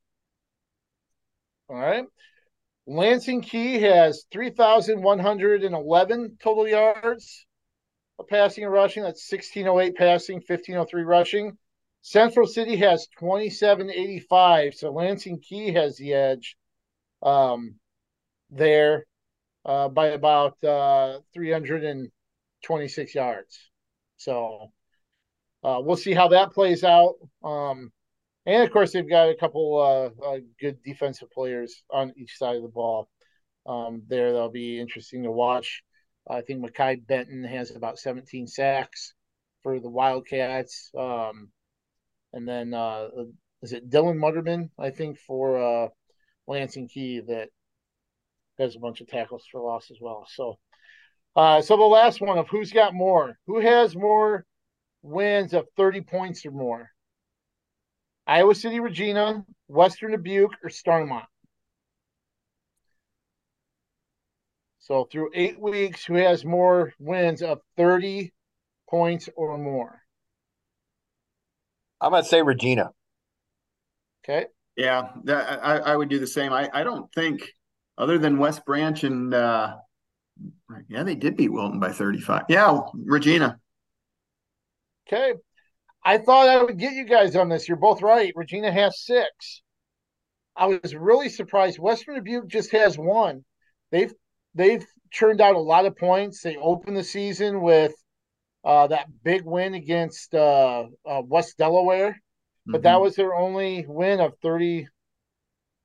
All 1.69 1.77
right. 1.77 2.05
Lansing 2.87 3.41
Kee 3.41 3.81
has 3.81 4.27
3,111 4.31 6.37
total 6.43 6.69
yards 6.69 7.47
of 8.19 8.29
passing 8.29 8.65
and 8.65 8.73
rushing. 8.73 9.03
That's 9.03 9.31
1608 9.31 9.97
passing, 9.97 10.37
1503 10.37 11.03
rushing. 11.03 11.57
Central 12.03 12.47
City 12.47 12.77
has 12.77 13.09
2785. 13.19 14.75
So 14.75 14.93
Lansing 14.93 15.41
Kee 15.41 15.73
has 15.73 15.97
the 15.97 16.13
edge 16.13 16.59
um, 17.23 17.77
there 18.51 19.07
uh, 19.65 19.89
by 19.89 20.09
about 20.09 20.63
uh, 20.63 21.19
326 21.33 23.15
yards. 23.15 23.71
So 24.17 24.73
uh, 25.63 25.81
we'll 25.83 25.97
see 25.97 26.13
how 26.13 26.29
that 26.29 26.53
plays 26.53 26.85
out. 26.85 27.15
Um, 27.43 27.91
and 28.47 28.63
of 28.63 28.71
course, 28.71 28.93
they've 28.93 29.09
got 29.09 29.31
a 29.31 29.37
couple 29.37 29.79
uh, 29.79 30.25
uh, 30.25 30.39
good 30.61 30.83
defensive 30.83 31.31
players 31.31 31.83
on 31.91 32.13
each 32.17 32.37
side 32.37 32.57
of 32.57 32.63
the 32.63 32.69
ball. 32.69 33.09
Um, 33.67 34.03
there, 34.07 34.33
that'll 34.33 34.51
be 34.51 34.79
interesting 34.79 35.23
to 35.23 35.31
watch. 35.31 35.83
I 36.29 36.43
think 36.43 36.65
Makai 36.65 37.07
Benton 37.07 37.45
has 37.45 37.71
about 37.71 37.99
17 37.99 38.47
sacks 38.47 39.15
for 39.63 39.81
the 39.81 39.89
Wildcats. 39.89 40.91
Um, 40.99 41.49
and 42.35 42.47
then 42.47 42.75
uh, 42.75 43.09
is 43.63 43.73
it 43.73 43.89
Dylan 43.89 44.19
Mutterman? 44.19 44.71
I 44.79 44.91
think 44.91 45.19
for 45.19 45.91
Lansing 46.47 46.89
Kee 46.89 47.21
that 47.21 47.49
has 48.59 48.77
a 48.77 48.81
bunch 48.81 49.01
of 49.01 49.09
tackles 49.09 49.45
for 49.51 49.61
loss 49.61 49.91
as 49.91 49.99
well. 50.01 50.27
So, 50.35 50.59
uh, 51.37 51.63
so 51.63 51.77
the 51.77 51.83
last 51.83 52.21
one 52.21 52.39
of 52.39 52.49
who's 52.49 52.73
got 52.73 52.95
more? 52.95 53.39
Who 53.47 53.61
has 53.61 53.97
more 53.97 54.45
wins 55.03 55.53
of 55.53 55.67
30 55.77 56.03
points 56.03 56.47
or 56.47 56.51
more? 56.51 56.91
Iowa 58.27 58.55
City, 58.55 58.81
Regina, 58.81 59.45
Western 59.69 60.13
Dubuque, 60.13 60.57
or 60.63 60.71
Starmont? 60.71 61.27
So 64.79 65.09
through 65.11 65.31
eight 65.35 65.59
weeks, 65.59 66.05
who 66.05 66.15
has 66.15 66.45
more 66.45 66.93
wins 66.99 67.43
of 67.43 67.61
30 67.77 68.33
points 68.89 69.29
or 69.35 69.57
more? 69.59 70.01
I'm 72.01 72.13
gonna 72.13 72.25
say 72.25 72.43
Regina. 72.43 72.91
Okay. 74.23 74.47
Yeah, 74.77 75.09
that, 75.25 75.65
I, 75.65 75.79
I 75.79 75.97
would 75.97 76.09
do 76.09 76.19
the 76.19 76.27
same. 76.27 76.53
I, 76.53 76.69
I 76.73 76.83
don't 76.83 77.11
think, 77.15 77.51
other 77.99 78.19
than 78.19 78.39
West 78.39 78.65
Branch 78.65 79.05
and 79.05 79.33
uh, 79.33 79.77
yeah, 80.89 81.03
they 81.03 81.15
did 81.15 81.37
beat 81.37 81.53
Wilton 81.53 81.81
by 81.81 81.93
35. 81.93 82.45
Yeah, 82.49 82.81
Regina. 82.95 83.59
Okay. 85.07 85.35
I 86.05 86.19
thought 86.19 86.49
I 86.49 86.63
would 86.63 86.79
get 86.79 86.93
you 86.93 87.05
guys 87.05 87.37
on 87.37 87.49
this. 87.49 87.69
You're 87.69 87.77
both 87.77 88.03
right. 88.03 88.33
Regina 88.37 88.71
has 88.71 89.05
six. 89.05 89.63
I 90.57 90.67
was 90.67 90.95
really 90.95 91.29
surprised. 91.29 91.79
Western 91.79 92.17
Dubuque 92.17 92.49
just 92.49 92.73
has 92.73 92.99
one. 92.99 93.45
They've 93.91 94.13
they've 94.55 94.85
churned 95.11 95.41
out 95.41 95.57
a 95.57 95.61
lot 95.61 95.87
of 95.87 95.97
points. 95.97 96.43
They 96.43 96.57
opened 96.57 96.97
the 96.97 97.05
season 97.05 97.61
with 97.61 97.95
uh, 98.65 98.89
that 98.89 99.07
big 99.23 99.45
win 99.45 99.75
against 99.75 100.35
uh, 100.35 100.85
uh, 101.07 101.23
West 101.25 101.59
Delaware, 101.59 102.21
but 102.67 102.79
mm-hmm. 102.79 102.83
that 102.83 103.01
was 103.01 103.17
their 103.17 103.35
only 103.35 103.85
win 103.87 104.21
of 104.21 104.35
30 104.43 104.89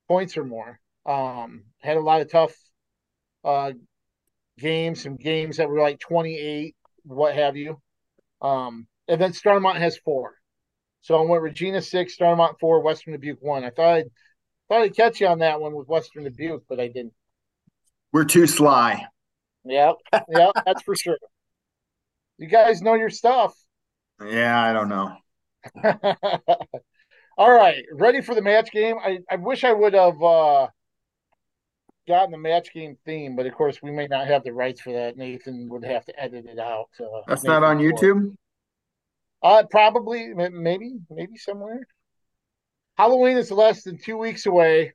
points 0.08 0.38
or 0.38 0.44
more. 0.44 0.80
Um, 1.10 1.64
had 1.80 1.98
a 1.98 2.02
lot 2.02 2.22
of 2.22 2.32
tough 2.32 2.56
uh, 3.44 3.72
games, 4.60 5.04
some 5.04 5.16
games 5.16 5.58
that 5.58 5.70
were 5.70 5.82
like 5.82 6.00
28, 6.00 6.76
what 7.04 7.36
have 7.36 7.58
you. 7.58 7.82
Um, 8.42 8.88
and 9.08 9.20
then 9.20 9.32
Starmont 9.32 9.78
has 9.78 9.98
four. 9.98 10.36
So 11.02 11.16
I 11.16 11.26
went 11.26 11.42
Regina 11.42 11.82
six, 11.82 12.16
Starmont 12.16 12.60
four, 12.60 12.82
Western 12.82 13.14
Dubuque 13.14 13.42
one. 13.42 13.64
I 13.64 13.72
thought 13.72 13.96
I'd 13.96 14.10
thought 14.68 14.82
I'd 14.82 14.96
catch 14.96 15.20
you 15.20 15.28
on 15.28 15.40
that 15.40 15.60
one 15.60 15.74
with 15.74 15.88
Western 15.88 16.26
Dubuque, 16.26 16.64
but 16.70 16.80
I 16.80 16.88
didn't. 16.88 17.14
We're 18.14 18.26
too 18.26 18.48
sly. 18.48 19.06
Yep, 19.66 19.96
yep, 20.30 20.52
that's 20.66 20.84
for 20.84 20.96
sure. 20.96 21.18
You 22.38 22.48
guys 22.48 22.82
know 22.82 22.94
your 22.94 23.10
stuff. 23.10 23.54
Yeah, 24.26 24.62
I 24.62 24.74
don't 24.74 24.90
know. 24.90 25.16
All 27.38 27.52
right, 27.52 27.84
ready 27.94 28.22
for 28.22 28.36
the 28.36 28.42
match 28.42 28.72
game? 28.72 28.98
I, 29.02 29.20
I 29.30 29.38
wish 29.38 29.64
I 29.64 29.72
would 29.72 29.94
have 29.94 30.22
uh, 30.22 30.68
gotten 32.10 32.32
the 32.32 32.38
match 32.38 32.74
game 32.74 32.98
theme, 33.06 33.38
but 33.38 33.46
of 33.46 33.54
course 33.54 33.82
we 33.82 33.92
may 33.92 34.08
not 34.08 34.28
have 34.28 34.44
the 34.44 34.52
rights 34.52 34.82
for 34.82 34.92
that. 34.92 35.16
Nathan 35.16 35.70
would 35.70 35.86
have 35.86 36.04
to 36.06 36.20
edit 36.20 36.46
it 36.46 36.60
out. 36.60 36.90
Uh, 37.00 37.22
That's 37.28 37.44
Nathan 37.44 37.62
not 37.62 37.70
on 37.70 37.78
YouTube. 37.78 38.36
Uh, 39.42 39.64
probably, 39.72 40.34
maybe, 40.34 40.98
maybe 41.10 41.38
somewhere. 41.38 41.88
Halloween 42.98 43.38
is 43.38 43.52
less 43.52 43.84
than 43.84 43.98
two 43.98 44.18
weeks 44.18 44.46
away. 44.46 44.94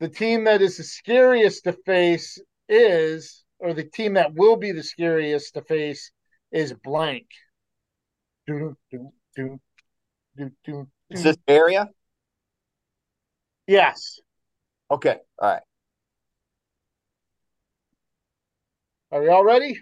The 0.00 0.08
team 0.08 0.44
that 0.44 0.60
is 0.60 0.76
the 0.76 0.82
scariest 0.82 1.64
to 1.64 1.72
face 1.86 2.38
is, 2.68 3.44
or 3.58 3.72
the 3.72 3.84
team 3.84 4.14
that 4.14 4.34
will 4.34 4.56
be 4.56 4.72
the 4.72 4.82
scariest 4.82 5.54
to 5.54 5.62
face 5.62 6.10
is 6.52 6.74
blank. 6.84 7.26
Do, 8.46 8.76
do, 8.90 9.08
do, 9.34 9.60
do, 10.36 10.50
do, 10.66 10.88
is 11.08 11.22
this 11.22 11.38
area? 11.48 11.88
Yes. 13.66 14.20
Okay. 14.90 15.16
All 15.38 15.48
right. 15.52 15.62
Are 19.14 19.20
we 19.20 19.28
all 19.28 19.44
ready? 19.44 19.78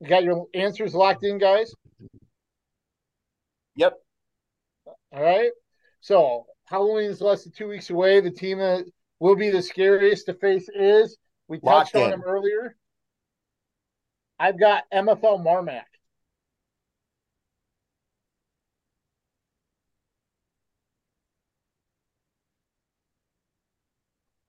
You 0.00 0.08
got 0.08 0.24
your 0.24 0.46
answers 0.54 0.92
locked 0.92 1.22
in, 1.22 1.38
guys? 1.38 1.72
Yep. 3.76 3.94
All 5.12 5.22
right. 5.22 5.52
So 6.00 6.46
Halloween 6.64 7.10
is 7.10 7.20
less 7.20 7.44
than 7.44 7.52
two 7.52 7.68
weeks 7.68 7.90
away. 7.90 8.18
The 8.18 8.32
team 8.32 8.58
that 8.58 8.86
will 9.20 9.36
be 9.36 9.50
the 9.50 9.62
scariest 9.62 10.26
to 10.26 10.34
face 10.34 10.68
is 10.68 11.16
we 11.46 11.60
touched 11.60 11.94
on 11.94 12.10
them 12.10 12.24
earlier. 12.26 12.74
I've 14.40 14.58
got 14.58 14.82
MFL 14.92 15.44
Marmac. 15.44 15.84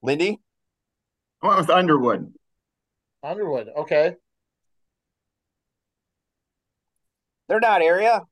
Lindy? 0.02 0.38
I 1.42 1.46
went 1.48 1.60
with 1.60 1.70
Underwood. 1.70 2.32
Underwood, 3.22 3.68
okay. 3.76 4.16
They're 7.48 7.60
not 7.60 7.82
area. 7.82 8.22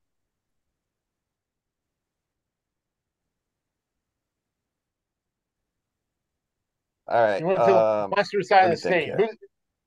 All 7.08 7.22
right. 7.22 7.40
You 7.40 7.46
went 7.46 7.58
to 7.64 7.74
Um, 7.74 8.10
western 8.10 8.42
side 8.44 8.64
of 8.66 8.70
the 8.70 8.76
state. 8.76 9.12
Who, 9.16 9.28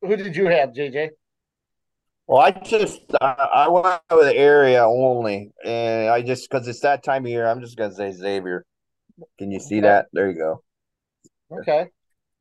who 0.02 0.16
did 0.18 0.36
you 0.36 0.48
have, 0.48 0.70
JJ? 0.70 1.10
well, 2.28 2.42
I 2.42 2.52
just 2.52 3.02
I, 3.22 3.28
I 3.54 3.68
went 3.70 4.02
with 4.12 4.26
the 4.26 4.36
area 4.36 4.84
only, 4.86 5.52
and 5.64 6.10
I 6.10 6.22
just 6.22 6.50
because 6.50 6.68
it's 6.68 6.80
that 6.82 7.04
time 7.04 7.26
of 7.26 7.32
year, 7.32 7.48
I'm 7.48 7.62
just 7.62 7.78
gonna 7.78 7.94
say 7.94 8.12
Xavier. 8.12 8.66
Can 9.38 9.52
you 9.52 9.60
see 9.60 9.78
Okay. 9.80 9.88
that? 9.88 10.08
There 10.14 10.30
you 10.30 10.38
go. 10.38 10.64
Okay. 11.52 11.88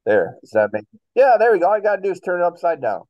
There. 0.06 0.36
Does 0.40 0.50
that 0.50 0.70
make? 0.72 0.84
Yeah, 1.14 1.36
there 1.38 1.52
we 1.52 1.58
go. 1.58 1.66
All 1.66 1.74
I 1.74 1.80
gotta 1.80 2.02
do 2.02 2.10
is 2.10 2.20
turn 2.20 2.40
it 2.40 2.44
upside 2.44 2.80
down. 2.80 3.02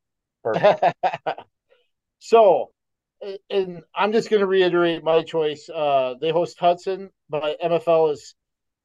Perfect. 0.43 0.93
so, 2.19 2.71
and 3.49 3.81
I'm 3.95 4.11
just 4.11 4.29
going 4.29 4.39
to 4.39 4.47
reiterate 4.47 5.03
my 5.03 5.21
choice. 5.23 5.69
Uh, 5.69 6.15
they 6.19 6.31
host 6.31 6.59
Hudson, 6.59 7.11
but 7.29 7.61
MFL 7.61 8.09
has 8.09 8.33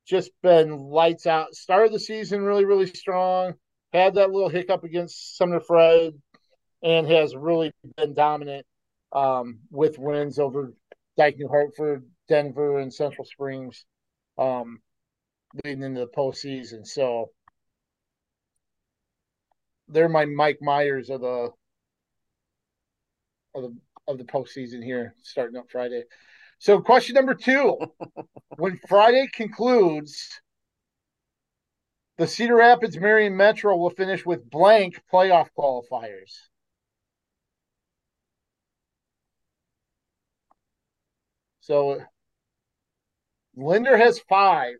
just 0.06 0.30
been 0.42 0.76
lights 0.76 1.26
out. 1.26 1.54
Started 1.54 1.92
the 1.92 1.98
season 1.98 2.42
really, 2.42 2.64
really 2.64 2.86
strong. 2.86 3.54
Had 3.92 4.14
that 4.14 4.30
little 4.30 4.50
hiccup 4.50 4.84
against 4.84 5.36
Sumner 5.36 5.60
Fred, 5.60 6.12
and 6.82 7.06
has 7.10 7.34
really 7.34 7.72
been 7.96 8.14
dominant 8.14 8.66
um, 9.12 9.60
with 9.70 9.98
wins 9.98 10.38
over 10.38 10.74
Dike 11.16 11.36
New 11.38 11.48
Hartford, 11.48 12.04
Denver, 12.28 12.78
and 12.78 12.92
Central 12.92 13.24
Springs, 13.24 13.84
um, 14.38 14.80
leading 15.64 15.82
into 15.82 16.00
the 16.00 16.08
postseason. 16.08 16.86
So 16.86 17.30
they're 19.88 20.08
my 20.08 20.24
Mike 20.24 20.58
Myers 20.60 21.10
of 21.10 21.20
the 21.20 21.50
of 23.54 23.62
the 23.62 23.76
of 24.08 24.18
the 24.18 24.24
postseason 24.24 24.82
here, 24.82 25.14
starting 25.22 25.56
up 25.56 25.70
Friday. 25.70 26.04
So, 26.58 26.80
question 26.80 27.14
number 27.14 27.34
two: 27.34 27.76
When 28.56 28.78
Friday 28.88 29.28
concludes, 29.32 30.40
the 32.18 32.26
Cedar 32.26 32.56
Rapids 32.56 32.98
Marion 32.98 33.36
Metro 33.36 33.76
will 33.76 33.90
finish 33.90 34.24
with 34.24 34.48
blank 34.48 35.00
playoff 35.12 35.48
qualifiers. 35.56 36.32
So, 41.60 42.00
Linder 43.56 43.96
has 43.96 44.20
five. 44.20 44.76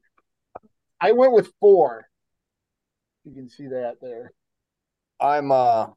I 1.00 1.12
went 1.12 1.32
with 1.32 1.52
four. 1.60 2.06
You 3.24 3.34
can 3.34 3.48
see 3.48 3.68
that 3.68 3.96
there. 4.00 4.32
I'm 5.20 5.50
uh, 5.50 5.88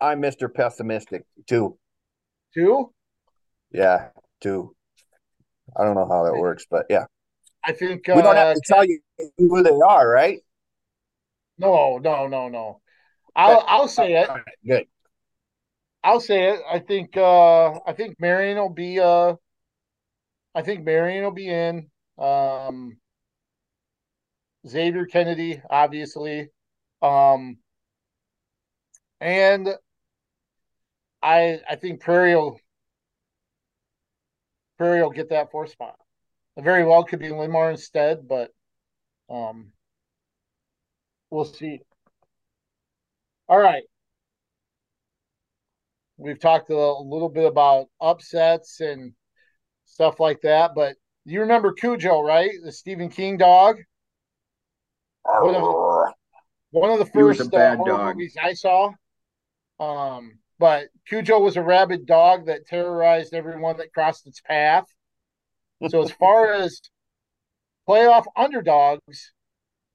I'm 0.00 0.20
Mr. 0.20 0.52
Pessimistic 0.52 1.24
Two. 1.46 1.78
Two. 2.52 2.92
Yeah, 3.72 4.08
two. 4.40 4.74
I 5.76 5.84
don't 5.84 5.94
know 5.94 6.06
how 6.08 6.24
that 6.24 6.36
works, 6.36 6.66
but 6.70 6.86
yeah, 6.88 7.06
I 7.64 7.72
think 7.72 8.06
we 8.06 8.22
don't 8.22 8.36
uh, 8.36 8.46
have 8.46 8.54
to 8.54 8.62
tell 8.64 8.84
you 8.84 9.00
who 9.38 9.62
they 9.62 9.70
are, 9.70 10.08
right? 10.08 10.40
no, 11.58 11.98
no, 11.98 12.26
no, 12.26 12.48
no. 12.48 12.80
I'll 13.34 13.64
I'll 13.66 13.88
say 13.88 14.14
it. 14.14 14.28
Good. 14.66 14.86
I'll 16.02 16.20
say 16.20 16.50
it. 16.50 16.60
I 16.70 16.78
think 16.78 17.16
uh 17.16 17.70
I 17.86 17.92
think 17.94 18.20
Marion 18.20 18.58
will 18.58 18.68
be 18.68 19.00
uh 19.00 19.34
I 20.54 20.62
think 20.62 20.84
Marion 20.84 21.24
will 21.24 21.32
be 21.32 21.48
in. 21.48 21.90
Um 22.18 22.98
Xavier 24.66 25.06
Kennedy, 25.06 25.62
obviously. 25.70 26.50
Um 27.02 27.58
and 29.20 29.68
I 31.22 31.60
I 31.68 31.74
think 31.76 32.00
Prairie 32.00 32.36
will 32.36 32.60
Prairie 34.78 35.02
will 35.02 35.10
get 35.10 35.30
that 35.30 35.50
fourth 35.50 35.70
spot. 35.72 35.98
It 36.56 36.64
very 36.64 36.84
well 36.84 37.04
could 37.04 37.20
be 37.20 37.30
Linn-Mar 37.30 37.70
instead, 37.72 38.28
but 38.28 38.52
um 39.30 39.72
we'll 41.30 41.44
see. 41.44 41.80
All 43.48 43.58
right. 43.58 43.84
We've 46.16 46.38
talked 46.38 46.70
a 46.70 46.74
little 46.76 47.28
bit 47.28 47.44
about 47.46 47.88
upsets 48.00 48.80
and 48.80 49.14
stuff 49.86 50.20
like 50.20 50.40
that, 50.42 50.72
but 50.74 50.96
you 51.24 51.40
remember 51.40 51.72
Cujo, 51.72 52.22
right? 52.22 52.52
The 52.64 52.72
Stephen 52.72 53.08
King 53.10 53.38
dog. 53.38 53.78
One 55.24 55.54
of, 55.54 56.14
one 56.70 56.90
of 56.90 56.98
the 56.98 57.06
first 57.06 57.52
uh, 57.52 57.76
horror 57.76 58.14
movies 58.14 58.36
I 58.42 58.54
saw. 58.54 58.92
Um, 59.80 60.38
but 60.58 60.88
Cujo 61.08 61.40
was 61.40 61.56
a 61.56 61.62
rabid 61.62 62.06
dog 62.06 62.46
that 62.46 62.66
terrorized 62.66 63.34
everyone 63.34 63.78
that 63.78 63.92
crossed 63.92 64.26
its 64.26 64.40
path. 64.40 64.86
So 65.88 66.02
as 66.02 66.10
far 66.10 66.52
as 66.52 66.80
playoff 67.88 68.24
underdogs, 68.36 69.32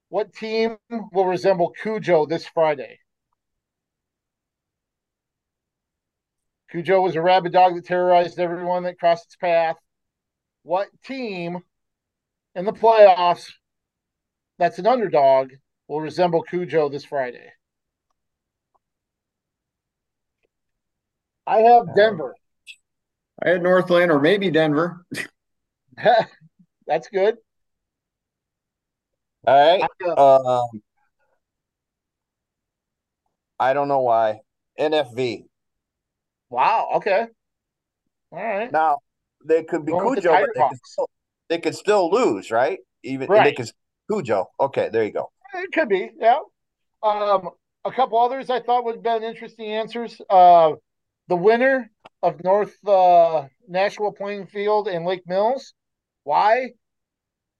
what 0.10 0.34
team 0.34 0.78
will 1.12 1.26
resemble 1.26 1.72
Cujo 1.72 2.26
this 2.26 2.48
Friday? 2.48 3.00
Cujo 6.72 7.02
was 7.02 7.16
a 7.16 7.22
rabid 7.22 7.54
dog 7.54 7.76
that 7.76 7.86
terrorized 7.86 8.40
everyone 8.40 8.84
that 8.84 9.00
crossed 9.00 9.26
its 9.26 9.36
path. 9.36 9.78
What 10.64 10.88
team 11.04 11.60
in 12.54 12.66
the 12.66 12.74
playoffs 12.74 13.52
that's 14.60 14.78
an 14.78 14.86
underdog 14.86 15.54
will 15.88 16.02
resemble 16.02 16.44
Cujo 16.44 16.90
this 16.90 17.06
Friday? 17.06 17.52
I 21.48 21.60
have 21.62 21.96
Denver. 21.96 22.36
I 23.44 23.50
had 23.50 23.64
Northland 23.64 24.12
or 24.12 24.20
maybe 24.20 24.52
Denver. 24.52 25.04
that's 26.86 27.08
good. 27.08 27.38
All 29.48 29.56
right. 29.80 29.82
I 29.84 29.88
got- 30.06 30.20
Um, 30.20 30.82
I 33.60 33.74
don't 33.74 33.88
know 33.88 34.02
why. 34.02 34.42
NFV. 34.80 35.46
wow. 36.50 36.90
Okay. 36.96 37.26
All 38.32 38.44
right. 38.44 38.72
Now 38.72 39.00
they 39.44 39.64
could 39.64 39.86
be 39.86 39.92
Going 39.92 40.06
with 40.12 40.16
the 40.24 40.30
Cujo, 40.30 40.40
but 40.42 40.50
they 40.54 40.62
could, 40.70 40.80
still, 40.86 41.10
they 41.50 41.58
could 41.60 41.76
still 41.76 42.12
lose, 42.12 42.52
right? 42.52 42.80
Even 43.04 43.24
and 43.24 43.38
they 43.38 43.40
Right. 43.50 43.56
could 43.56 43.72
Cujo. 44.10 44.48
Okay, 44.60 44.90
there 44.92 45.04
you 45.04 45.12
go. 45.12 45.32
It 45.54 45.72
could 45.72 45.90
be, 45.90 46.10
yeah. 46.20 46.40
Um, 47.04 47.50
a 47.86 47.92
couple 47.92 48.20
others 48.20 48.50
I 48.50 48.60
thought 48.60 48.86
would 48.86 48.96
have 48.96 49.04
been 49.04 49.24
interesting 49.24 49.68
answers. 49.68 50.20
Uh, 50.30 50.74
the 51.28 51.36
winner 51.36 51.90
of 52.24 52.44
North 52.44 52.76
uh, 52.88 53.48
Nashua 53.68 54.12
Plainfield 54.12 54.88
and 54.88 55.06
Lake 55.06 55.24
Mills. 55.28 55.74
Why? 56.24 56.72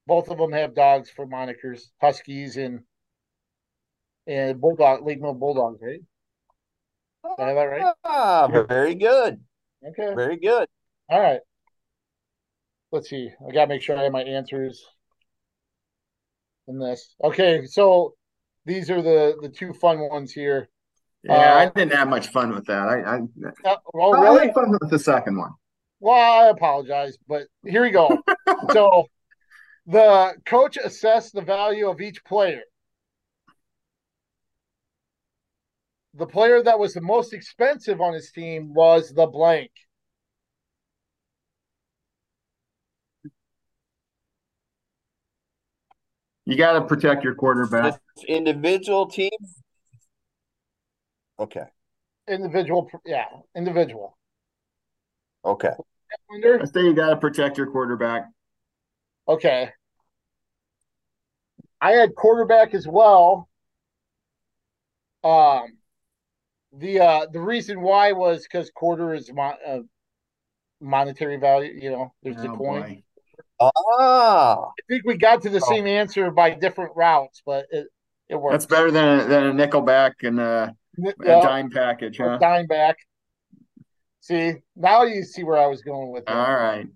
Both 0.06 0.28
of 0.28 0.38
them 0.38 0.52
have 0.52 0.74
dogs 0.74 1.08
for 1.10 1.26
monikers, 1.26 1.82
Huskies 2.00 2.56
and 2.56 2.80
and 4.26 4.60
Bulldog, 4.60 5.04
Lake 5.06 5.20
Mill 5.20 5.34
Bulldogs, 5.34 5.80
right? 5.82 6.00
Did 7.38 7.42
I 7.42 7.48
have 7.48 7.56
that 7.56 7.62
right? 7.62 7.94
Ah, 8.04 8.64
very 8.68 8.94
good. 8.94 9.40
Okay. 9.86 10.14
Very 10.14 10.36
good. 10.36 10.68
All 11.08 11.20
right. 11.20 11.40
Let's 12.92 13.08
see. 13.08 13.30
I 13.46 13.52
gotta 13.52 13.68
make 13.68 13.82
sure 13.82 13.96
I 13.96 14.02
have 14.02 14.12
my 14.12 14.22
answers 14.22 14.84
in 16.70 16.78
this. 16.78 17.14
Okay, 17.22 17.66
so 17.66 18.14
these 18.64 18.90
are 18.90 19.02
the 19.02 19.36
the 19.42 19.48
two 19.48 19.72
fun 19.74 19.98
ones 20.00 20.32
here. 20.32 20.68
Yeah, 21.22 21.54
Uh, 21.54 21.58
I 21.58 21.66
didn't 21.66 21.92
have 21.92 22.08
much 22.08 22.28
fun 22.28 22.54
with 22.54 22.66
that. 22.66 22.88
I, 22.88 23.16
I, 23.16 23.16
Uh, 23.68 23.76
oh, 23.94 24.14
I 24.14 24.22
really? 24.22 24.46
had 24.46 24.54
fun 24.54 24.70
with 24.70 24.90
the 24.90 24.98
second 24.98 25.36
one. 25.36 25.52
Well, 26.00 26.44
I 26.44 26.48
apologize, 26.48 27.18
but 27.28 27.46
here 27.66 27.82
we 27.82 27.90
go. 27.90 28.22
so 28.72 29.06
the 29.86 30.34
coach 30.46 30.78
assessed 30.78 31.34
the 31.34 31.42
value 31.42 31.90
of 31.90 32.00
each 32.00 32.24
player. 32.24 32.62
The 36.14 36.26
player 36.26 36.62
that 36.62 36.78
was 36.78 36.94
the 36.94 37.00
most 37.00 37.32
expensive 37.32 38.00
on 38.00 38.14
his 38.14 38.32
team 38.32 38.72
was 38.74 39.12
the 39.12 39.26
blank. 39.26 39.70
You 46.50 46.56
got 46.56 46.72
to 46.72 46.80
protect 46.80 47.22
your 47.22 47.36
quarterback. 47.36 47.92
This 48.16 48.24
individual 48.26 49.06
team. 49.06 49.30
Okay. 51.38 51.62
Individual, 52.28 52.90
yeah, 53.06 53.26
individual. 53.54 54.18
Okay. 55.44 55.70
I 55.70 56.64
say 56.64 56.80
you 56.82 56.92
got 56.92 57.10
to 57.10 57.16
protect 57.18 57.56
your 57.56 57.68
quarterback. 57.68 58.24
Okay. 59.28 59.70
I 61.80 61.92
had 61.92 62.16
quarterback 62.16 62.74
as 62.74 62.84
well. 62.84 63.48
Um, 65.22 65.78
the 66.72 66.98
uh 66.98 67.26
the 67.32 67.40
reason 67.40 67.80
why 67.80 68.10
was 68.10 68.42
because 68.42 68.70
quarter 68.70 69.14
is 69.14 69.32
mon- 69.32 69.54
uh, 69.64 69.78
monetary 70.80 71.36
value. 71.36 71.78
You 71.80 71.90
know, 71.90 72.14
there's 72.24 72.36
the 72.42 72.50
Oh, 72.50 72.56
coin. 72.56 72.80
boy. 72.82 73.02
Ah, 73.60 74.58
I 74.68 74.82
think 74.88 75.02
we 75.04 75.16
got 75.16 75.42
to 75.42 75.50
the 75.50 75.60
Oh. 75.62 75.68
same 75.70 75.86
answer 75.86 76.30
by 76.30 76.50
different 76.50 76.92
routes, 76.96 77.42
but 77.44 77.66
it 77.70 77.86
it 78.28 78.36
works. 78.36 78.54
That's 78.54 78.66
better 78.66 78.90
than 78.90 79.20
a, 79.20 79.24
than 79.24 79.44
a 79.46 79.52
nickel 79.52 79.82
back 79.82 80.14
and 80.22 80.40
a, 80.40 80.74
a 81.04 81.12
Yeah, 81.24 81.40
dime 81.42 81.70
package, 81.70 82.18
a 82.20 82.30
huh? 82.30 82.38
dime 82.38 82.66
back. 82.66 82.96
See, 84.20 84.54
now 84.76 85.02
you 85.02 85.24
see 85.24 85.44
where 85.44 85.58
I 85.58 85.66
was 85.66 85.82
going 85.82 86.12
with 86.12 86.22
it. 86.22 86.28
All 86.30 86.54
right. 86.54 86.86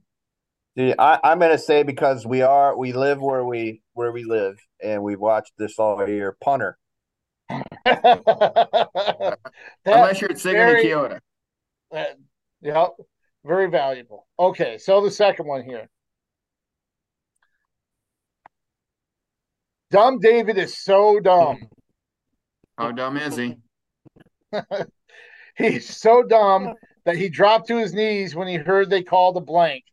See, 0.77 0.95
I, 0.99 1.19
I'm 1.25 1.39
going 1.39 1.53
to 1.53 1.59
say 1.59 1.83
because 1.83 2.27
we 2.27 2.43
are 2.43 2.77
we 2.77 2.93
live 2.93 3.21
where 3.21 3.45
we 3.45 3.83
where 3.95 4.13
we 4.13 4.25
live, 4.25 4.57
and 4.83 5.03
we've 5.03 5.21
watched 5.21 5.53
this 5.59 5.79
all 5.79 6.07
year. 6.09 6.37
Punter. 6.43 6.79
Unless 7.87 8.61
you're 10.21 10.31
at 10.31 10.39
Sigourney 10.39 10.85
Keota. 10.85 11.21
that- 11.91 12.17
yep, 12.63 12.91
very 13.45 13.69
valuable. 13.71 14.27
Okay, 14.39 14.79
so 14.79 15.03
the 15.03 15.11
second 15.11 15.47
one 15.47 15.63
here. 15.63 15.89
Dumb 19.91 20.19
David 20.19 20.59
is 20.59 20.77
so 20.77 21.21
dumb. 21.21 21.59
How 22.79 22.91
dumb 22.91 23.17
is 23.17 23.37
he? 23.37 23.57
He's 25.57 25.97
so 25.97 26.23
dumb 26.23 26.75
that 27.05 27.17
he 27.17 27.29
dropped 27.29 27.69
to 27.69 27.79
his 27.79 27.95
knees 27.95 28.35
when 28.35 28.49
he 28.49 28.57
heard 28.57 28.91
they 28.91 29.03
called 29.03 29.37
a 29.37 29.41
blank. 29.41 29.85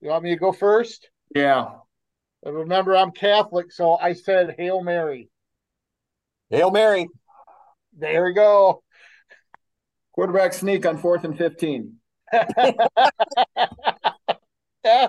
You 0.00 0.10
want 0.10 0.22
me 0.22 0.30
to 0.30 0.36
go 0.36 0.52
first? 0.52 1.08
Yeah. 1.34 1.66
And 2.44 2.54
remember, 2.54 2.96
I'm 2.96 3.10
Catholic, 3.10 3.72
so 3.72 3.96
I 3.96 4.12
said 4.12 4.54
Hail 4.56 4.80
Mary. 4.82 5.30
Hail 6.50 6.70
Mary. 6.70 7.08
There 7.98 8.24
we 8.24 8.34
go. 8.34 8.84
Quarterback 10.12 10.52
sneak 10.52 10.86
on 10.86 10.98
fourth 10.98 11.24
and 11.24 11.36
15. 11.36 11.94
Yeah, 12.32 12.72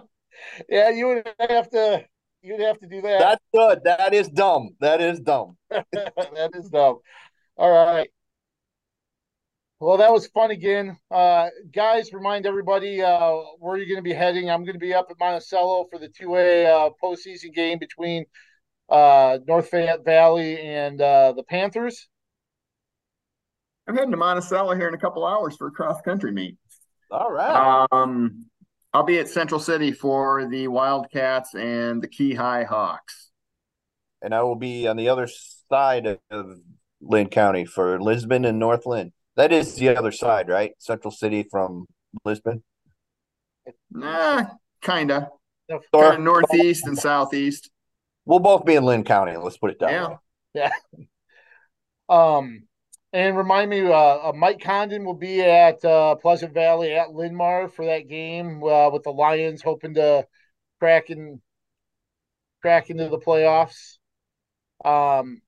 yeah, 0.70 0.90
you 0.90 1.08
would 1.08 1.28
have 1.40 1.70
to, 1.72 2.06
you'd 2.42 2.62
have 2.62 2.80
to 2.80 2.88
do 2.88 3.02
that. 3.02 3.20
That's 3.20 3.44
good. 3.54 3.82
That 3.84 4.14
is 4.14 4.30
dumb. 4.30 4.76
That 4.80 5.02
is 5.02 5.20
dumb. 5.20 5.58
that 5.70 6.52
is 6.54 6.70
dumb. 6.70 7.00
All 7.58 7.72
right. 7.72 8.10
Well, 9.80 9.98
that 9.98 10.12
was 10.12 10.26
fun 10.28 10.50
again. 10.50 10.98
Uh, 11.12 11.50
guys, 11.72 12.12
remind 12.12 12.48
everybody 12.48 13.02
uh, 13.02 13.36
where 13.60 13.78
you're 13.78 13.86
going 13.86 13.98
to 13.98 14.02
be 14.02 14.14
heading. 14.14 14.50
I'm 14.50 14.64
going 14.64 14.74
to 14.74 14.80
be 14.80 14.96
up 14.96 15.08
at 15.12 15.20
Monticello 15.20 15.86
for 15.92 16.00
the 16.00 16.10
2A 16.10 16.66
uh, 16.66 16.90
postseason 17.02 17.54
game 17.54 17.78
between 17.78 18.26
uh, 18.90 19.38
North 19.48 19.70
Fayette 19.70 20.04
Valley 20.04 20.60
and 20.60 21.00
uh, 21.00 21.34
the 21.34 21.44
Panthers. 21.44 22.08
I'm 23.88 23.96
heading 23.96 24.12
to 24.12 24.18
Monticello 24.18 24.76
here 24.76 24.88
in 24.88 24.96
a 24.96 24.98
couple 24.98 25.26
hours 25.26 25.56
for 25.56 25.68
a 25.68 25.72
cross 25.72 26.02
country 26.02 26.32
meet. 26.32 26.58
All 27.12 27.32
right. 27.32 27.88
Um, 27.92 28.46
I'll 28.94 29.04
be 29.04 29.20
at 29.20 29.28
Central 29.30 29.60
City 29.60 29.92
for 29.92 30.48
the 30.48 30.68
Wildcats 30.68 31.54
and 31.56 32.02
the 32.02 32.08
Kee 32.08 32.34
High 32.34 32.64
Hawks. 32.64 33.30
and 34.22 34.34
I 34.34 34.44
will 34.44 34.56
be 34.56 34.88
on 34.88 34.98
the 34.98 35.10
other 35.10 35.28
side 35.70 36.06
of, 36.06 36.20
of 36.32 36.58
Linn 37.02 37.30
County 37.30 37.66
for 37.66 38.00
Lisbon 38.02 38.46
and 38.46 38.60
North 38.60 38.86
Linn. 38.86 39.12
That 39.36 39.52
is 39.52 39.76
the 39.76 39.96
other 39.96 40.12
side, 40.12 40.50
right? 40.50 40.72
Central 40.80 41.12
City 41.12 41.44
from 41.50 41.86
Lisbon. 42.26 42.64
Nah, 43.92 44.46
kinda. 44.82 45.30
No, 45.70 45.82
Kind 45.94 46.16
of 46.16 46.22
northeast 46.22 46.88
and 46.88 46.98
southeast. 46.98 47.70
We'll 48.26 48.40
both 48.40 48.66
be 48.66 48.76
in 48.76 48.84
Linn 48.84 49.04
County. 49.04 49.36
Let's 49.38 49.58
put 49.58 49.72
it 49.72 49.80
down. 49.80 50.18
Yeah. 50.54 50.70
way. 50.94 51.08
Um, 52.10 52.64
and 53.14 53.38
remind 53.38 53.70
me, 53.70 53.82
uh, 53.82 53.92
uh, 53.94 54.34
Mike 54.36 54.62
Condon 54.62 55.06
will 55.06 55.14
be 55.14 55.42
at 55.42 55.84
uh, 55.86 56.16
Pleasant 56.16 56.54
Valley 56.54 56.94
at 56.94 57.14
Linn-Mar 57.14 57.70
for 57.70 57.86
that 57.86 58.08
game 58.10 58.64
uh, 58.64 58.90
with 58.90 59.04
the 59.04 59.12
Lions, 59.12 59.62
hoping 59.62 59.94
to 59.96 60.26
crack 60.80 61.10
in, 61.10 61.42
crack 62.62 62.90
into 62.90 63.10
the 63.10 63.18
playoffs. 63.20 63.98
Um, 64.84 65.42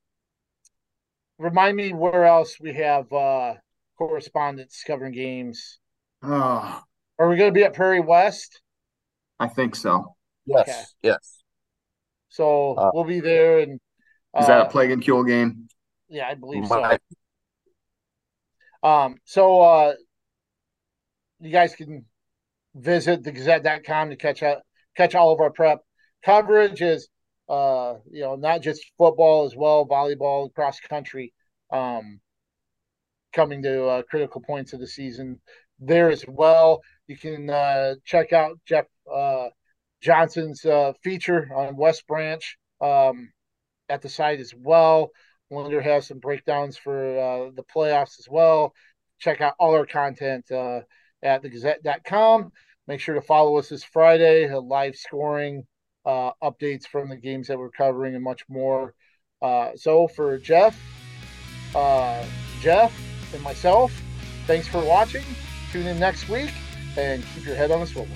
remind 1.37 1.75
me 1.77 1.93
where 1.93 2.25
else 2.25 2.59
we 2.59 2.73
have 2.73 3.11
uh, 3.11 3.55
correspondents 3.97 4.83
covering 4.85 5.13
games. 5.13 5.79
Oh, 6.23 6.83
Are 7.17 7.29
we 7.29 7.35
going 7.35 7.53
to 7.53 7.57
be 7.57 7.63
at 7.63 7.73
Prairie 7.73 7.99
West? 7.99 8.61
I 9.39 9.47
think 9.47 9.75
so. 9.75 10.15
Yes. 10.45 10.69
Okay. 10.69 10.83
Yes. 11.01 11.43
So 12.29 12.75
Uh, 12.77 12.91
we'll 12.93 13.03
be 13.03 13.19
there, 13.19 13.59
and 13.59 13.79
Is 14.39 14.47
that 14.47 14.61
uh, 14.61 14.65
a 14.65 14.69
plague 14.69 14.91
and 14.91 15.01
cure 15.01 15.23
game? 15.23 15.67
yeah, 16.09 16.27
I 16.27 16.35
believe 16.35 16.67
so. 16.67 16.97
Um, 18.83 19.15
so 19.25 19.61
uh 19.61 19.93
you 21.39 21.51
guys 21.51 21.75
can 21.75 22.05
visit 22.75 23.23
thegazette.com 23.23 24.09
to 24.09 24.15
catch 24.15 24.43
up 24.43 24.61
catch 24.95 25.15
all 25.15 25.31
of 25.33 25.39
our 25.39 25.49
prep 25.51 25.79
coverage 26.23 26.81
is 26.81 27.09
uh 27.49 27.95
you 28.11 28.21
know 28.21 28.35
not 28.35 28.61
just 28.61 28.91
football 28.97 29.45
as 29.45 29.55
well, 29.55 29.87
volleyball, 29.87 30.53
cross 30.53 30.79
country, 30.79 31.33
um 31.71 32.19
coming 33.33 33.61
to 33.61 33.85
uh, 33.85 34.01
critical 34.09 34.41
points 34.41 34.73
of 34.73 34.79
the 34.79 34.87
season 34.87 35.39
there 35.79 36.09
as 36.09 36.25
well. 36.27 36.81
You 37.07 37.17
can 37.17 37.49
uh 37.49 37.95
check 38.05 38.33
out 38.33 38.59
Jeff 38.65 38.85
uh 39.11 39.47
Johnson's 40.01 40.63
uh 40.65 40.93
feature 41.03 41.49
on 41.55 41.75
West 41.75 42.07
Branch 42.07 42.57
um 42.81 43.31
at 43.89 44.01
the 44.01 44.09
site 44.09 44.39
as 44.39 44.53
well. 44.55 45.09
Linder 45.51 45.81
has 45.81 46.07
some 46.07 46.19
breakdowns 46.19 46.77
for 46.77 46.97
uh, 46.97 47.51
the 47.55 47.63
playoffs 47.63 48.19
as 48.19 48.27
well. 48.29 48.73
Check 49.19 49.41
out 49.41 49.55
all 49.59 49.75
our 49.75 49.85
content 49.85 50.49
uh, 50.51 50.81
at 51.23 51.43
thegazette.com. 51.43 52.51
Make 52.87 52.99
sure 52.99 53.15
to 53.15 53.21
follow 53.21 53.57
us 53.57 53.69
this 53.69 53.83
Friday, 53.83 54.49
uh, 54.49 54.59
live 54.61 54.95
scoring, 54.95 55.65
uh, 56.05 56.31
updates 56.41 56.87
from 56.87 57.09
the 57.09 57.17
games 57.17 57.47
that 57.47 57.57
we're 57.57 57.69
covering, 57.69 58.15
and 58.15 58.23
much 58.23 58.43
more. 58.49 58.93
Uh, 59.41 59.71
so, 59.75 60.07
for 60.07 60.37
Jeff, 60.37 60.79
uh, 61.75 62.23
Jeff, 62.61 62.93
and 63.33 63.43
myself, 63.43 63.93
thanks 64.47 64.67
for 64.67 64.83
watching. 64.83 65.23
Tune 65.71 65.85
in 65.85 65.99
next 65.99 66.29
week 66.29 66.51
and 66.97 67.23
keep 67.35 67.45
your 67.45 67.55
head 67.55 67.71
on 67.71 67.81
a 67.81 67.85
swivel. 67.85 68.15